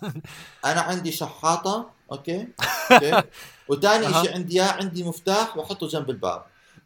[0.66, 2.48] أنا عندي شحاطة أوكي
[2.92, 3.24] أوكي
[3.68, 4.24] وثاني أها.
[4.24, 6.44] شيء عندي اياه عندي مفتاح بحطه جنب الباب.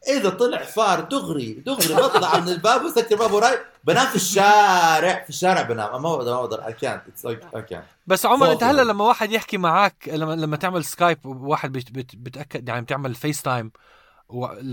[0.10, 5.24] إذا طلع فار دغري دغري بطلع من الباب وسكر الباب وراي بنام في الشارع.
[5.24, 6.02] في الشارع بنام.
[6.02, 6.68] ما بقدر ما بقدر.
[6.68, 8.64] اي كانت اي كانت بس عمر أنت.
[8.64, 11.92] هلا لما واحد يحكي معك لما لما تعمل Skype وواحد بت...
[11.92, 12.16] بت...
[12.16, 13.72] بتاكد يعني بتعمل FaceTime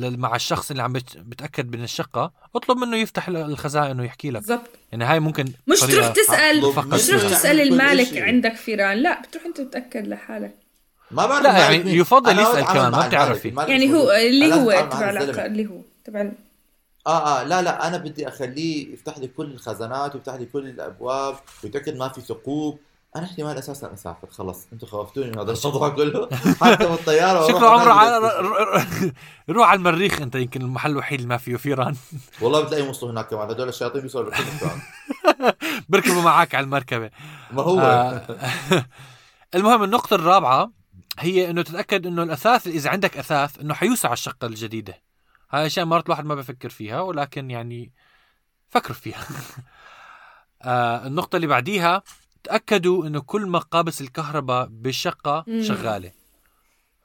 [0.00, 1.16] مع الشخص اللي عم بت...
[1.16, 4.40] بتأكد من الشقة اطلب منه يفتح ال- الخزائن ويحكي لك.
[4.40, 4.70] بالضبط.
[4.92, 8.22] يعني هاي ممكن مش تروح أطلب مش تروح تسأل كل المالك إشي.
[8.22, 8.98] عندك فيران.
[8.98, 10.63] لا بتروح أنت تتأكد لحالك.
[11.14, 12.00] ما بعرف لا، يعني مين.
[12.00, 13.08] يفضل أتعامل كمان، ما.
[13.08, 13.48] بتعرفي.
[13.48, 13.94] يعني.
[13.94, 15.10] هو اللي هو تبع.
[15.10, 16.28] العلاقة اللي هو تبع
[17.06, 21.36] آه آه لا لا أنا بدي أخليه يفتح لي كل الخزانات ويفتح لي كل الأبواب
[21.64, 22.78] ويتأكد ما في ثقوب
[23.16, 26.28] أنا احتمال أساسا أسافر خلص أنتم خوفتوني من هذا الموضوع كله
[26.60, 28.18] حتى من الطيارة وأروح شكله عمره على...
[28.18, 28.42] ر-
[28.76, 29.12] ر-
[29.50, 31.96] روح على المريخ أنت يمكن المحل الوحيد اللي ما فيه فيران
[32.40, 34.80] والله بتلاقيهم وصلوا هناك كمان هدول الشياطين بيوصلوا بكل مكان
[35.88, 37.10] بيركبوا معك على المركبة
[37.52, 38.22] ما هو آه،
[39.54, 40.70] المهم النقطة الرابعة
[41.18, 45.02] هي إنه تتأكد إنه الأثاث إذا عندك أثاث إنه حيوسع الشقة الجديدة.
[45.50, 47.92] هاي أشياء مرات الواحد ما بفكر فيها ولكن يعني
[48.68, 49.26] فكروا فيها.
[50.62, 52.02] آه النقطة اللي بعديها
[52.44, 55.62] تأكدوا إنه كل مقابس الكهرباء بالشقة مم.
[55.62, 56.12] شغالة.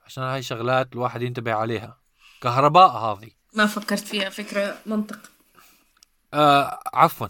[0.06, 1.98] عشان هاي شغلات الواحد ينتبه عليها.
[2.40, 5.18] كهرباء هذه ما فكرت فيها فكرة منطق.
[6.34, 7.28] آه عفوا.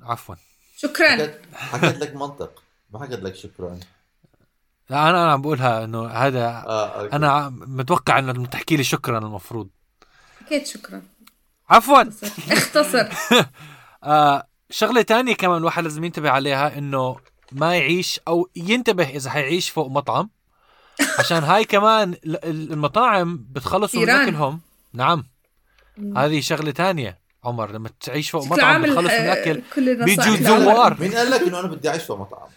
[0.00, 0.34] عفوا.
[0.76, 1.34] شكرا.
[1.54, 2.62] حكيت لك منطق.
[2.90, 3.80] ما حكيت لك شكرا.
[4.90, 7.16] لا أنا أنا عم بقولها إنه هذا أوكي.
[7.16, 9.68] أنا متوقع إنه تحكي لي شكرا المفروض.
[10.46, 11.02] حكيت شكرا.
[11.70, 12.02] عفوا.
[12.52, 13.08] اختصر.
[14.04, 17.16] آه شغلة تانية كمان الواحد لازم ينتبه عليها إنه
[17.52, 20.30] ما يعيش أو ينتبه إذا حيعيش فوق مطعم.
[21.18, 24.10] عشان هاي كمان ال- ال- المطاعم بتخلصوا من.
[24.10, 24.60] أكلهم.
[24.92, 25.24] نعم.
[26.16, 27.18] هذه شغلة تانية.
[27.44, 30.28] عمر لما تعيش فوق مطعم بتخلص من آه، الاكل كل النصائح.
[30.38, 30.96] بيجوا زوار.
[31.00, 32.48] مين قال لك إنه أنا بدي أعيش فوق مطعم؟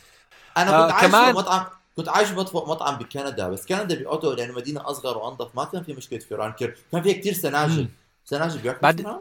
[0.57, 1.65] أنا آه، كنت عايش كمان- فوق مطعم.
[1.95, 5.47] كنت عايش فوق مطعم بكندا بس كندا بأوتو لأنه مدينة أصغر وأنظف.
[5.55, 7.81] ما كان في مشكلة فيران كثير كان فيها كثير سناجل.
[7.81, 7.89] مم.
[8.25, 9.19] سناجل بياكلوا بعد- فيران؟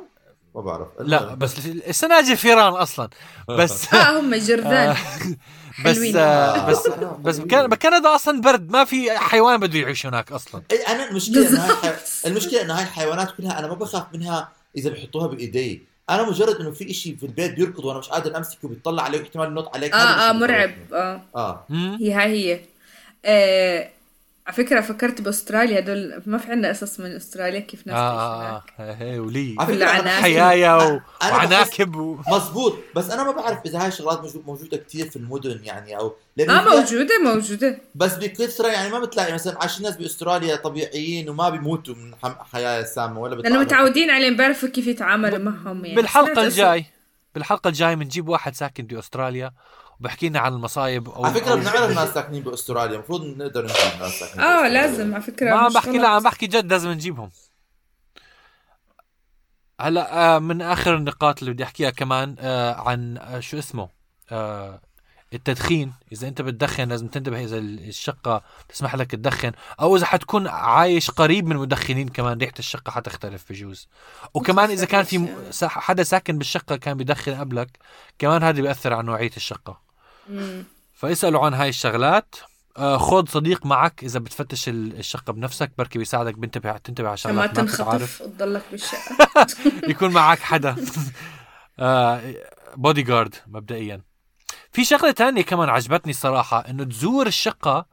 [0.54, 0.88] ما بعرف.
[1.00, 1.34] لا.
[1.34, 3.08] بس السناجل فيران أصلا.
[3.48, 4.96] بس آه هم جرذان آه،
[5.84, 5.98] بس.
[6.16, 8.70] آه، بس آه، بس بكندا أصلا برد.
[8.72, 10.62] ما في حيوان بده يعيش هناك أصلا.
[10.72, 11.96] إيه، أنا المشكلة انه.
[12.26, 16.70] المشكلة انه هاي الحيوانات كلها أنا ما بخاف منها إذا بحطوها بايدي أنا مجرد إنه
[16.70, 20.30] في إشي في البيت بيركض وأنا مش قادر أمسكه بيطلع عليك احتمال ينط عليك آه
[20.30, 20.70] آه مرعب.
[20.92, 21.66] آه آه.
[22.00, 22.60] هي هاي هي
[23.24, 23.88] آه
[24.50, 28.62] على فكرة فكرت بأستراليا هدول ما في عندنا قصص من أستراليا كيف ناس تعيش آه
[28.78, 29.00] هناك.
[29.02, 29.56] آه ولي.
[29.58, 30.22] على كلها فكرة أنا عناكب.
[30.22, 31.00] حيايا و...
[31.22, 32.18] وعناكب و...
[32.28, 36.14] مزبوط بس أنا ما بعرف إذا هاي الشغلات موجو- موجودة كثير في المدن يعني أو
[36.40, 37.78] آه موجودة موجودة.
[37.94, 42.14] بس بكثرة يعني ما بتلاقي مثلا عايشين ناس بأستراليا طبيعيين وما بيموتوا من
[42.52, 45.96] حياة سامة ولا لأنه متعودين عليهم بيعرفوا كيف يتعاملوا معهم يعني.
[46.34, 46.84] قصة- الجاي
[47.34, 49.50] بالحلقة الجاي بنجيب واحد ساكن بأستراليا
[50.00, 54.12] وبحكي لنا عن المصايب أو على فكرة بنعرف ناس ساكنين بأستراليا المفروض نقدر نجيب ناس
[54.12, 54.68] ساكنين آه.
[54.68, 55.98] لازم على فكرة ما عم بحكي.
[55.98, 57.30] لا عم بحكي جد لازم نجيبهم.
[59.80, 63.88] هلا آه، من آخر النقاط اللي بدي أحكيها كمان آه، عن آه، شو اسمه؟
[65.32, 65.92] التدخين.
[66.12, 71.46] إذا أنت بتدخن لازم تنتبه إذا الشقة تسمح لك تدخن أو إذا حتكون عايش قريب
[71.46, 73.88] من مدخنين كمان ريحة الشقة حتختلف بجوز.
[74.34, 75.28] وكمان إذا كان في
[75.62, 77.78] حدا ساكن بالشقة كان بيدخن قبلك
[78.18, 79.89] كمان هذا بيأثر على نوعية الشقة.
[80.30, 80.64] مم.
[80.94, 82.34] فاسألوا عن هاي الشغلات.
[82.76, 87.36] آه خذ صديق معك إذا بتفتش ال- الشقة بنفسك بركي بيساعدك بنتبه تنتبه على شغلات
[87.38, 89.16] ما تنخطف وتضلك بالشقة.
[89.92, 90.76] يكون معك حدا.
[92.76, 94.00] بودي جارد مبدئيا.
[94.72, 97.86] في شغلة تانية كمان عجبتني الصراحه إنه تزور الشقة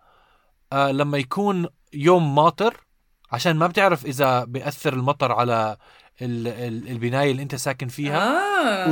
[0.74, 2.78] آه لما يكون يوم ماطر
[3.32, 5.78] عشان ما بتعرف إذا بيأثر المطر على
[6.22, 8.40] ال- ال- البناية اللي أنت ساكن فيها.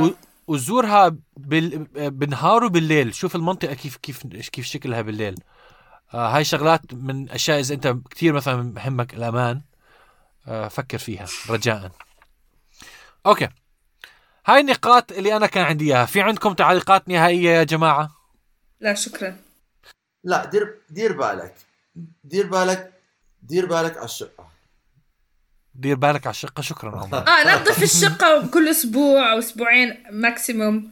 [0.02, 0.10] و-
[0.46, 1.84] وزورها بال...
[2.10, 5.34] بالنهار وبالليل شوف المنطقة كيف كيف كيف شكلها بالليل.
[6.14, 9.62] آه هاي شغلات من أشياء إذا أنت كثير مثلا بهمك الأمان
[10.46, 11.92] آه فكر فيها رجاء.
[13.26, 13.48] أوكي.
[14.46, 16.06] هاي النقاط اللي أنا كان عندي إياها.
[16.06, 18.10] في عندكم تعليقات نهائية يا جماعة؟
[18.80, 19.36] لا شكرا.
[20.24, 21.54] لا دير دير بالك.
[22.24, 22.92] دير بالك
[23.42, 24.45] دير بالك على الشقة.
[25.78, 30.90] دير بالك على الشقة شكرا عمر آه نظف الشقة كل أسبوع أو أسبوعين maximum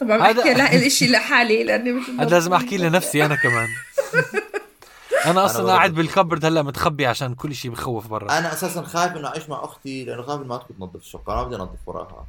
[0.00, 3.68] طبعا هذا- بحكي لا الاشي لحالي لأني مش هذا لازم أحكي لنفسي أنا كمان
[5.26, 5.72] أنا أصلا.
[5.72, 9.48] قاعد بال cupboard هلأ متخبي عشان كل شيء بخوف برا أنا أساسا خايف إنه أعيش
[9.48, 12.26] مع أختي لأنه خايف ما تكون تنظف الشقة أنا بدي أنظف وراها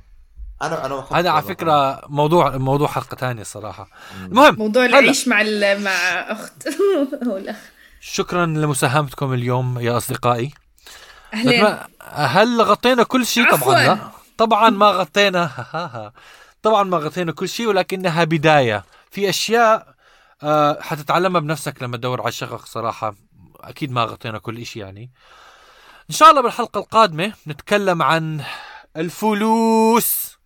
[0.62, 1.42] أنا أنا هذا على.
[1.44, 3.90] فكرة موضوع موضوع حلقة ثانية الصراحه
[4.20, 4.26] مم.
[4.26, 4.86] المهم موضوع.
[4.86, 5.92] العيش مع ال- مع
[6.32, 6.68] أخت
[7.26, 7.56] أو الأخ
[8.02, 10.52] شكرا لمساهمتكم اليوم يا أصدقائي
[11.34, 11.78] أهلين.
[12.02, 13.84] هل غطينا كل شيء؟ طبعا.
[13.84, 13.98] لا.
[14.38, 15.50] طبعا ما غطينا.
[16.64, 18.84] طبعا ما غطينا كل شيء ولكنها بداية.
[19.12, 19.96] في أشياء
[20.44, 23.16] آه، حتتعلمها بنفسك لما تدور على الشقق صراحة.
[23.60, 25.12] أكيد ما غطينا كل شيء يعني.
[26.10, 28.44] إن شاء الله بالحلقة القادمة نتكلم عن
[28.98, 30.38] الفلوس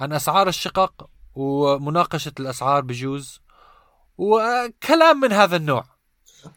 [0.00, 3.40] عن أسعار الشقق ومناقشة الأسعار بجوز
[4.18, 5.84] وكلام من هذا النوع.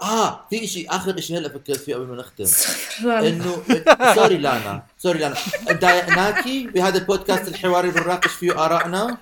[0.02, 2.46] آه في شيء آخر شيء هلا فكرت فيه قبل ما نختم.
[3.10, 3.64] إنه
[4.16, 5.36] sorry لانا sorry لانا.
[5.72, 9.18] ضايقناكي بهذا البودكاست الحواري اللي بنناقش فيه آرائنا.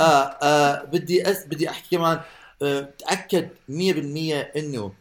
[0.00, 0.02] آه
[0.42, 2.20] آه بدي أس بدي أحكي كمان
[2.62, 3.72] آه تأكد 100%
[4.56, 4.92] إنه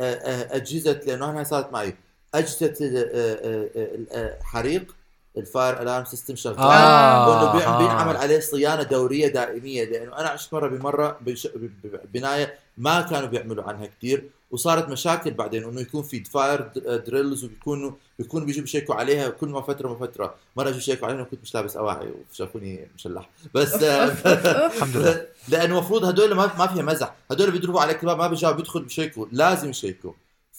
[0.00, 1.96] آه آه أجهزة لأنه أنا صارت معي.
[2.34, 4.94] أجهزة ال- الحريق
[5.38, 6.58] ال fire alarm system شغال.
[6.58, 7.28] آه.
[7.28, 7.78] وإنه آه.
[7.78, 9.84] بينعمل عليه صيانة دورية دائمية.
[9.84, 14.88] لأنه أنا عشت مرة بمرة بش- ب- ب- بنايه ما كانوا بيعملوا عنها كثير وصارت
[14.88, 16.60] مشاكل بعدين إنه يكون في fire
[17.06, 20.34] drills وبيكونوا بيكونوا بيجوا بيشيكوا عليها كل ما فترة ما فترة.
[20.56, 23.28] مرة اجوا يشيكوا علينا وكنت مش لابس أواعي وشافوني مشلح.
[23.54, 25.26] بس الحمد لله.
[25.48, 27.14] لأنه المفروض هدول ما ما فيها مزح.
[27.30, 30.12] هدول بيضربوا عليك الباب ما بيجوا بيدخلوا بيشيكوا لازم يشيكوا.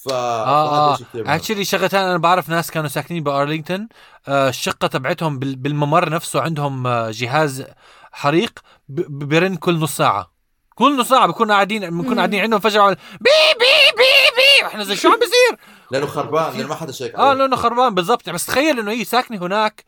[0.03, 0.97] ف آه.
[1.15, 3.87] actually شغلتين أنا بعرف ناس كانوا ساكنين بأرلينغتون.
[4.27, 7.65] آه الشقة تبعتهم بال- بالممر نفسه عندهم آه جهاز
[8.11, 8.59] حريق
[8.89, 10.31] بيرن كل نص ساعة.
[10.75, 12.15] كل نص ساعة بكون قاعدين بنكون.
[12.17, 14.65] قاعدين عندهم فجأة بي بي بي بي.
[14.65, 15.59] وإحنا زي شو عم بيصير؟
[15.91, 17.33] لأنه خربان لأنه ما حدا شيك آه.
[17.33, 18.29] لأنه خربان بالضبط.
[18.29, 19.83] بس تخيل إنه هي ساكنه هناك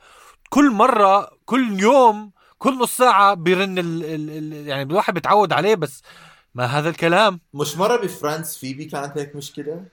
[0.49, 5.75] كل مرة كل يوم كل نص ساعة بيرن ال ال ال يعني الواحد بيتعود عليه.
[5.75, 6.01] بس
[6.55, 9.85] ما هذا الكلام؟ مش مرة ب Friends Phoebe كانت هيك مشكلة؟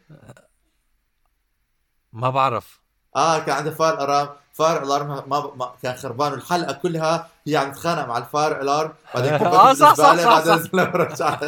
[2.12, 2.80] ما بعرف.
[3.16, 6.32] آه كان عنده fire alarm fire alarm ما, ما كان خربان.
[6.32, 10.44] والحلقة كلها هي عم تتخانق مع ال fire alarm بعدين كبت آه، صح، صح، صح،
[10.44, 10.54] صح.
[10.94, 11.38] رجع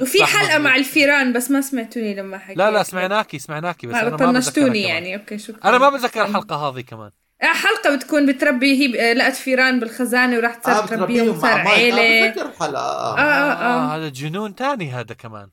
[0.00, 0.58] وفي صح، حلقة.
[0.58, 2.56] مع الفيران بس ما سمعتوني لما حكيت.
[2.58, 4.82] لا لا سمعناكي سمعناكي بس أنا ما طنشتوني.
[4.82, 5.16] يعني.
[5.16, 5.68] أوكي شكرا.
[5.68, 7.10] أنا ما بتذكر الحلقة هذه كمان.
[7.42, 11.94] آه، حلقة بتكون بتربي هي آه، لقت فيران بالخزانة وراح تصير تربيهم وصار مع مايك.
[11.94, 12.30] آه عيلة.
[12.30, 13.52] بتذكر الحلقة آه، آه.
[13.52, 13.96] آه.
[13.96, 15.48] هذا جنون تاني هذا كمان.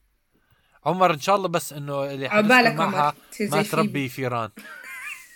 [0.85, 4.09] عمر إن شاء الله بس إنه اللي عبالك معها ما تربي.
[4.09, 4.49] فيران.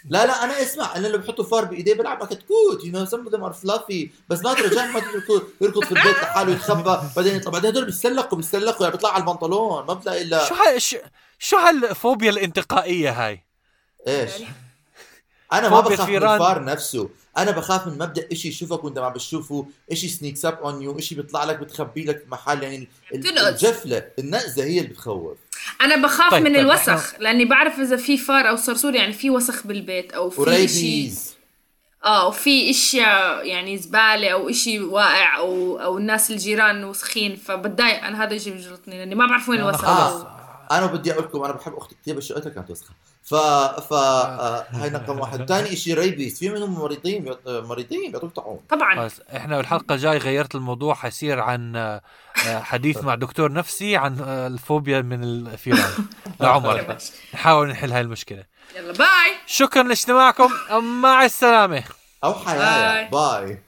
[0.10, 3.28] لا لا أنا اسمع أنا اللي بحطوا فار بإيديه بيلعب مع كتكوت you know some
[3.28, 7.36] of them are fluffy بس ما ترجع ما تركض يركض في البيت لحاله يتخبى بعدين
[7.36, 7.52] يطلع.
[7.52, 10.98] بعدين هدول بيتسلقوا بيتسلقوا يعني بيطلع على البنطلون ما بتلاقي الا شو ها شو,
[11.40, 13.46] شو هالفوبيا الانتقائية هاي؟
[14.08, 14.32] إيش؟
[15.54, 16.16] أنا ما بخاف من.
[16.16, 17.10] الفار نفسه.
[17.38, 19.68] أنا بخاف من مبدأ إشي يشوفك وأنت ما بتشوفه.
[19.92, 22.64] إشي sneaks up on you إشي بيطلع لك بتخبي لك محل.
[22.64, 22.88] يعني.
[23.14, 25.38] الجفلة النقزة هي اللي بتخوف.
[25.82, 29.30] أنا بخاف طيب، من طيب، الوسخ لأني بعرف إذا في فار أو صرصور يعني في
[29.30, 31.14] وسخ بالبيت أو في شيء
[32.06, 38.04] آه وفي إشياء يعني زبالة أو إشي واقع أو أو الناس الجيران وسخين فبتضايق.
[38.04, 39.86] أنا هذا الشيء بيجلطني لأني ما بعرف وين أنا الوسخ.
[39.86, 40.28] آه
[40.72, 42.94] أنا بدي أقول لكم أنا بحب أختي كثير بس شقتها كانت وسخة.
[43.24, 45.46] ف ف آه، هاي رقم واحد.
[45.50, 49.06] ثاني شيء rabies في منهم مريضين بيط- مريضين بيعطوك طاعون طبعا.
[49.06, 52.02] بس إحنا الحلقة الجاي غيرت الموضوع حيصير عن آه،
[52.48, 55.90] آه، حديث مع دكتور نفسي عن آه، الفوبيا من الفيران
[56.40, 56.98] لعمر
[57.34, 58.44] نحاول نحل هاي المشكلة.
[58.76, 59.08] يلا bye.
[59.46, 60.50] شكرا لإجتماعكم.
[61.02, 61.84] مع السلامة.
[62.24, 63.10] أو حياة.
[63.10, 63.62] bye.